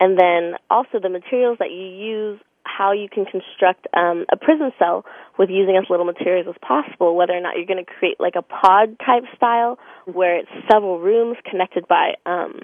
And 0.00 0.18
then 0.18 0.54
also 0.70 0.98
the 1.00 1.08
materials 1.08 1.58
that 1.58 1.70
you 1.70 1.86
use, 1.86 2.40
how 2.64 2.92
you 2.92 3.08
can 3.08 3.24
construct 3.24 3.86
um, 3.94 4.24
a 4.32 4.36
prison 4.36 4.72
cell 4.78 5.04
with 5.38 5.50
using 5.50 5.76
as 5.76 5.84
little 5.88 6.04
materials 6.04 6.46
as 6.48 6.56
possible, 6.60 7.16
whether 7.16 7.32
or 7.32 7.40
not 7.40 7.56
you're 7.56 7.66
going 7.66 7.84
to 7.84 7.90
create 7.90 8.20
like 8.20 8.34
a 8.36 8.42
pod 8.42 8.98
type 8.98 9.24
style 9.36 9.78
where 10.04 10.38
it's 10.38 10.50
several 10.70 11.00
rooms 11.00 11.36
connected 11.48 11.88
by 11.88 12.14
um, 12.26 12.60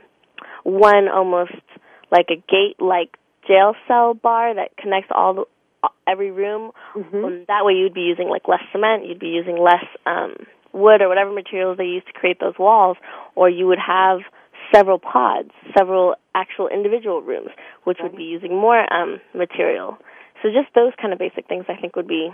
one 0.65 1.09
almost 1.09 1.53
like 2.11 2.27
a 2.31 2.37
gate 2.37 2.77
like 2.79 3.17
jail 3.47 3.75
cell 3.87 4.15
bar 4.15 4.55
that 4.55 4.77
connects 4.77 5.09
all 5.15 5.35
the, 5.35 5.45
every 6.07 6.31
room. 6.31 6.73
Mm-hmm. 6.95 7.25
Um, 7.25 7.45
that 7.49 7.65
way 7.65 7.73
you'd 7.75 7.95
be 7.95 8.03
using 8.03 8.29
like 8.29 8.49
less 8.49 8.63
cement, 8.73 9.07
you'd 9.07 9.19
be 9.19 9.29
using 9.29 9.59
less 9.59 9.85
um, 10.07 10.35
wood 10.73 11.01
or 11.01 11.09
whatever 11.09 11.33
materials 11.33 11.79
they 11.79 11.85
use 11.85 12.03
to 12.07 12.13
create 12.13 12.39
those 12.41 12.55
walls, 12.59 12.97
or 13.35 13.49
you 13.49 13.67
would 13.67 13.79
have 13.79 14.21
several 14.75 14.99
pods, 14.99 15.51
several 15.77 16.15
actual 16.35 16.69
individual 16.69 17.23
rooms, 17.23 17.49
which 17.85 17.99
would 18.03 18.17
be 18.17 18.25
using 18.25 18.51
more 18.51 18.81
um, 18.93 19.21
material. 19.35 19.97
So 20.43 20.51
just 20.51 20.73
those 20.75 20.93
kind 21.01 21.13
of 21.13 21.19
basic 21.19 21.49
things 21.49 21.65
I 21.69 21.81
think 21.81 21.97
would 21.97 22.07
be 22.07 22.31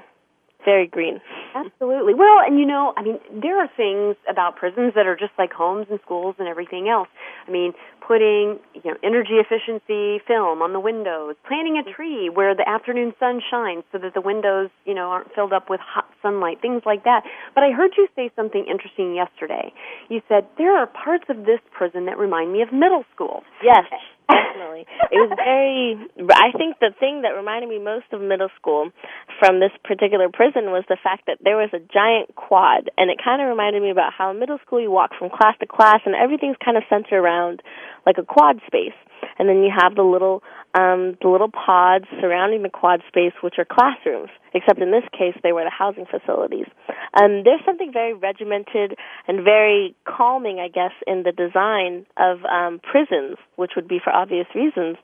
very 0.65 0.87
green. 0.87 1.21
Absolutely. 1.55 2.15
Well, 2.15 2.41
and 2.45 2.59
you 2.59 2.67
know, 2.67 2.93
I 2.97 3.03
mean, 3.03 3.19
there 3.31 3.59
are 3.61 3.69
things 3.77 4.17
about 4.29 4.57
prisons 4.57 4.93
that 4.95 5.07
are 5.07 5.17
just 5.17 5.33
like 5.39 5.53
homes 5.53 5.87
and 5.91 6.01
schools 6.05 6.37
and 6.39 6.49
everything 6.49 6.89
else. 6.89 7.09
I 7.47 7.51
mean, 7.51 7.73
putting, 8.07 8.61
you 8.75 8.85
know, 8.85 8.97
energy 9.03 9.41
efficiency 9.41 10.21
film 10.27 10.61
on 10.61 10.73
the 10.73 10.81
windows, 10.81 11.37
planting 11.47 11.81
a 11.81 11.85
tree 11.85 12.29
where 12.29 12.55
the 12.55 12.69
afternoon 12.69 13.15
sun 13.19 13.41
shines 13.51 13.85
so 13.93 13.99
that 13.99 14.15
the 14.15 14.21
windows, 14.21 14.71
you 14.85 14.95
know, 14.95 15.09
aren't 15.09 15.33
filled 15.35 15.53
up 15.53 15.71
with 15.71 15.81
hot 15.81 16.09
sunlight, 16.23 16.61
things 16.61 16.83
like 16.85 17.05
that. 17.05 17.23
But 17.55 17.65
I 17.65 17.71
heard 17.71 17.93
you 17.97 18.09
say 18.17 18.31
something 18.37 18.65
interesting 18.69 19.15
yesterday. 19.15 19.73
You 20.09 20.21
said 20.29 20.47
there 20.59 20.77
are 20.77 20.87
parts 20.87 21.25
of 21.29 21.47
this 21.47 21.61
prison 21.73 22.07
that 22.07 22.19
remind 22.19 22.53
me 22.53 22.62
of 22.62 22.73
middle 22.73 23.05
school. 23.15 23.43
Yes. 23.62 23.85
Definitely. 24.29 24.87
it 25.11 25.18
was 25.20 25.33
very, 25.37 25.99
I 26.33 26.57
think 26.57 26.79
the 26.81 26.95
thing 26.99 27.22
that 27.22 27.37
reminded 27.37 27.68
me 27.68 27.79
most 27.79 28.07
of 28.12 28.20
middle 28.20 28.49
school 28.57 28.91
from 29.39 29.61
this 29.61 29.72
particular 29.85 30.29
prison 30.33 30.72
was 30.72 30.85
the 30.89 30.97
fact 31.03 31.27
that 31.27 31.39
there 31.43 31.57
was 31.57 31.70
a 31.72 31.81
giant 31.93 32.35
quad. 32.35 32.91
And 32.97 33.11
it 33.11 33.18
kind 33.22 33.43
of 33.43 33.49
reminded 33.49 33.83
me 33.83 33.91
about 33.91 34.12
how 34.16 34.31
in 34.31 34.39
middle 34.39 34.59
school 34.64 34.81
you 34.81 34.91
walk 34.91 35.11
from 35.18 35.29
class 35.29 35.57
to 35.61 35.66
class 35.66 36.01
and 36.07 36.14
everything's 36.14 36.57
kind 36.64 36.77
of 36.77 36.85
centered 36.89 37.18
around 37.18 37.62
like 38.07 38.16
a 38.18 38.25
quad 38.25 38.61
space. 38.66 38.97
And 39.39 39.49
then 39.49 39.62
you 39.62 39.72
have 39.75 39.95
the 39.95 40.03
little 40.03 40.43
um, 40.75 41.16
the 41.22 41.29
little 41.29 41.51
pods 41.51 42.07
surrounding 42.20 42.62
the 42.62 42.68
quad 42.68 43.01
space, 43.07 43.33
which 43.43 43.55
are 43.59 43.64
classrooms, 43.64 44.29
except 44.53 44.81
in 44.81 44.91
this 44.91 45.05
case 45.12 45.35
they 45.43 45.53
were 45.53 45.62
the 45.62 45.70
housing 45.70 46.05
facilities. 46.05 46.66
Um, 47.14 47.43
there's 47.45 47.62
something 47.64 47.93
very 47.93 48.12
regimented 48.12 48.99
and 49.29 49.45
very 49.45 49.95
calming, 50.05 50.59
I 50.59 50.68
guess, 50.68 50.93
in 51.07 51.22
the 51.22 51.33
design 51.33 52.07
of 52.18 52.45
um, 52.45 52.81
prisons, 52.83 53.39
which 53.55 53.72
would 53.77 53.87
be 53.87 54.01
for 54.03 54.12
obvious 54.12 54.47
reasons. 54.55 54.97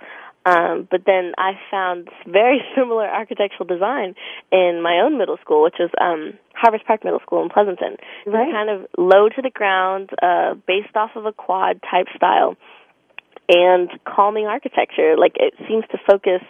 Um, 0.46 0.88
but 0.90 1.02
then 1.04 1.32
I 1.36 1.52
found 1.70 2.08
very 2.26 2.60
similar 2.76 3.06
architectural 3.06 3.66
design 3.66 4.14
in 4.50 4.80
my 4.82 5.00
own 5.04 5.18
middle 5.18 5.36
school, 5.40 5.62
which 5.62 5.78
is 5.78 5.90
um, 6.00 6.34
Harvest 6.54 6.86
Park 6.86 7.04
Middle 7.04 7.20
School 7.20 7.42
in 7.42 7.50
Pleasanton. 7.50 7.96
Right. 8.26 8.48
It's 8.48 8.52
Kind 8.52 8.70
of 8.70 8.86
low 8.98 9.28
to 9.28 9.42
the 9.42 9.50
ground, 9.50 10.10
uh, 10.22 10.54
based 10.66 10.96
off 10.96 11.10
of 11.14 11.26
a 11.26 11.32
quad 11.32 11.80
type 11.88 12.06
style 12.16 12.56
and 13.50 13.90
calming 14.06 14.46
architecture. 14.46 15.16
Like 15.18 15.34
it 15.36 15.54
seems 15.68 15.84
to 15.90 15.98
focus 16.08 16.42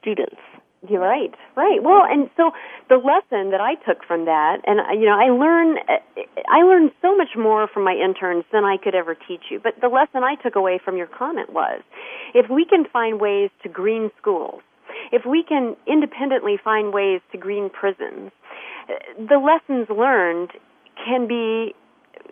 students. 0.00 0.40
You're 0.88 1.00
right, 1.00 1.34
right. 1.56 1.82
Well, 1.82 2.04
and 2.08 2.30
so 2.38 2.52
the 2.88 2.96
lesson 2.96 3.50
that 3.50 3.60
I 3.60 3.74
took 3.86 4.02
from 4.08 4.24
that, 4.24 4.62
and 4.66 4.80
uh, 4.80 4.92
you 4.98 5.04
know, 5.04 5.12
I 5.12 5.28
learn, 5.28 5.76
uh, 5.76 6.22
I 6.48 6.62
learned 6.62 6.92
so 7.02 7.14
much 7.14 7.36
more 7.36 7.68
from 7.68 7.84
my 7.84 7.92
interns 7.92 8.44
than 8.50 8.64
I 8.64 8.78
could 8.82 8.94
ever 8.94 9.14
teach 9.14 9.42
you. 9.50 9.60
But 9.62 9.74
the 9.82 9.88
lesson 9.88 10.24
I 10.24 10.36
took 10.42 10.56
away 10.56 10.80
from 10.82 10.96
your 10.96 11.06
comment 11.06 11.52
was, 11.52 11.82
if 12.32 12.48
we 12.48 12.64
can 12.64 12.86
find 12.90 13.20
ways 13.20 13.50
to 13.62 13.68
green 13.68 14.10
schools, 14.18 14.62
if 15.12 15.26
we 15.26 15.44
can 15.46 15.76
independently 15.86 16.56
find 16.56 16.94
ways 16.94 17.20
to 17.32 17.36
green 17.36 17.68
prisons, 17.68 18.32
uh, 18.88 18.94
the 19.18 19.36
lessons 19.36 19.86
learned 19.90 20.52
can 21.04 21.28
be 21.28 21.74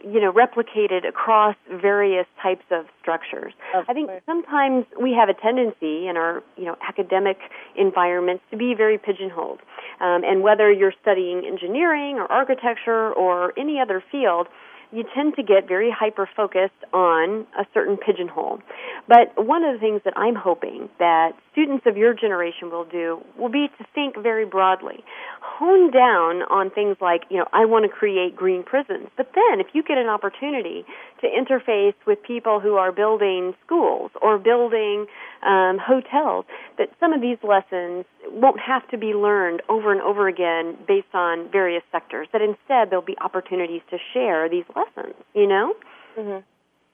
you 0.03 0.20
know 0.20 0.32
replicated 0.32 1.07
across 1.09 1.57
various 1.70 2.26
types 2.43 2.64
of 2.70 2.86
structures. 3.01 3.53
Of 3.74 3.84
I 3.89 3.95
think 3.95 4.11
sometimes 4.26 4.86
we 5.01 5.12
have 5.12 5.28
a 5.28 5.34
tendency 5.34 6.09
in 6.09 6.16
our 6.16 6.43
you 6.57 6.64
know 6.64 6.76
academic 6.86 7.39
environments 7.76 8.45
to 8.51 8.57
be 8.57 8.74
very 8.74 8.99
pigeonholed, 8.99 9.61
um, 10.01 10.24
and 10.24 10.43
whether 10.43 10.70
you're 10.70 10.95
studying 11.01 11.45
engineering 11.45 12.16
or 12.16 12.30
architecture 12.30 13.12
or 13.12 13.53
any 13.59 13.80
other 13.80 14.03
field, 14.11 14.49
you 14.93 15.05
tend 15.14 15.36
to 15.36 15.43
get 15.43 15.68
very 15.68 15.91
hyper 15.91 16.28
focused 16.34 16.80
on 16.93 17.47
a 17.59 17.66
certain 17.74 17.97
pigeonhole. 17.97 18.61
But 19.07 19.32
one 19.36 19.64
of 19.64 19.74
the 19.74 19.80
things 19.80 20.01
that 20.05 20.16
I'm 20.16 20.34
hoping 20.34 20.89
that 20.99 21.32
students 21.53 21.84
of 21.86 21.97
your 21.97 22.14
generation 22.14 22.70
will 22.70 22.84
do 22.84 23.20
will 23.39 23.49
be 23.49 23.68
to 23.78 23.84
think 23.95 24.16
very 24.16 24.47
broadly. 24.47 25.05
Hone 25.41 25.91
down 25.91 26.43
on 26.51 26.70
things 26.70 26.97
like, 27.01 27.22
you 27.30 27.36
know, 27.39 27.47
I 27.53 27.64
want 27.64 27.84
to 27.84 27.89
create 27.89 28.36
green 28.36 28.62
prisons. 28.62 29.09
But 29.16 29.32
then 29.34 29.61
if 29.61 29.68
you 29.72 29.82
get 29.82 29.99
an 29.99 30.09
opportunity 30.09 30.84
to 31.20 31.26
interface 31.26 31.95
with 32.07 32.22
people 32.22 32.61
who 32.61 32.74
are 32.74 32.93
building 32.93 33.55
schools 33.64 34.11
or 34.22 34.39
building 34.39 35.07
um, 35.45 35.78
hotels, 35.80 36.45
that 36.78 36.91
some 37.01 37.12
of 37.12 37.20
these 37.20 37.39
lessons 37.43 38.05
won't 38.30 38.61
have 38.61 38.86
to 38.91 38.99
be 38.99 39.14
learned 39.14 39.62
over 39.68 39.93
and 39.93 40.01
over 40.01 40.28
again 40.28 40.76
based 40.86 41.14
on 41.14 41.51
various 41.51 41.82
sectors. 41.91 42.28
That 42.32 42.43
instead 42.43 42.91
there'll 42.91 43.05
be 43.05 43.16
opportunities 43.20 43.82
to 43.91 43.99
share 44.12 44.49
these 44.49 44.64
lessons. 44.79 45.14
You 45.35 45.47
know. 45.47 45.74
Mm-hmm. 46.18 46.41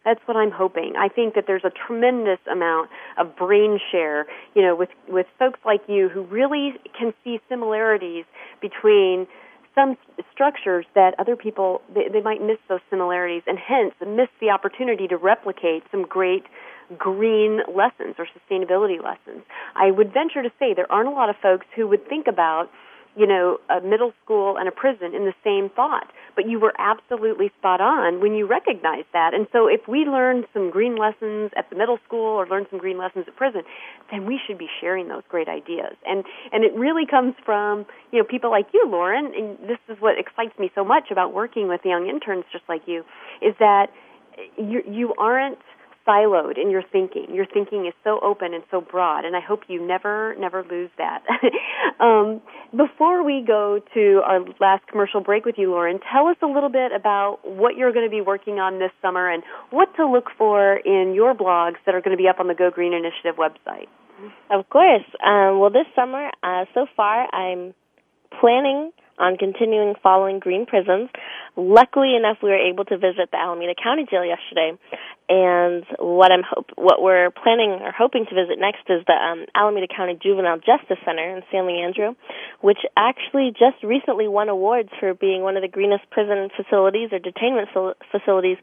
That's 0.04 0.20
what 0.26 0.36
I'm 0.36 0.50
hoping. 0.50 0.94
I 0.98 1.08
think 1.08 1.34
that 1.34 1.44
there's 1.46 1.64
a 1.64 1.70
tremendous 1.70 2.38
amount 2.50 2.90
of 3.16 3.34
brain 3.36 3.80
share, 3.90 4.26
you 4.54 4.60
know, 4.60 4.76
with 4.76 4.90
with 5.08 5.26
folks 5.38 5.60
like 5.64 5.80
you 5.88 6.10
who 6.10 6.22
really 6.24 6.74
can 6.98 7.14
see 7.24 7.40
similarities 7.48 8.24
between 8.60 9.26
some 9.74 9.96
structures 10.32 10.84
that 10.94 11.14
other 11.18 11.36
people 11.36 11.80
they, 11.92 12.08
they 12.12 12.20
might 12.20 12.42
miss 12.42 12.58
those 12.68 12.80
similarities 12.90 13.42
and 13.46 13.58
hence 13.58 13.94
miss 14.06 14.28
the 14.40 14.50
opportunity 14.50 15.08
to 15.08 15.16
replicate 15.16 15.82
some 15.90 16.02
great 16.02 16.44
green 16.98 17.60
lessons 17.74 18.14
or 18.18 18.28
sustainability 18.28 19.02
lessons. 19.02 19.42
I 19.74 19.90
would 19.90 20.12
venture 20.12 20.42
to 20.42 20.50
say 20.58 20.74
there 20.74 20.90
aren't 20.92 21.08
a 21.08 21.12
lot 21.12 21.30
of 21.30 21.36
folks 21.42 21.66
who 21.74 21.88
would 21.88 22.06
think 22.08 22.26
about 22.26 22.70
you 23.16 23.26
know, 23.26 23.58
a 23.70 23.80
middle 23.80 24.12
school 24.24 24.56
and 24.58 24.68
a 24.68 24.72
prison 24.72 25.14
in 25.14 25.24
the 25.24 25.34
same 25.44 25.70
thought. 25.70 26.10
But 26.34 26.48
you 26.48 26.58
were 26.58 26.72
absolutely 26.78 27.52
spot 27.58 27.80
on 27.80 28.20
when 28.20 28.34
you 28.34 28.46
recognized 28.46 29.06
that. 29.12 29.34
And 29.34 29.46
so 29.52 29.68
if 29.68 29.86
we 29.86 30.00
learn 30.00 30.44
some 30.52 30.70
green 30.70 30.96
lessons 30.96 31.52
at 31.56 31.70
the 31.70 31.76
middle 31.76 31.98
school 32.06 32.26
or 32.26 32.46
learn 32.46 32.66
some 32.70 32.78
green 32.78 32.98
lessons 32.98 33.26
at 33.28 33.36
prison, 33.36 33.62
then 34.10 34.26
we 34.26 34.40
should 34.44 34.58
be 34.58 34.68
sharing 34.80 35.08
those 35.08 35.22
great 35.28 35.48
ideas. 35.48 35.94
And 36.06 36.24
and 36.52 36.64
it 36.64 36.74
really 36.74 37.06
comes 37.06 37.34
from, 37.44 37.86
you 38.10 38.18
know, 38.18 38.24
people 38.24 38.50
like 38.50 38.66
you, 38.74 38.88
Lauren, 38.88 39.32
and 39.34 39.58
this 39.68 39.78
is 39.88 39.96
what 40.00 40.18
excites 40.18 40.58
me 40.58 40.70
so 40.74 40.84
much 40.84 41.10
about 41.10 41.32
working 41.32 41.68
with 41.68 41.82
young 41.84 42.08
interns 42.08 42.44
just 42.52 42.64
like 42.68 42.82
you, 42.86 43.04
is 43.40 43.54
that 43.60 43.92
you 44.56 44.82
you 44.88 45.14
aren't 45.18 45.58
siloed 46.06 46.58
in 46.60 46.70
your 46.70 46.82
thinking. 46.92 47.34
Your 47.34 47.46
thinking 47.46 47.86
is 47.86 47.94
so 48.02 48.20
open 48.22 48.54
and 48.54 48.62
so 48.70 48.80
broad, 48.80 49.24
and 49.24 49.36
I 49.36 49.40
hope 49.40 49.60
you 49.68 49.84
never, 49.84 50.34
never 50.38 50.62
lose 50.62 50.90
that. 50.98 51.22
um, 52.00 52.40
before 52.76 53.24
we 53.24 53.44
go 53.46 53.80
to 53.94 54.20
our 54.24 54.40
last 54.60 54.86
commercial 54.86 55.20
break 55.20 55.44
with 55.44 55.56
you, 55.58 55.70
Lauren, 55.70 56.00
tell 56.12 56.26
us 56.26 56.36
a 56.42 56.46
little 56.46 56.68
bit 56.70 56.92
about 56.92 57.38
what 57.44 57.76
you're 57.76 57.92
going 57.92 58.06
to 58.06 58.10
be 58.10 58.20
working 58.20 58.58
on 58.58 58.78
this 58.78 58.90
summer 59.00 59.30
and 59.30 59.42
what 59.70 59.94
to 59.96 60.06
look 60.06 60.26
for 60.36 60.76
in 60.76 61.14
your 61.14 61.34
blogs 61.34 61.76
that 61.86 61.94
are 61.94 62.00
going 62.00 62.16
to 62.16 62.22
be 62.22 62.28
up 62.28 62.40
on 62.40 62.48
the 62.48 62.54
Go 62.54 62.70
Green 62.70 62.92
Initiative 62.92 63.36
website. 63.36 63.88
Of 64.50 64.68
course. 64.68 65.04
Um, 65.24 65.58
well, 65.58 65.70
this 65.70 65.86
summer, 65.94 66.30
uh, 66.42 66.64
so 66.74 66.86
far, 66.96 67.32
I'm 67.34 67.74
planning 68.40 68.92
on 69.18 69.36
continuing 69.36 69.94
following 70.02 70.38
green 70.38 70.66
prisons. 70.66 71.10
Luckily 71.56 72.16
enough, 72.16 72.38
we 72.42 72.50
were 72.50 72.58
able 72.58 72.84
to 72.86 72.98
visit 72.98 73.30
the 73.30 73.38
Alameda 73.38 73.74
County 73.80 74.06
Jail 74.10 74.24
yesterday, 74.24 74.76
and 75.28 75.84
what 75.98 76.32
I'm 76.32 76.42
hope 76.42 76.70
what 76.76 77.00
we're 77.00 77.30
planning 77.30 77.70
or 77.80 77.92
hoping 77.92 78.26
to 78.26 78.34
visit 78.34 78.58
next 78.58 78.84
is 78.88 79.04
the 79.06 79.14
um, 79.14 79.46
Alameda 79.54 79.86
County 79.86 80.18
Juvenile 80.20 80.58
Justice 80.58 80.98
Center 81.04 81.36
in 81.36 81.42
San 81.50 81.66
Leandro, 81.66 82.16
which 82.60 82.78
actually 82.96 83.52
just 83.52 83.82
recently 83.82 84.28
won 84.28 84.48
awards 84.48 84.90
for 84.98 85.14
being 85.14 85.42
one 85.42 85.56
of 85.56 85.62
the 85.62 85.68
greenest 85.68 86.10
prison 86.10 86.48
facilities 86.56 87.10
or 87.12 87.18
detainment 87.18 87.94
facilities 88.10 88.58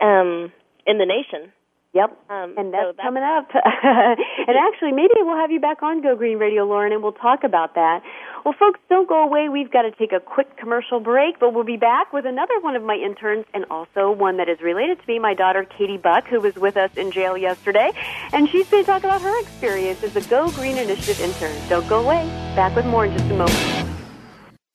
um, 0.00 0.52
in 0.86 0.98
the 0.98 1.06
nation. 1.06 1.52
Yep, 1.94 2.10
um, 2.30 2.54
and 2.56 2.72
that's, 2.72 2.84
so 2.84 2.92
that's 2.96 3.04
coming 3.04 3.22
up. 3.22 3.48
and 3.54 4.56
actually, 4.56 4.92
maybe 4.92 5.12
we'll 5.18 5.36
have 5.36 5.50
you 5.50 5.60
back 5.60 5.82
on 5.82 6.00
Go 6.00 6.16
Green 6.16 6.38
Radio, 6.38 6.64
Lauren, 6.64 6.90
and 6.90 7.02
we'll 7.02 7.12
talk 7.12 7.44
about 7.44 7.74
that. 7.74 8.02
Well, 8.46 8.54
folks, 8.58 8.80
don't 8.88 9.06
go 9.06 9.22
away. 9.22 9.50
We've 9.50 9.70
got 9.70 9.82
to 9.82 9.90
take 9.90 10.12
a 10.12 10.18
quick 10.18 10.56
commercial 10.56 11.00
break, 11.00 11.38
but 11.38 11.52
we'll 11.52 11.64
be 11.64 11.76
back 11.76 12.10
with 12.14 12.24
another 12.24 12.58
one 12.60 12.76
of 12.76 12.82
my 12.82 12.94
interns 12.94 13.44
and 13.52 13.66
also 13.70 14.10
one 14.10 14.38
that 14.38 14.48
is 14.48 14.60
related 14.62 15.00
to 15.02 15.06
me, 15.06 15.18
my 15.18 15.34
daughter, 15.34 15.64
Katie 15.64 15.98
Buck, 15.98 16.26
who 16.26 16.40
was 16.40 16.54
with 16.54 16.78
us 16.78 16.90
in 16.96 17.10
jail 17.10 17.36
yesterday. 17.36 17.92
And 18.32 18.48
she's 18.48 18.70
going 18.70 18.84
to 18.84 18.90
talk 18.90 19.04
about 19.04 19.20
her 19.20 19.40
experience 19.42 20.02
as 20.02 20.16
a 20.16 20.26
Go 20.30 20.50
Green 20.52 20.78
Initiative 20.78 21.20
intern. 21.20 21.54
Don't 21.68 21.86
go 21.88 22.02
away. 22.02 22.24
Back 22.56 22.74
with 22.74 22.86
more 22.86 23.04
in 23.04 23.12
just 23.12 23.30
a 23.30 23.36
moment. 23.36 23.90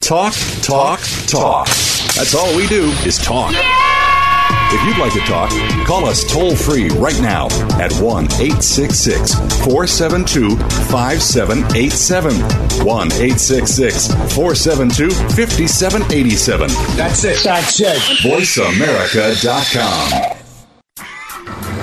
Talk, 0.01 0.33
talk, 0.61 0.99
talk. 1.25 1.65
That's 1.65 2.35
all 2.35 2.55
we 2.55 2.67
do 2.67 2.83
is 3.05 3.17
talk. 3.17 3.53
If 4.69 4.83
you'd 4.85 4.97
like 4.97 5.13
to 5.13 5.21
talk, 5.21 5.49
call 5.85 6.05
us 6.05 6.29
toll 6.29 6.53
free 6.53 6.89
right 6.89 7.17
now 7.21 7.45
at 7.79 7.93
1 8.01 8.25
866 8.25 9.33
472 9.63 10.57
5787. 10.91 12.33
1 12.85 13.07
866 13.07 14.07
472 14.35 15.09
5787. 15.09 16.67
That's 16.97 17.23
it. 17.23 17.41
That's 17.45 17.79
it. 17.79 17.95
VoiceAmerica.com. 18.27 20.35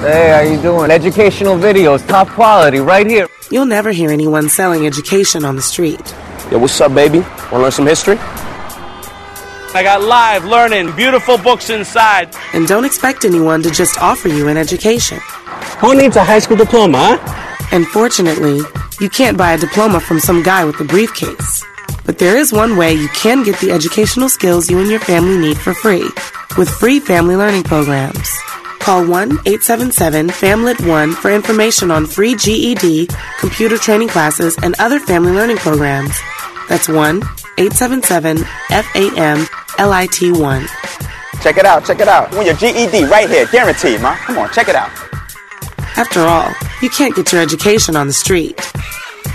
Hey, 0.02 0.28
how 0.28 0.40
you 0.40 0.60
doing? 0.60 0.90
Educational 0.90 1.56
videos, 1.56 2.06
top 2.06 2.28
quality, 2.28 2.80
right 2.80 3.06
here. 3.06 3.28
You'll 3.50 3.64
never 3.64 3.92
hear 3.92 4.10
anyone 4.10 4.50
selling 4.50 4.86
education 4.86 5.46
on 5.46 5.56
the 5.56 5.62
street. 5.62 6.14
Yo, 6.50 6.58
what's 6.58 6.78
up, 6.82 6.94
baby? 6.94 7.20
Want 7.20 7.48
to 7.50 7.58
learn 7.60 7.72
some 7.72 7.86
history? 7.86 8.18
I 9.74 9.82
got 9.82 10.02
live 10.02 10.44
learning, 10.44 10.94
beautiful 10.94 11.36
books 11.36 11.68
inside. 11.68 12.32
And 12.52 12.68
don't 12.68 12.84
expect 12.84 13.24
anyone 13.24 13.60
to 13.64 13.70
just 13.72 14.00
offer 14.00 14.28
you 14.28 14.46
an 14.46 14.56
education. 14.56 15.18
Who 15.80 15.96
needs 15.96 16.14
a 16.14 16.22
high 16.22 16.38
school 16.38 16.56
diploma, 16.56 17.18
huh? 17.18 17.68
And 17.72 17.84
fortunately, 17.88 18.60
you 19.00 19.10
can't 19.10 19.36
buy 19.36 19.54
a 19.54 19.58
diploma 19.58 19.98
from 19.98 20.20
some 20.20 20.44
guy 20.44 20.64
with 20.64 20.80
a 20.80 20.84
briefcase. 20.84 21.64
But 22.06 22.18
there 22.18 22.36
is 22.36 22.52
one 22.52 22.76
way 22.76 22.94
you 22.94 23.08
can 23.08 23.42
get 23.42 23.58
the 23.58 23.72
educational 23.72 24.28
skills 24.28 24.70
you 24.70 24.78
and 24.78 24.88
your 24.88 25.00
family 25.00 25.38
need 25.38 25.58
for 25.58 25.74
free 25.74 26.08
with 26.56 26.68
free 26.68 27.00
family 27.00 27.34
learning 27.34 27.64
programs. 27.64 28.30
Call 28.78 29.00
1 29.00 29.10
877 29.44 30.28
FAMLIT 30.28 30.86
1 30.86 31.12
for 31.14 31.32
information 31.32 31.90
on 31.90 32.06
free 32.06 32.36
GED, 32.36 33.08
computer 33.40 33.76
training 33.76 34.08
classes, 34.08 34.56
and 34.62 34.76
other 34.78 35.00
family 35.00 35.32
learning 35.32 35.56
programs. 35.56 36.16
That's 36.68 36.88
1 36.88 37.22
877 37.58 38.38
FAM 38.38 39.38
LIT1. 39.78 40.68
Check 41.42 41.58
it 41.58 41.66
out, 41.66 41.84
check 41.84 42.00
it 42.00 42.08
out. 42.08 42.32
Want 42.32 42.46
your 42.46 42.56
GED 42.56 43.04
right 43.04 43.28
here, 43.28 43.46
guaranteed, 43.46 44.00
ma. 44.00 44.14
Come 44.16 44.38
on, 44.38 44.50
check 44.52 44.68
it 44.68 44.74
out. 44.74 44.90
After 45.96 46.20
all, 46.20 46.50
you 46.82 46.90
can't 46.90 47.14
get 47.14 47.32
your 47.32 47.42
education 47.42 47.96
on 47.96 48.06
the 48.06 48.12
street. 48.12 48.60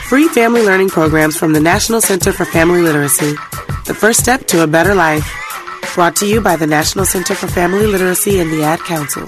Free 0.07 0.28
family 0.28 0.63
learning 0.63 0.89
programs 0.89 1.38
from 1.38 1.53
the 1.53 1.59
National 1.59 2.01
Center 2.01 2.32
for 2.32 2.45
Family 2.45 2.82
Literacy. 2.82 3.34
The 3.86 3.93
first 3.93 4.20
step 4.20 4.47
to 4.47 4.63
a 4.63 4.67
better 4.67 4.95
life. 4.95 5.32
Brought 5.93 6.15
to 6.17 6.28
you 6.28 6.41
by 6.41 6.55
the 6.55 6.67
National 6.67 7.05
Center 7.05 7.36
for 7.36 7.47
Family 7.47 7.86
Literacy 7.86 8.39
and 8.39 8.51
the 8.51 8.63
Ad 8.63 8.80
Council. 8.80 9.28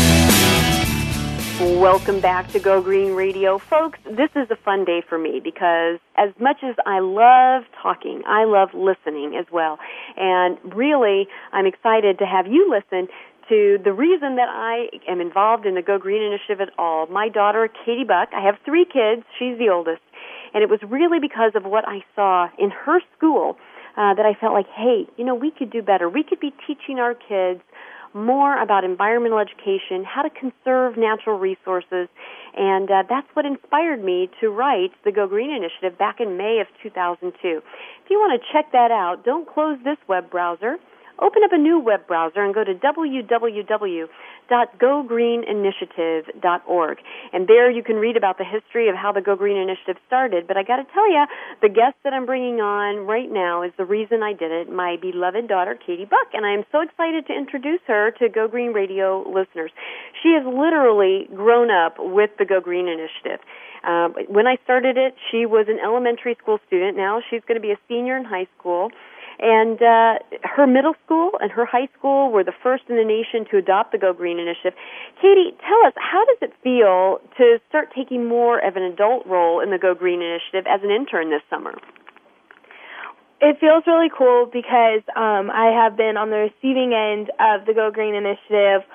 Welcome 1.61 2.21
back 2.21 2.47
to 2.53 2.59
Go 2.59 2.81
Green 2.81 3.13
Radio. 3.13 3.59
Folks, 3.59 3.99
this 4.03 4.31
is 4.35 4.49
a 4.49 4.55
fun 4.55 4.83
day 4.83 5.03
for 5.07 5.19
me 5.19 5.39
because 5.43 5.99
as 6.15 6.29
much 6.39 6.57
as 6.63 6.73
I 6.87 7.01
love 7.01 7.65
talking, 7.83 8.23
I 8.25 8.45
love 8.45 8.69
listening 8.73 9.35
as 9.39 9.45
well. 9.51 9.77
And 10.17 10.57
really, 10.73 11.27
I'm 11.51 11.67
excited 11.67 12.17
to 12.17 12.25
have 12.25 12.47
you 12.47 12.67
listen 12.67 13.07
to 13.49 13.77
the 13.83 13.93
reason 13.93 14.37
that 14.37 14.49
I 14.49 14.89
am 15.07 15.21
involved 15.21 15.67
in 15.67 15.75
the 15.75 15.83
Go 15.83 15.99
Green 15.99 16.23
Initiative 16.23 16.61
at 16.61 16.73
all. 16.79 17.05
My 17.05 17.29
daughter, 17.29 17.69
Katie 17.85 18.05
Buck, 18.05 18.29
I 18.35 18.43
have 18.43 18.55
three 18.65 18.85
kids, 18.85 19.21
she's 19.37 19.59
the 19.59 19.69
oldest, 19.69 20.01
and 20.55 20.63
it 20.63 20.69
was 20.69 20.79
really 20.81 21.19
because 21.19 21.51
of 21.53 21.63
what 21.63 21.87
I 21.87 22.03
saw 22.15 22.49
in 22.57 22.71
her 22.71 23.01
school 23.15 23.57
uh, 23.97 24.15
that 24.15 24.25
I 24.25 24.33
felt 24.33 24.53
like, 24.53 24.67
hey, 24.75 25.05
you 25.15 25.25
know, 25.25 25.35
we 25.35 25.51
could 25.51 25.69
do 25.69 25.83
better. 25.83 26.09
We 26.09 26.23
could 26.23 26.39
be 26.39 26.53
teaching 26.65 26.97
our 26.97 27.13
kids 27.13 27.61
more 28.13 28.61
about 28.61 28.83
environmental 28.83 29.39
education, 29.39 30.03
how 30.03 30.21
to 30.21 30.29
conserve 30.29 30.97
natural 30.97 31.37
resources, 31.37 32.07
and 32.55 32.89
uh, 32.89 33.03
that's 33.07 33.27
what 33.33 33.45
inspired 33.45 34.03
me 34.03 34.29
to 34.41 34.49
write 34.49 34.91
the 35.05 35.11
Go 35.11 35.27
Green 35.27 35.51
Initiative 35.51 35.97
back 35.97 36.19
in 36.19 36.37
May 36.37 36.59
of 36.59 36.67
2002. 36.83 37.31
If 38.03 38.09
you 38.09 38.19
want 38.19 38.39
to 38.41 38.47
check 38.51 38.71
that 38.73 38.91
out, 38.91 39.23
don't 39.23 39.47
close 39.47 39.77
this 39.83 39.97
web 40.07 40.29
browser. 40.29 40.77
Open 41.19 41.43
up 41.43 41.53
a 41.53 41.57
new 41.57 41.79
web 41.79 42.07
browser 42.07 42.43
and 42.43 42.53
go 42.53 42.63
to 42.63 42.73
www.gogreeninitiative.org. 44.51 46.97
And 47.33 47.47
there 47.47 47.71
you 47.71 47.81
can 47.83 47.95
read 47.95 48.17
about 48.17 48.37
the 48.37 48.43
history 48.43 48.89
of 48.89 48.95
how 48.95 49.13
the 49.13 49.21
Go 49.21 49.35
Green 49.35 49.57
Initiative 49.57 49.97
started. 50.05 50.45
But 50.47 50.57
I 50.57 50.63
got 50.63 50.77
to 50.77 50.85
tell 50.93 51.09
you, 51.09 51.25
the 51.61 51.69
guest 51.69 51.95
that 52.03 52.13
I'm 52.13 52.25
bringing 52.25 52.59
on 52.59 53.07
right 53.07 53.31
now 53.31 53.63
is 53.63 53.71
the 53.77 53.85
reason 53.85 54.23
I 54.23 54.33
did 54.33 54.51
it, 54.51 54.69
my 54.71 54.97
beloved 55.01 55.47
daughter, 55.47 55.75
Katie 55.75 56.05
Buck. 56.05 56.27
And 56.33 56.45
I 56.45 56.53
am 56.53 56.65
so 56.71 56.81
excited 56.81 57.25
to 57.27 57.33
introduce 57.33 57.81
her 57.87 58.11
to 58.19 58.29
Go 58.29 58.47
Green 58.47 58.73
Radio 58.73 59.23
listeners. 59.27 59.71
She 60.21 60.33
has 60.37 60.45
literally 60.45 61.27
grown 61.33 61.71
up 61.71 61.95
with 61.97 62.29
the 62.37 62.45
Go 62.45 62.59
Green 62.59 62.87
Initiative. 62.87 63.39
Um, 63.83 64.13
when 64.29 64.45
I 64.45 64.57
started 64.63 64.97
it, 64.97 65.15
she 65.31 65.45
was 65.45 65.67
an 65.67 65.79
elementary 65.83 66.35
school 66.41 66.59
student. 66.67 66.97
Now 66.97 67.21
she's 67.29 67.41
going 67.47 67.55
to 67.55 67.61
be 67.61 67.71
a 67.71 67.79
senior 67.87 68.17
in 68.17 68.25
high 68.25 68.47
school. 68.57 68.91
And 69.39 69.81
uh, 69.81 70.19
her 70.43 70.67
middle 70.67 70.93
school 71.05 71.31
and 71.39 71.51
her 71.51 71.65
high 71.65 71.87
school 71.97 72.31
were 72.31 72.43
the 72.43 72.53
first 72.63 72.83
in 72.89 72.95
the 72.95 73.03
nation 73.03 73.45
to 73.51 73.57
adopt 73.57 73.91
the 73.91 73.97
Go 73.97 74.13
Green 74.13 74.39
initiative. 74.39 74.73
Katie, 75.21 75.55
tell 75.61 75.87
us, 75.87 75.93
how 75.95 76.25
does 76.25 76.37
it 76.41 76.53
feel 76.63 77.19
to 77.37 77.59
start 77.69 77.89
taking 77.95 78.27
more 78.27 78.59
of 78.59 78.75
an 78.75 78.83
adult 78.83 79.25
role 79.25 79.59
in 79.61 79.71
the 79.71 79.77
Go 79.77 79.95
Green 79.95 80.21
initiative 80.21 80.65
as 80.69 80.81
an 80.83 80.91
intern 80.91 81.29
this 81.29 81.41
summer? 81.49 81.73
It 83.41 83.59
feels 83.59 83.83
really 83.87 84.11
cool 84.15 84.45
because 84.45 85.01
um, 85.15 85.49
I 85.49 85.73
have 85.73 85.97
been 85.97 86.15
on 86.15 86.29
the 86.29 86.51
receiving 86.51 86.93
end 86.93 87.31
of 87.39 87.65
the 87.65 87.73
Go 87.73 87.89
Green 87.89 88.13
initiative 88.13 88.85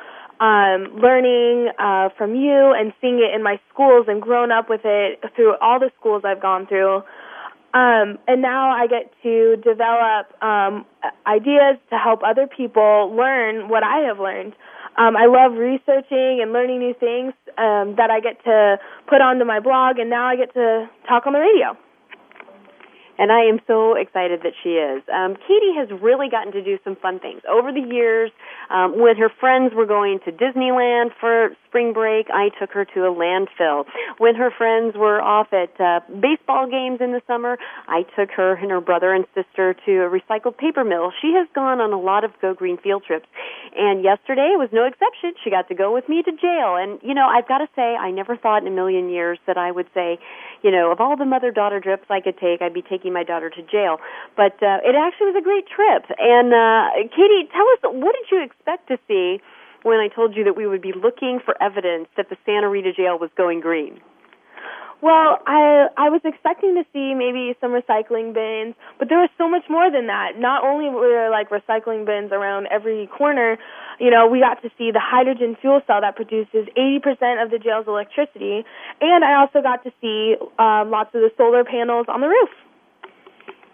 um, 0.41 1.01
learning 1.01 1.73
uh, 1.79 2.11
from 2.17 2.35
you 2.35 2.75
and 2.77 2.93
seeing 3.01 3.19
it 3.19 3.35
in 3.35 3.43
my 3.43 3.59
schools 3.73 4.07
and 4.09 4.21
grown 4.21 4.53
up 4.53 4.69
with 4.69 4.83
it 4.85 5.21
through 5.35 5.57
all 5.61 5.81
the 5.81 5.91
schools 5.99 6.23
I've 6.25 6.43
gone 6.43 6.67
through. 6.67 7.03
Um, 7.75 8.19
and 8.27 8.41
now 8.41 8.71
I 8.71 8.87
get 8.87 9.13
to 9.23 9.57
develop 9.57 10.33
um, 10.43 10.87
ideas 11.27 11.77
to 11.91 11.99
help 11.99 12.23
other 12.23 12.47
people 12.47 13.13
learn 13.15 13.69
what 13.69 13.83
I 13.83 13.99
have 14.09 14.19
learned. 14.19 14.55
Um, 14.97 15.15
I 15.17 15.27
love 15.27 15.53
researching 15.59 16.41
and 16.41 16.53
learning 16.53 16.79
new 16.79 16.95
things 16.95 17.35
um, 17.59 17.97
that 17.97 18.09
I 18.11 18.21
get 18.21 18.43
to 18.45 18.79
put 19.07 19.21
onto 19.21 19.45
my 19.45 19.61
blog, 19.61 19.99
and 19.99 20.09
now 20.09 20.27
I 20.27 20.37
get 20.37 20.55
to 20.55 20.89
talk 21.07 21.27
on 21.27 21.35
the 21.35 21.41
radio 21.41 21.77
and 23.19 23.33
I 23.33 23.49
am 23.49 23.61
so 23.67 23.95
excited 23.95 24.41
that 24.43 24.53
she 24.63 24.77
is. 24.77 25.03
Um, 25.13 25.37
Katie 25.37 25.75
has 25.77 25.89
really 26.01 26.29
gotten 26.29 26.53
to 26.53 26.63
do 26.63 26.79
some 26.85 26.97
fun 26.97 27.19
things 27.19 27.43
over 27.49 27.73
the 27.73 27.81
years. 27.81 28.31
Um, 28.71 28.99
when 28.99 29.17
her 29.17 29.31
friends 29.41 29.73
were 29.75 29.87
going 29.87 30.21
to 30.25 30.33
Disneyland 30.33 31.11
for 31.21 31.51
spring 31.69 31.93
break, 31.93 32.27
I 32.33 32.51
took 32.59 32.71
her 32.73 32.85
to 32.85 33.01
a 33.07 33.13
landfill. 33.13 33.85
When 34.19 34.35
her 34.35 34.51
friends 34.51 34.97
were 34.97 35.21
off 35.21 35.49
at 35.53 35.79
uh, 35.81 36.01
baseball 36.09 36.69
games 36.69 37.01
in 37.01 37.13
the 37.13 37.23
summer, 37.27 37.59
I 37.89 38.03
took 38.17 38.31
her 38.37 38.55
and 38.55 38.71
her 38.71 38.81
brother 38.81 39.13
and 39.13 39.25
sister 39.35 39.75
to 39.87 39.93
a 40.03 40.11
recycled 40.11 40.59
paper 40.59 40.85
mill. 40.85 41.13
She 41.21 41.33
has 41.35 41.47
gone 41.55 41.81
on 41.81 41.93
a 41.93 42.01
lot 42.01 42.25
of 42.25 42.33
Go 42.41 42.55
Green 42.55 42.79
field 42.79 43.05
trips, 43.07 43.27
and 43.77 44.03
yesterday 44.03 44.55
was 44.57 44.69
no 44.73 44.85
exception. 44.85 45.35
She 45.45 45.51
got 45.51 45.69
to 45.69 45.75
go 45.75 45.93
with 45.93 46.09
me 46.09 46.23
to 46.23 46.33
jail, 46.33 46.77
and 46.77 46.99
you 47.03 47.15
know 47.15 47.27
I've 47.27 47.49
got 47.49 47.59
to 47.59 47.69
say 47.77 47.95
I 47.95 48.11
never 48.11 48.37
thought 48.37 48.63
in 48.63 48.69
a 48.69 48.75
million 48.75 49.09
years 49.09 49.39
that 49.47 49.57
I 49.57 49.71
would 49.71 49.87
say, 49.95 50.19
you 50.67 50.73
know, 50.73 50.91
of 50.91 50.99
all 50.99 51.17
the 51.17 51.25
mother 51.25 51.53
daughter 51.53 51.79
trips 51.79 52.11
I 52.11 52.21
could 52.21 52.39
take, 52.43 52.61
I'd 52.61 52.75
be 52.75 52.83
taking 52.83 53.13
my 53.13 53.23
daughter 53.23 53.49
to 53.49 53.63
jail. 53.63 54.03
But 54.37 54.59
uh, 54.59 54.83
it 54.83 54.99
actually 54.99 55.31
was 55.31 55.39
a 55.39 55.47
great 55.47 55.71
trip. 55.71 56.11
And 56.19 56.51
uh, 56.51 57.07
Katie, 57.15 57.47
tell 57.55 57.67
us 57.71 57.95
what 57.95 58.17
did 58.19 58.27
you 58.35 58.43
expect 58.43 58.89
to 58.89 58.99
see 59.07 59.39
when 59.87 60.03
I 60.03 60.09
told 60.09 60.35
you 60.35 60.43
that 60.43 60.57
we 60.57 60.67
would 60.67 60.83
be 60.83 60.91
looking 60.91 61.39
for 61.39 61.55
evidence 61.63 62.09
that 62.17 62.31
the 62.31 62.37
Santa 62.45 62.69
Rita 62.69 62.93
jail 62.93 63.17
was 63.17 63.31
going 63.37 63.61
green? 63.61 64.01
Well, 65.03 65.39
I 65.47 65.89
I 65.97 66.09
was 66.09 66.23
expecting 66.25 66.75
to 66.75 66.85
see 66.93 67.13
maybe 67.13 67.55
some 67.61 67.73
recycling 67.77 68.33
bins, 68.33 68.75
but 68.99 69.09
there 69.09 69.19
was 69.19 69.29
so 69.37 69.49
much 69.49 69.65
more 69.69 69.91
than 69.91 70.07
that. 70.07 70.39
Not 70.39 70.65
only 70.65 70.89
were 70.89 71.09
there 71.09 71.31
like 71.31 71.51
recycling 71.51 72.07
bins 72.07 72.33
around 72.33 72.67
every 72.73 73.07
corner, 73.07 73.59
you 74.01 74.11
know, 74.11 74.27
we 74.27 74.41
got 74.41 74.63
to 74.63 74.71
see 74.79 74.91
the 74.91 75.01
hydrogen 75.01 75.57
fuel 75.61 75.83
cell 75.87 76.01
that 76.01 76.17
produces 76.17 76.67
80% 76.77 77.43
of 77.45 77.51
the 77.51 77.59
jail's 77.59 77.87
electricity, 77.87 78.65
and 79.01 79.25
I 79.25 79.41
also 79.41 79.61
got 79.61 79.85
to 79.85 79.93
see 80.01 80.37
um, 80.59 80.91
lots 80.91 81.15
of 81.15 81.21
the 81.21 81.31
solar 81.37 81.65
panels 81.65 82.07
on 82.09 82.21
the 82.23 82.29
roof. 82.29 82.51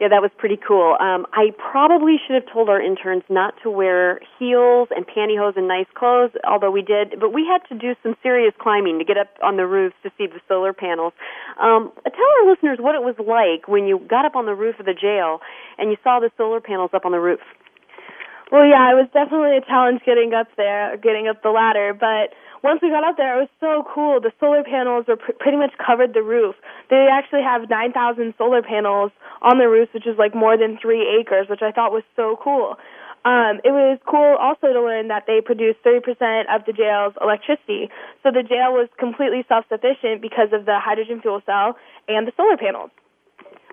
Yeah, 0.00 0.08
that 0.08 0.20
was 0.20 0.30
pretty 0.36 0.58
cool. 0.58 0.96
Um, 0.98 1.26
I 1.32 1.54
probably 1.58 2.16
should 2.26 2.34
have 2.34 2.52
told 2.52 2.68
our 2.68 2.82
interns 2.82 3.22
not 3.28 3.54
to 3.62 3.70
wear 3.70 4.20
heels 4.38 4.88
and 4.90 5.06
pantyhose 5.06 5.56
and 5.56 5.68
nice 5.68 5.86
clothes, 5.94 6.32
although 6.44 6.70
we 6.72 6.82
did. 6.82 7.20
But 7.20 7.32
we 7.32 7.46
had 7.46 7.62
to 7.68 7.78
do 7.78 7.94
some 8.02 8.16
serious 8.22 8.52
climbing 8.58 8.98
to 8.98 9.04
get 9.04 9.16
up 9.16 9.28
on 9.44 9.56
the 9.56 9.66
roofs 9.66 9.94
to 10.02 10.10
see 10.18 10.26
the 10.26 10.40
solar 10.48 10.72
panels. 10.72 11.12
Um, 11.60 11.92
tell 12.02 12.30
our 12.42 12.50
listeners 12.50 12.78
what 12.80 12.96
it 12.96 13.02
was 13.02 13.14
like 13.18 13.68
when 13.68 13.86
you 13.86 14.00
got 14.10 14.24
up 14.24 14.34
on 14.34 14.46
the 14.46 14.54
roof 14.54 14.80
of 14.80 14.86
the 14.86 14.94
jail 14.94 15.40
and 15.78 15.90
you 15.90 15.96
saw 16.02 16.18
the 16.18 16.30
solar 16.36 16.60
panels 16.60 16.90
up 16.92 17.04
on 17.04 17.12
the 17.12 17.20
roof. 17.20 17.40
Well, 18.52 18.68
yeah, 18.68 18.92
it 18.92 18.96
was 19.00 19.08
definitely 19.16 19.56
a 19.56 19.64
challenge 19.64 20.04
getting 20.04 20.36
up 20.36 20.44
there, 20.60 21.00
getting 21.00 21.24
up 21.24 21.40
the 21.40 21.48
ladder, 21.48 21.96
but 21.96 22.36
once 22.60 22.84
we 22.84 22.92
got 22.92 23.00
up 23.00 23.16
there, 23.16 23.40
it 23.40 23.48
was 23.48 23.54
so 23.64 23.80
cool. 23.88 24.20
The 24.20 24.30
solar 24.38 24.62
panels 24.62 25.08
were 25.08 25.16
pr- 25.16 25.40
pretty 25.40 25.56
much 25.56 25.72
covered 25.80 26.12
the 26.12 26.20
roof. 26.20 26.54
They 26.92 27.08
actually 27.08 27.40
have 27.40 27.72
9,000 27.72 27.96
solar 28.36 28.60
panels 28.60 29.10
on 29.40 29.56
the 29.56 29.72
roof, 29.72 29.88
which 29.96 30.06
is 30.06 30.20
like 30.20 30.36
more 30.36 30.60
than 30.60 30.76
three 30.76 31.00
acres, 31.00 31.48
which 31.48 31.64
I 31.64 31.72
thought 31.72 31.96
was 31.96 32.04
so 32.14 32.36
cool. 32.44 32.76
Um, 33.24 33.64
it 33.64 33.72
was 33.72 33.96
cool 34.04 34.36
also 34.36 34.68
to 34.68 34.82
learn 34.84 35.08
that 35.08 35.24
they 35.24 35.40
produce 35.40 35.80
30% 35.80 36.04
of 36.52 36.68
the 36.68 36.76
jail's 36.76 37.16
electricity. 37.24 37.88
So 38.20 38.28
the 38.36 38.44
jail 38.44 38.76
was 38.76 38.92
completely 39.00 39.48
self-sufficient 39.48 40.20
because 40.20 40.52
of 40.52 40.68
the 40.68 40.76
hydrogen 40.76 41.24
fuel 41.24 41.40
cell 41.48 41.80
and 42.06 42.28
the 42.28 42.36
solar 42.36 42.60
panels. 42.60 42.92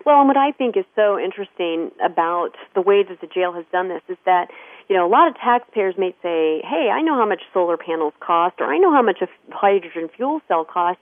Well, 0.06 0.20
and 0.20 0.28
what 0.28 0.38
I 0.38 0.52
think 0.52 0.78
is 0.78 0.86
so 0.96 1.20
interesting 1.20 1.92
about 2.04 2.52
the 2.74 2.82
way 2.82 3.04
that 3.04 3.22
the 3.22 3.28
jail 3.28 3.54
has 3.54 3.66
done 3.72 3.90
this 3.90 4.02
is 4.08 4.18
that, 4.26 4.48
you 4.88 4.96
know, 4.96 5.06
a 5.06 5.12
lot 5.12 5.28
of 5.28 5.36
taxpayers 5.36 5.96
may 5.98 6.12
say, 6.24 6.62
hey, 6.64 6.90
I 6.92 7.02
know 7.02 7.16
how 7.16 7.28
much 7.28 7.42
solar 7.54 7.78
panels 7.78 8.14
cost, 8.20 8.56
or 8.60 8.74
I 8.74 8.78
know 8.78 8.92
how 8.92 9.02
much 9.02 9.22
a 9.22 9.28
hydrogen 9.52 10.10
fuel 10.16 10.42
cell 10.48 10.66
costs. 10.66 11.02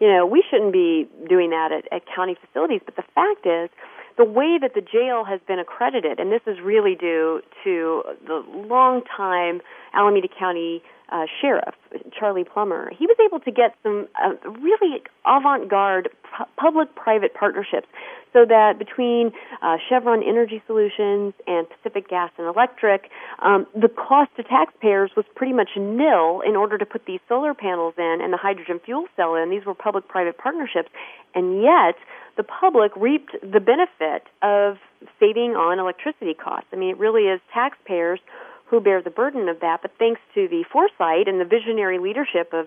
You 0.00 0.08
know, 0.08 0.26
we 0.26 0.44
shouldn't 0.48 0.72
be 0.72 1.08
doing 1.28 1.50
that 1.50 1.72
at, 1.72 1.92
at 1.92 2.02
county 2.14 2.36
facilities. 2.40 2.82
But 2.84 2.96
the 2.96 3.04
fact 3.14 3.46
is, 3.46 3.70
the 4.16 4.24
way 4.24 4.58
that 4.60 4.72
the 4.74 4.80
jail 4.80 5.24
has 5.24 5.40
been 5.46 5.58
accredited, 5.58 6.18
and 6.20 6.32
this 6.32 6.40
is 6.46 6.58
really 6.62 6.94
due 6.94 7.42
to 7.64 8.02
the 8.26 8.44
long 8.54 9.02
time 9.16 9.60
Alameda 9.92 10.28
County 10.28 10.82
uh, 11.10 11.26
sheriff, 11.40 11.74
Charlie 12.18 12.44
Plummer, 12.44 12.90
he 12.96 13.06
was 13.06 13.16
able 13.24 13.40
to 13.40 13.50
get 13.50 13.74
some 13.82 14.08
uh, 14.22 14.34
really 14.60 15.02
avant-garde 15.24 16.08
pu- 16.36 16.44
public-private 16.56 17.34
partnerships 17.34 17.86
so 18.32 18.44
that 18.44 18.78
between 18.78 19.32
uh, 19.62 19.76
Chevron 19.88 20.22
Energy 20.22 20.62
Solutions 20.66 21.32
and 21.46 21.66
Pacific 21.70 22.08
Gas 22.08 22.30
and 22.38 22.46
Electric, 22.46 23.08
um, 23.38 23.66
the 23.74 23.88
cost 23.88 24.30
to 24.36 24.42
taxpayers 24.42 25.10
was 25.16 25.24
pretty 25.34 25.52
much 25.52 25.70
nil 25.76 26.42
in 26.46 26.56
order 26.56 26.76
to 26.76 26.84
put 26.84 27.06
these 27.06 27.20
solar 27.28 27.54
panels 27.54 27.94
in 27.96 28.18
and 28.20 28.32
the 28.32 28.36
hydrogen 28.36 28.80
fuel 28.84 29.06
cell 29.16 29.36
in. 29.36 29.50
These 29.50 29.64
were 29.64 29.74
public-private 29.74 30.38
partnerships, 30.38 30.90
and 31.34 31.62
yet 31.62 31.94
the 32.36 32.42
public 32.42 32.94
reaped 32.96 33.32
the 33.40 33.60
benefit 33.60 34.24
of 34.42 34.76
saving 35.18 35.56
on 35.56 35.78
electricity 35.78 36.34
costs. 36.34 36.68
I 36.72 36.76
mean, 36.76 36.90
it 36.90 36.98
really 36.98 37.22
is 37.22 37.40
taxpayers 37.54 38.20
who 38.66 38.80
bear 38.80 39.00
the 39.00 39.10
burden 39.10 39.48
of 39.48 39.60
that. 39.60 39.82
But 39.82 39.92
thanks 39.98 40.20
to 40.34 40.48
the 40.48 40.64
foresight 40.70 41.28
and 41.28 41.40
the 41.40 41.44
visionary 41.44 41.98
leadership 41.98 42.52
of 42.52 42.66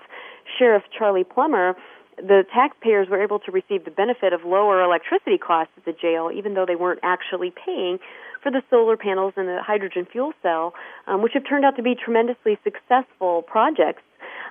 Sheriff 0.58 0.84
Charlie 0.98 1.24
Plummer, 1.24 1.76
the 2.18 2.44
taxpayers 2.54 3.08
were 3.10 3.22
able 3.22 3.40
to 3.40 3.52
receive 3.52 3.86
the 3.86 3.92
benefit 3.92 4.34
of 4.34 4.44
lower 4.44 4.82
electricity 4.84 5.38
costs 5.38 5.74
at 5.78 5.86
the 5.86 5.94
jail, 5.94 6.32
even 6.34 6.54
though 6.54 6.66
they 6.66 6.76
weren't 6.76 7.00
actually 7.04 7.52
paying 7.52 8.00
for 8.42 8.52
the 8.52 8.62
solar 8.70 8.98
panels 8.98 9.34
and 9.36 9.48
the 9.48 9.62
hydrogen 9.62 10.08
fuel 10.10 10.34
cell, 10.42 10.74
um, 11.08 11.22
which 11.22 11.34
have 11.34 11.44
turned 11.48 11.66
out 11.66 11.76
to 11.76 11.84
be 11.84 11.96
tremendously 11.96 12.58
successful 12.64 13.42
projects. 13.42 14.02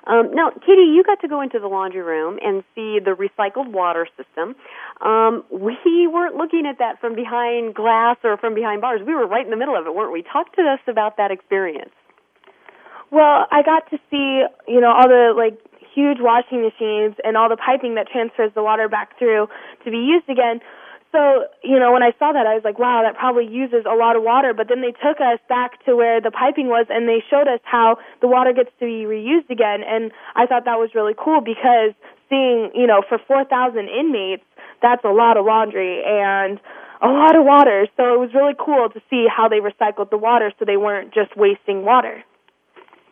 Um, 0.07 0.33
now, 0.33 0.49
Katie, 0.49 0.89
you 0.89 1.03
got 1.05 1.19
to 1.21 1.27
go 1.27 1.41
into 1.41 1.59
the 1.59 1.67
laundry 1.67 2.01
room 2.01 2.39
and 2.41 2.63
see 2.75 2.99
the 2.99 3.11
recycled 3.11 3.71
water 3.71 4.07
system. 4.17 4.55
Um, 5.01 5.43
we 5.51 6.07
weren't 6.07 6.35
looking 6.35 6.65
at 6.65 6.79
that 6.79 6.99
from 6.99 7.15
behind 7.15 7.75
glass 7.75 8.17
or 8.23 8.37
from 8.37 8.55
behind 8.55 8.81
bars. 8.81 9.01
We 9.05 9.13
were 9.13 9.27
right 9.27 9.43
in 9.43 9.51
the 9.51 9.57
middle 9.57 9.77
of 9.77 9.85
it, 9.85 9.93
weren't 9.93 10.13
we? 10.13 10.23
Talk 10.23 10.55
to 10.55 10.61
us 10.61 10.79
about 10.87 11.17
that 11.17 11.31
experience. 11.31 11.91
Well, 13.11 13.47
I 13.51 13.63
got 13.63 13.89
to 13.89 13.97
see, 14.11 14.45
you 14.67 14.81
know, 14.81 14.93
all 14.93 15.07
the 15.07 15.33
like 15.35 15.57
huge 15.93 16.17
washing 16.19 16.61
machines 16.61 17.15
and 17.23 17.35
all 17.35 17.49
the 17.49 17.57
piping 17.57 17.95
that 17.95 18.07
transfers 18.07 18.51
the 18.53 18.63
water 18.63 18.87
back 18.87 19.17
through 19.17 19.47
to 19.83 19.91
be 19.91 19.97
used 19.97 20.29
again. 20.29 20.61
So, 21.11 21.49
you 21.63 21.79
know, 21.79 21.91
when 21.91 22.03
I 22.03 22.13
saw 22.19 22.33
that, 22.33 22.45
I 22.45 22.53
was 22.53 22.61
like, 22.63 22.77
wow, 22.77 23.01
that 23.01 23.17
probably 23.17 23.47
uses 23.49 23.85
a 23.89 23.95
lot 23.97 24.15
of 24.15 24.21
water. 24.21 24.53
But 24.53 24.69
then 24.69 24.81
they 24.81 24.93
took 24.93 25.17
us 25.17 25.41
back 25.49 25.83
to 25.85 25.95
where 25.95 26.21
the 26.21 26.29
piping 26.29 26.67
was 26.67 26.85
and 26.89 27.09
they 27.09 27.23
showed 27.29 27.49
us 27.49 27.59
how 27.63 27.97
the 28.21 28.27
water 28.27 28.53
gets 28.53 28.69
to 28.79 28.85
be 28.85 29.09
reused 29.09 29.49
again. 29.49 29.81
And 29.81 30.11
I 30.35 30.45
thought 30.45 30.65
that 30.65 30.77
was 30.77 30.93
really 30.93 31.17
cool 31.17 31.41
because 31.41 31.97
seeing, 32.29 32.69
you 32.77 32.85
know, 32.85 33.01
for 33.09 33.17
4,000 33.17 33.89
inmates, 33.89 34.45
that's 34.81 35.03
a 35.03 35.09
lot 35.09 35.35
of 35.35 35.45
laundry 35.45 36.05
and 36.05 36.59
a 37.01 37.07
lot 37.07 37.35
of 37.35 37.43
water. 37.43 37.87
So 37.97 38.13
it 38.13 38.19
was 38.19 38.29
really 38.37 38.53
cool 38.53 38.89
to 38.93 39.01
see 39.09 39.25
how 39.25 39.49
they 39.49 39.65
recycled 39.65 40.11
the 40.11 40.17
water 40.21 40.53
so 40.59 40.65
they 40.65 40.77
weren't 40.77 41.13
just 41.13 41.35
wasting 41.35 41.85
water. 41.85 42.23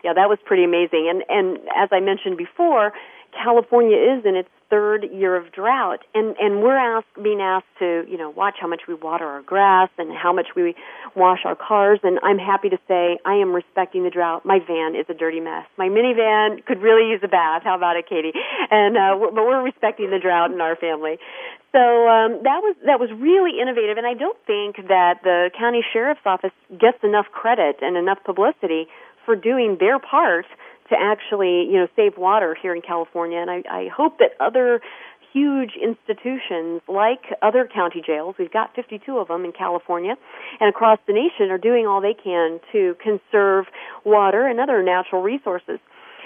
Yeah, 0.03 0.13
that 0.13 0.29
was 0.29 0.37
pretty 0.45 0.63
amazing. 0.63 1.09
And 1.09 1.23
and 1.27 1.57
as 1.75 1.89
I 1.91 1.99
mentioned 1.99 2.37
before, 2.37 2.93
California 3.41 3.97
is 3.97 4.25
in 4.25 4.35
its 4.35 4.49
third 4.69 5.05
year 5.13 5.35
of 5.35 5.51
drought, 5.51 6.03
and 6.13 6.35
and 6.39 6.61
we're 6.61 6.77
asked 6.77 7.07
being 7.21 7.39
asked 7.41 7.71
to 7.79 8.03
you 8.09 8.17
know 8.17 8.29
watch 8.29 8.55
how 8.59 8.67
much 8.67 8.81
we 8.87 8.93
water 8.93 9.25
our 9.25 9.41
grass 9.41 9.89
and 9.97 10.11
how 10.11 10.33
much 10.33 10.47
we 10.55 10.75
wash 11.15 11.39
our 11.45 11.55
cars. 11.55 11.99
And 12.03 12.19
I'm 12.23 12.37
happy 12.37 12.69
to 12.69 12.77
say 12.87 13.17
I 13.25 13.35
am 13.35 13.53
respecting 13.53 14.03
the 14.03 14.09
drought. 14.09 14.45
My 14.45 14.59
van 14.59 14.95
is 14.95 15.05
a 15.09 15.13
dirty 15.13 15.39
mess. 15.39 15.65
My 15.77 15.87
minivan 15.87 16.65
could 16.65 16.81
really 16.81 17.09
use 17.09 17.21
a 17.23 17.27
bath. 17.27 17.63
How 17.63 17.75
about 17.75 17.95
it, 17.95 18.09
Katie? 18.09 18.33
And 18.69 18.97
uh, 18.97 19.15
but 19.33 19.43
we're 19.45 19.63
respecting 19.63 20.09
the 20.09 20.19
drought 20.19 20.51
in 20.51 20.59
our 20.59 20.75
family. 20.75 21.17
So 21.71 21.79
um, 21.79 22.41
that 22.43 22.59
was 22.63 22.75
that 22.85 22.99
was 22.99 23.09
really 23.11 23.59
innovative, 23.61 23.97
and 23.97 24.07
I 24.07 24.13
don't 24.13 24.37
think 24.47 24.77
that 24.87 25.21
the 25.23 25.51
county 25.57 25.83
sheriff's 25.93 26.25
office 26.25 26.55
gets 26.71 26.97
enough 27.03 27.27
credit 27.31 27.77
and 27.81 27.95
enough 27.95 28.19
publicity 28.25 28.87
for 29.25 29.35
doing 29.35 29.77
their 29.79 29.99
part 29.99 30.45
to 30.89 30.95
actually, 30.99 31.65
you 31.65 31.73
know, 31.73 31.87
save 31.95 32.17
water 32.17 32.55
here 32.59 32.75
in 32.75 32.81
California. 32.81 33.39
And 33.39 33.49
I, 33.49 33.63
I 33.69 33.87
hope 33.95 34.19
that 34.19 34.31
other 34.39 34.81
huge 35.33 35.71
institutions 35.81 36.81
like 36.87 37.21
other 37.41 37.69
county 37.71 38.01
jails, 38.05 38.35
we've 38.39 38.51
got 38.51 38.73
52 38.75 39.17
of 39.17 39.27
them 39.27 39.45
in 39.45 39.51
California 39.51 40.15
and 40.59 40.69
across 40.69 40.99
the 41.05 41.13
nation, 41.13 41.51
are 41.51 41.57
doing 41.57 41.85
all 41.85 42.01
they 42.01 42.15
can 42.15 42.59
to 42.71 42.95
conserve 43.01 43.65
water 44.05 44.47
and 44.47 44.59
other 44.59 44.81
natural 44.81 45.21
resources. 45.21 45.79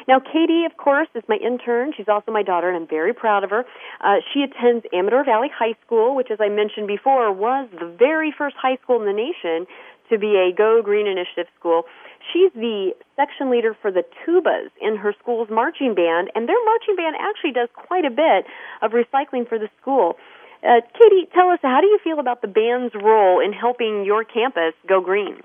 Now, 0.07 0.19
Katie, 0.19 0.65
of 0.65 0.77
course, 0.77 1.07
is 1.13 1.23
my 1.27 1.37
intern. 1.37 1.93
She's 1.95 2.07
also 2.07 2.31
my 2.31 2.43
daughter, 2.43 2.67
and 2.69 2.77
I'm 2.77 2.87
very 2.87 3.13
proud 3.13 3.43
of 3.43 3.51
her. 3.51 3.65
Uh, 4.03 4.15
she 4.33 4.41
attends 4.41 4.85
Amador 4.93 5.23
Valley 5.23 5.49
High 5.53 5.75
School, 5.85 6.15
which, 6.15 6.31
as 6.31 6.39
I 6.41 6.49
mentioned 6.49 6.87
before, 6.87 7.31
was 7.31 7.69
the 7.71 7.85
very 7.85 8.33
first 8.35 8.55
high 8.59 8.77
school 8.83 8.99
in 8.99 9.05
the 9.05 9.13
nation 9.13 9.67
to 10.11 10.19
be 10.19 10.35
a 10.37 10.53
Go 10.55 10.81
Green 10.83 11.07
Initiative 11.07 11.47
school. 11.57 11.83
She's 12.31 12.51
the 12.53 12.93
section 13.15 13.49
leader 13.49 13.75
for 13.81 13.91
the 13.91 14.03
tubas 14.21 14.69
in 14.79 14.95
her 14.97 15.15
school's 15.19 15.49
marching 15.49 15.95
band, 15.95 16.29
and 16.35 16.47
their 16.47 16.63
marching 16.65 16.95
band 16.95 17.15
actually 17.19 17.51
does 17.51 17.69
quite 17.73 18.05
a 18.05 18.11
bit 18.11 18.45
of 18.83 18.91
recycling 18.91 19.49
for 19.49 19.57
the 19.57 19.69
school. 19.81 20.17
Uh, 20.63 20.81
Katie, 20.93 21.27
tell 21.33 21.49
us, 21.49 21.57
how 21.63 21.81
do 21.81 21.87
you 21.87 21.97
feel 22.03 22.19
about 22.19 22.43
the 22.43 22.47
band's 22.47 22.93
role 22.93 23.39
in 23.39 23.51
helping 23.51 24.05
your 24.05 24.23
campus 24.23 24.73
go 24.87 25.01
green? 25.01 25.41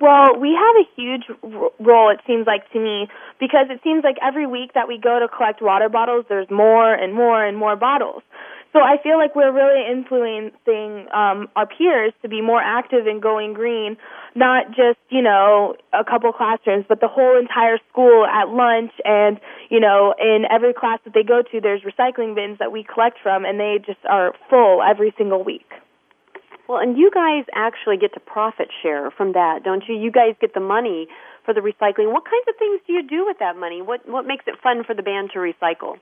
Well, 0.00 0.38
we 0.38 0.52
have 0.52 0.76
a 0.76 0.86
huge 0.96 1.24
role, 1.78 2.10
it 2.10 2.20
seems 2.26 2.46
like 2.46 2.70
to 2.72 2.80
me, 2.80 3.08
because 3.38 3.66
it 3.70 3.80
seems 3.84 4.04
like 4.04 4.16
every 4.22 4.46
week 4.46 4.72
that 4.74 4.88
we 4.88 4.98
go 4.98 5.18
to 5.20 5.28
collect 5.28 5.62
water 5.62 5.88
bottles, 5.88 6.24
there's 6.28 6.50
more 6.50 6.92
and 6.92 7.14
more 7.14 7.44
and 7.44 7.56
more 7.56 7.76
bottles. 7.76 8.22
So 8.76 8.82
I 8.82 9.00
feel 9.02 9.16
like 9.16 9.34
we're 9.34 9.56
really 9.56 9.88
influencing 9.90 11.08
um, 11.08 11.48
our 11.56 11.64
peers 11.64 12.12
to 12.20 12.28
be 12.28 12.42
more 12.42 12.60
active 12.60 13.06
in 13.06 13.20
going 13.20 13.54
green, 13.54 13.96
not 14.34 14.68
just 14.68 15.00
you 15.08 15.22
know 15.22 15.76
a 15.94 16.04
couple 16.04 16.30
classrooms, 16.34 16.84
but 16.86 17.00
the 17.00 17.08
whole 17.08 17.40
entire 17.40 17.78
school 17.90 18.26
at 18.26 18.50
lunch 18.50 18.92
and 19.02 19.40
you 19.70 19.80
know 19.80 20.12
in 20.20 20.44
every 20.50 20.74
class 20.74 21.00
that 21.06 21.14
they 21.14 21.22
go 21.22 21.40
to, 21.40 21.58
there's 21.58 21.80
recycling 21.88 22.34
bins 22.34 22.58
that 22.58 22.70
we 22.70 22.84
collect 22.84 23.16
from, 23.22 23.46
and 23.46 23.58
they 23.58 23.78
just 23.80 24.04
are 24.04 24.34
full 24.50 24.82
every 24.82 25.14
single 25.16 25.42
week. 25.42 25.72
Well, 26.68 26.76
and 26.76 26.98
you 26.98 27.10
guys 27.10 27.44
actually 27.54 27.96
get 27.96 28.12
to 28.12 28.20
profit 28.20 28.68
share 28.82 29.10
from 29.10 29.32
that, 29.32 29.64
don't 29.64 29.84
you? 29.88 29.96
You 29.96 30.10
guys 30.10 30.34
get 30.38 30.52
the 30.52 30.60
money 30.60 31.08
for 31.46 31.54
the 31.54 31.60
recycling. 31.60 32.12
What 32.12 32.26
kinds 32.26 32.44
of 32.46 32.56
things 32.58 32.82
do 32.86 32.92
you 32.92 33.02
do 33.02 33.24
with 33.24 33.38
that 33.38 33.56
money? 33.56 33.80
What 33.80 34.06
what 34.06 34.26
makes 34.26 34.44
it 34.46 34.60
fun 34.62 34.84
for 34.84 34.92
the 34.92 35.02
band 35.02 35.30
to 35.32 35.38
recycle? 35.38 35.96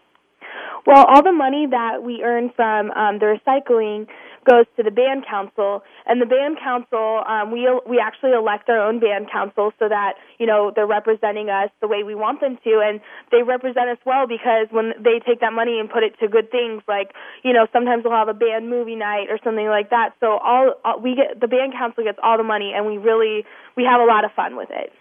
Well, 0.86 1.04
all 1.08 1.22
the 1.22 1.32
money 1.32 1.66
that 1.70 2.02
we 2.02 2.22
earn 2.22 2.50
from 2.54 2.90
um, 2.92 3.18
the 3.18 3.38
recycling 3.38 4.06
goes 4.44 4.66
to 4.76 4.82
the 4.82 4.90
band 4.90 5.24
council, 5.24 5.82
and 6.06 6.20
the 6.20 6.28
band 6.28 6.58
council 6.60 7.24
um, 7.26 7.50
we 7.50 7.64
we 7.88 7.98
actually 7.98 8.32
elect 8.32 8.68
our 8.68 8.78
own 8.78 9.00
band 9.00 9.30
council 9.32 9.72
so 9.78 9.88
that 9.88 10.14
you 10.38 10.46
know 10.46 10.72
they're 10.74 10.86
representing 10.86 11.48
us 11.48 11.70
the 11.80 11.88
way 11.88 12.02
we 12.02 12.14
want 12.14 12.40
them 12.40 12.58
to, 12.62 12.80
and 12.84 13.00
they 13.32 13.42
represent 13.42 13.88
us 13.88 13.98
well 14.04 14.26
because 14.28 14.68
when 14.70 14.92
they 15.00 15.20
take 15.24 15.40
that 15.40 15.52
money 15.52 15.80
and 15.80 15.88
put 15.88 16.02
it 16.02 16.12
to 16.20 16.28
good 16.28 16.50
things, 16.50 16.82
like 16.86 17.12
you 17.42 17.52
know 17.52 17.66
sometimes 17.72 18.04
we'll 18.04 18.12
have 18.12 18.28
a 18.28 18.36
band 18.36 18.68
movie 18.68 18.96
night 18.96 19.32
or 19.32 19.38
something 19.42 19.66
like 19.66 19.90
that. 19.90 20.12
So 20.20 20.36
all, 20.38 20.74
all 20.84 21.00
we 21.00 21.16
get 21.16 21.40
the 21.40 21.48
band 21.48 21.72
council 21.72 22.04
gets 22.04 22.18
all 22.22 22.36
the 22.36 22.44
money, 22.44 22.72
and 22.76 22.86
we 22.86 22.98
really 22.98 23.44
we 23.76 23.84
have 23.84 24.00
a 24.00 24.06
lot 24.06 24.24
of 24.24 24.32
fun 24.36 24.56
with 24.56 24.68
it. 24.70 24.92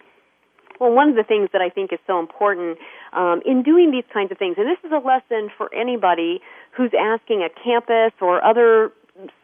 Well, 0.80 0.92
one 0.92 1.08
of 1.08 1.16
the 1.16 1.22
things 1.22 1.50
that 1.52 1.62
I 1.62 1.68
think 1.68 1.92
is 1.92 1.98
so 2.06 2.18
important 2.18 2.78
um, 3.12 3.42
in 3.46 3.62
doing 3.62 3.90
these 3.90 4.04
kinds 4.12 4.32
of 4.32 4.38
things, 4.38 4.56
and 4.58 4.66
this 4.66 4.78
is 4.84 4.92
a 4.92 5.04
lesson 5.04 5.50
for 5.56 5.72
anybody 5.74 6.40
who's 6.72 6.90
asking 6.98 7.42
a 7.42 7.48
campus 7.62 8.12
or 8.20 8.44
other 8.44 8.92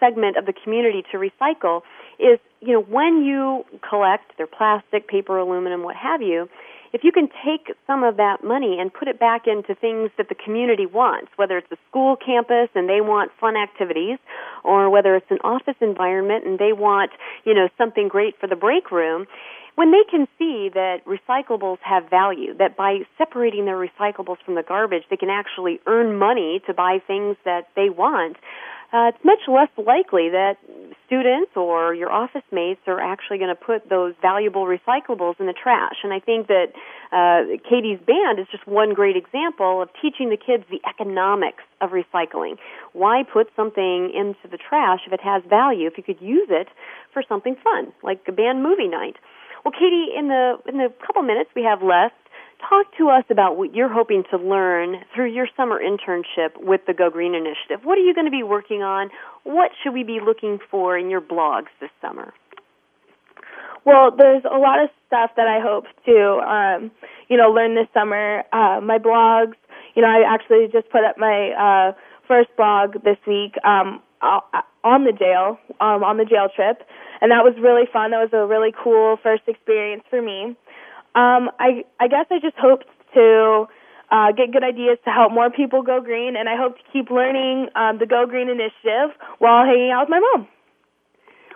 segment 0.01 0.37
of 0.37 0.47
the 0.47 0.53
community 0.53 1.05
to 1.13 1.17
recycle, 1.19 1.83
is 2.19 2.39
you 2.61 2.73
know 2.73 2.81
when 2.81 3.23
you 3.23 3.65
collect 3.89 4.37
their 4.37 4.49
plastic, 4.49 5.07
paper, 5.09 5.39
aluminum, 5.39 5.83
what 5.83 5.97
have 5.97 6.21
you, 6.21 6.49
if 6.93 7.05
you 7.05 7.13
can 7.13 7.29
take 7.45 7.75
some 7.87 8.03
of 8.03 8.17
that 8.17 8.43
money 8.43 8.79
and 8.81 8.93
put 8.93 9.07
it 9.07 9.21
back 9.21 9.47
into 9.47 9.75
things 9.75 10.11
that 10.19 10.29
the 10.29 10.35
community 10.35 10.87
wants, 10.87 11.31
whether 11.37 11.57
it's 11.57 11.71
a 11.71 11.77
school 11.89 12.17
campus 12.17 12.69
and 12.75 12.89
they 12.89 13.01
want 13.01 13.31
fun 13.41 13.57
activities, 13.57 14.19
or 14.65 14.91
whether 14.91 15.15
it's 15.15 15.31
an 15.31 15.39
office 15.45 15.77
environment 15.81 16.45
and 16.45 16.59
they 16.59 16.73
want, 16.73 17.13
you 17.45 17.55
know, 17.55 17.69
something 17.79 18.09
great 18.09 18.39
for 18.41 18.49
the 18.49 18.57
break 18.57 18.91
room, 18.91 19.27
when 19.77 19.93
they 19.93 20.05
can 20.11 20.27
see 20.39 20.71
that 20.75 20.99
recyclables 21.07 21.79
have 21.83 22.09
value, 22.11 22.55
that 22.59 22.77
by 22.77 23.01
separating 23.19 23.65
their 23.65 23.77
recyclables 23.77 24.37
from 24.45 24.55
the 24.55 24.63
garbage, 24.63 25.05
they 25.11 25.17
can 25.17 25.31
actually 25.31 25.81
earn 25.87 26.19
money 26.19 26.61
to 26.67 26.75
buy 26.75 26.99
things 27.07 27.37
that 27.45 27.69
they 27.77 27.89
want, 27.89 28.37
uh, 28.93 29.15
it's 29.15 29.25
much 29.25 29.39
less 29.47 29.71
likely 29.79 30.31
that 30.31 30.57
students 31.07 31.53
or 31.55 31.95
your 31.95 32.11
office 32.11 32.43
mates 32.51 32.81
are 32.89 33.01
actually 33.01 33.39
going 33.39 33.55
to 33.55 33.55
put 33.55 33.89
those 33.89 34.15
valuable 34.21 34.67
recyclables 34.67 35.39
in 35.39 35.47
the 35.47 35.53
trash. 35.53 36.03
And 36.03 36.13
I 36.13 36.19
think 36.19 36.49
that 36.49 36.75
uh, 37.13 37.55
Katie's 37.69 38.01
band 38.05 38.41
is 38.41 38.47
just 38.51 38.67
one 38.67 38.93
great 38.93 39.15
example 39.15 39.81
of 39.81 39.91
teaching 40.03 40.29
the 40.29 40.37
kids 40.37 40.65
the 40.71 40.81
economics 40.89 41.63
of 41.81 41.91
recycling. 41.91 42.59
Why 42.93 43.23
put 43.23 43.47
something 43.55 44.11
into 44.11 44.51
the 44.51 44.59
trash 44.59 45.01
if 45.07 45.13
it 45.13 45.21
has 45.21 45.45
value? 45.49 45.87
If 45.87 45.97
you 45.97 46.03
could 46.03 46.21
use 46.21 46.49
it 46.51 46.67
for 47.13 47.23
something 47.29 47.55
fun, 47.63 47.93
like 48.03 48.23
a 48.27 48.33
band 48.33 48.65
movie 48.65 48.89
night. 48.89 49.15
Well, 49.65 49.73
Katie, 49.73 50.09
in 50.17 50.29
the 50.29 50.57
in 50.67 50.79
the 50.79 50.89
couple 51.05 51.23
minutes 51.23 51.51
we 51.55 51.63
have 51.65 51.83
left, 51.83 52.15
talk 52.69 52.87
to 52.99 53.09
us 53.09 53.25
about 53.31 53.57
what 53.57 53.75
you're 53.75 53.93
hoping 53.93 54.25
to 54.31 54.37
learn 54.37 54.97
through 55.15 55.33
your 55.33 55.49
summer 55.57 55.81
internship 55.81 56.57
with 56.57 56.81
the 56.87 56.95
Go 56.95 57.11
Green 57.11 57.35
Initiative. 57.35 57.85
What 57.85 57.99
are 57.99 58.03
you 58.03 58.15
going 58.15 58.27
to 58.27 58.31
be 58.31 58.43
working 58.43 58.83
on? 58.83 59.11
What 59.45 59.71
should 59.83 59.93
we 59.93 60.05
be 60.05 60.19
looking 60.25 60.59
for 60.71 60.97
in 60.97 61.11
your 61.11 61.21
blogs 61.21 61.69
this 61.81 61.91
summer? 62.01 62.33
Well, 63.85 64.15
there's 64.17 64.45
a 64.45 64.59
lot 64.59 64.83
of 64.83 64.91
stuff 65.07 65.31
that 65.37 65.47
I 65.47 65.61
hope 65.61 65.85
to, 66.05 66.41
um, 66.47 66.91
you 67.29 67.37
know, 67.37 67.51
learn 67.51 67.75
this 67.75 67.89
summer. 67.95 68.45
Uh, 68.53 68.81
my 68.83 68.99
blogs, 68.99 69.55
you 69.95 70.03
know, 70.03 70.09
I 70.09 70.23
actually 70.27 70.69
just 70.71 70.91
put 70.91 71.03
up 71.03 71.17
my 71.17 71.51
uh, 71.57 71.93
first 72.29 72.51
blog 72.57 73.03
this 73.05 73.17
week 73.27 73.55
um, 73.65 74.03
on 74.23 75.05
the 75.05 75.13
jail, 75.13 75.59
um, 75.81 76.05
on 76.05 76.17
the 76.17 76.25
jail 76.25 76.49
trip 76.55 76.83
and 77.21 77.31
that 77.31 77.45
was 77.45 77.55
really 77.61 77.85
fun. 77.93 78.11
That 78.11 78.25
was 78.25 78.33
a 78.33 78.47
really 78.47 78.73
cool 78.73 79.17
first 79.23 79.45
experience 79.47 80.03
for 80.09 80.21
me. 80.21 80.57
Um, 81.15 81.51
I 81.61 81.85
I 82.01 82.09
guess 82.09 82.27
I 82.31 82.41
just 82.41 82.57
hoped 82.57 82.87
to 83.15 83.67
uh, 84.11 84.33
get 84.33 84.53
good 84.53 84.65
ideas 84.65 84.99
to 85.05 85.11
help 85.11 85.33
more 85.33 85.51
people 85.51 85.83
go 85.83 86.01
green, 86.01 86.35
and 86.37 86.49
I 86.49 86.57
hope 86.57 86.77
to 86.77 86.85
keep 86.93 87.11
learning 87.11 87.69
um, 87.77 87.99
the 87.99 88.07
Go 88.07 88.27
Green 88.27 88.49
initiative 88.49 89.15
while 89.39 89.65
hanging 89.65 89.91
out 89.91 90.09
with 90.09 90.11
my 90.11 90.21
mom. 90.21 90.49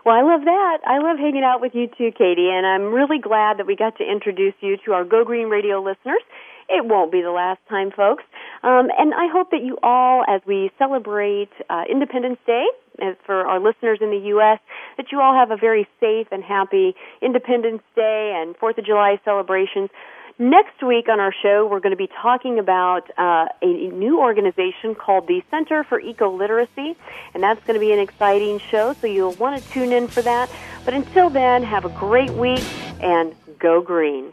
Well, 0.04 0.14
I 0.14 0.22
love 0.22 0.44
that. 0.44 0.78
I 0.86 0.98
love 0.98 1.16
hanging 1.16 1.44
out 1.44 1.62
with 1.62 1.74
you 1.74 1.88
too, 1.88 2.12
Katie, 2.12 2.50
and 2.52 2.66
I'm 2.66 2.92
really 2.92 3.18
glad 3.18 3.58
that 3.58 3.66
we 3.66 3.74
got 3.74 3.96
to 3.98 4.04
introduce 4.04 4.54
you 4.60 4.76
to 4.84 4.92
our 4.92 5.04
Go 5.04 5.24
Green 5.24 5.48
Radio 5.48 5.80
listeners. 5.80 6.20
It 6.68 6.84
won't 6.86 7.12
be 7.12 7.20
the 7.22 7.30
last 7.30 7.60
time, 7.68 7.90
folks. 7.90 8.24
Um, 8.62 8.88
and 8.98 9.12
I 9.14 9.28
hope 9.30 9.50
that 9.50 9.62
you 9.62 9.78
all, 9.82 10.24
as 10.26 10.40
we 10.46 10.70
celebrate 10.78 11.50
uh, 11.68 11.84
Independence 11.90 12.38
Day, 12.46 12.64
as 13.02 13.16
for 13.26 13.46
our 13.46 13.60
listeners 13.60 13.98
in 14.00 14.10
the 14.10 14.28
U.S., 14.28 14.60
that 14.96 15.12
you 15.12 15.20
all 15.20 15.34
have 15.34 15.50
a 15.50 15.56
very 15.56 15.86
safe 16.00 16.28
and 16.30 16.42
happy 16.42 16.94
Independence 17.20 17.82
Day 17.94 18.40
and 18.40 18.56
Fourth 18.56 18.78
of 18.78 18.86
July 18.86 19.20
celebrations. 19.24 19.90
Next 20.38 20.82
week 20.82 21.08
on 21.08 21.20
our 21.20 21.32
show, 21.42 21.68
we're 21.70 21.78
going 21.78 21.92
to 21.92 21.96
be 21.96 22.08
talking 22.20 22.58
about 22.58 23.08
uh, 23.16 23.46
a 23.62 23.66
new 23.66 24.18
organization 24.18 24.96
called 24.96 25.28
the 25.28 25.42
Center 25.48 25.84
for 25.84 26.00
Eco 26.00 26.34
Literacy, 26.34 26.96
and 27.34 27.42
that's 27.42 27.62
going 27.64 27.74
to 27.74 27.80
be 27.80 27.92
an 27.92 28.00
exciting 28.00 28.58
show, 28.58 28.94
so 28.94 29.06
you'll 29.06 29.34
want 29.34 29.62
to 29.62 29.70
tune 29.70 29.92
in 29.92 30.08
for 30.08 30.22
that. 30.22 30.50
But 30.84 30.94
until 30.94 31.30
then, 31.30 31.62
have 31.62 31.84
a 31.84 31.88
great 31.90 32.32
week 32.32 32.64
and 33.00 33.32
go 33.60 33.80
green. 33.80 34.32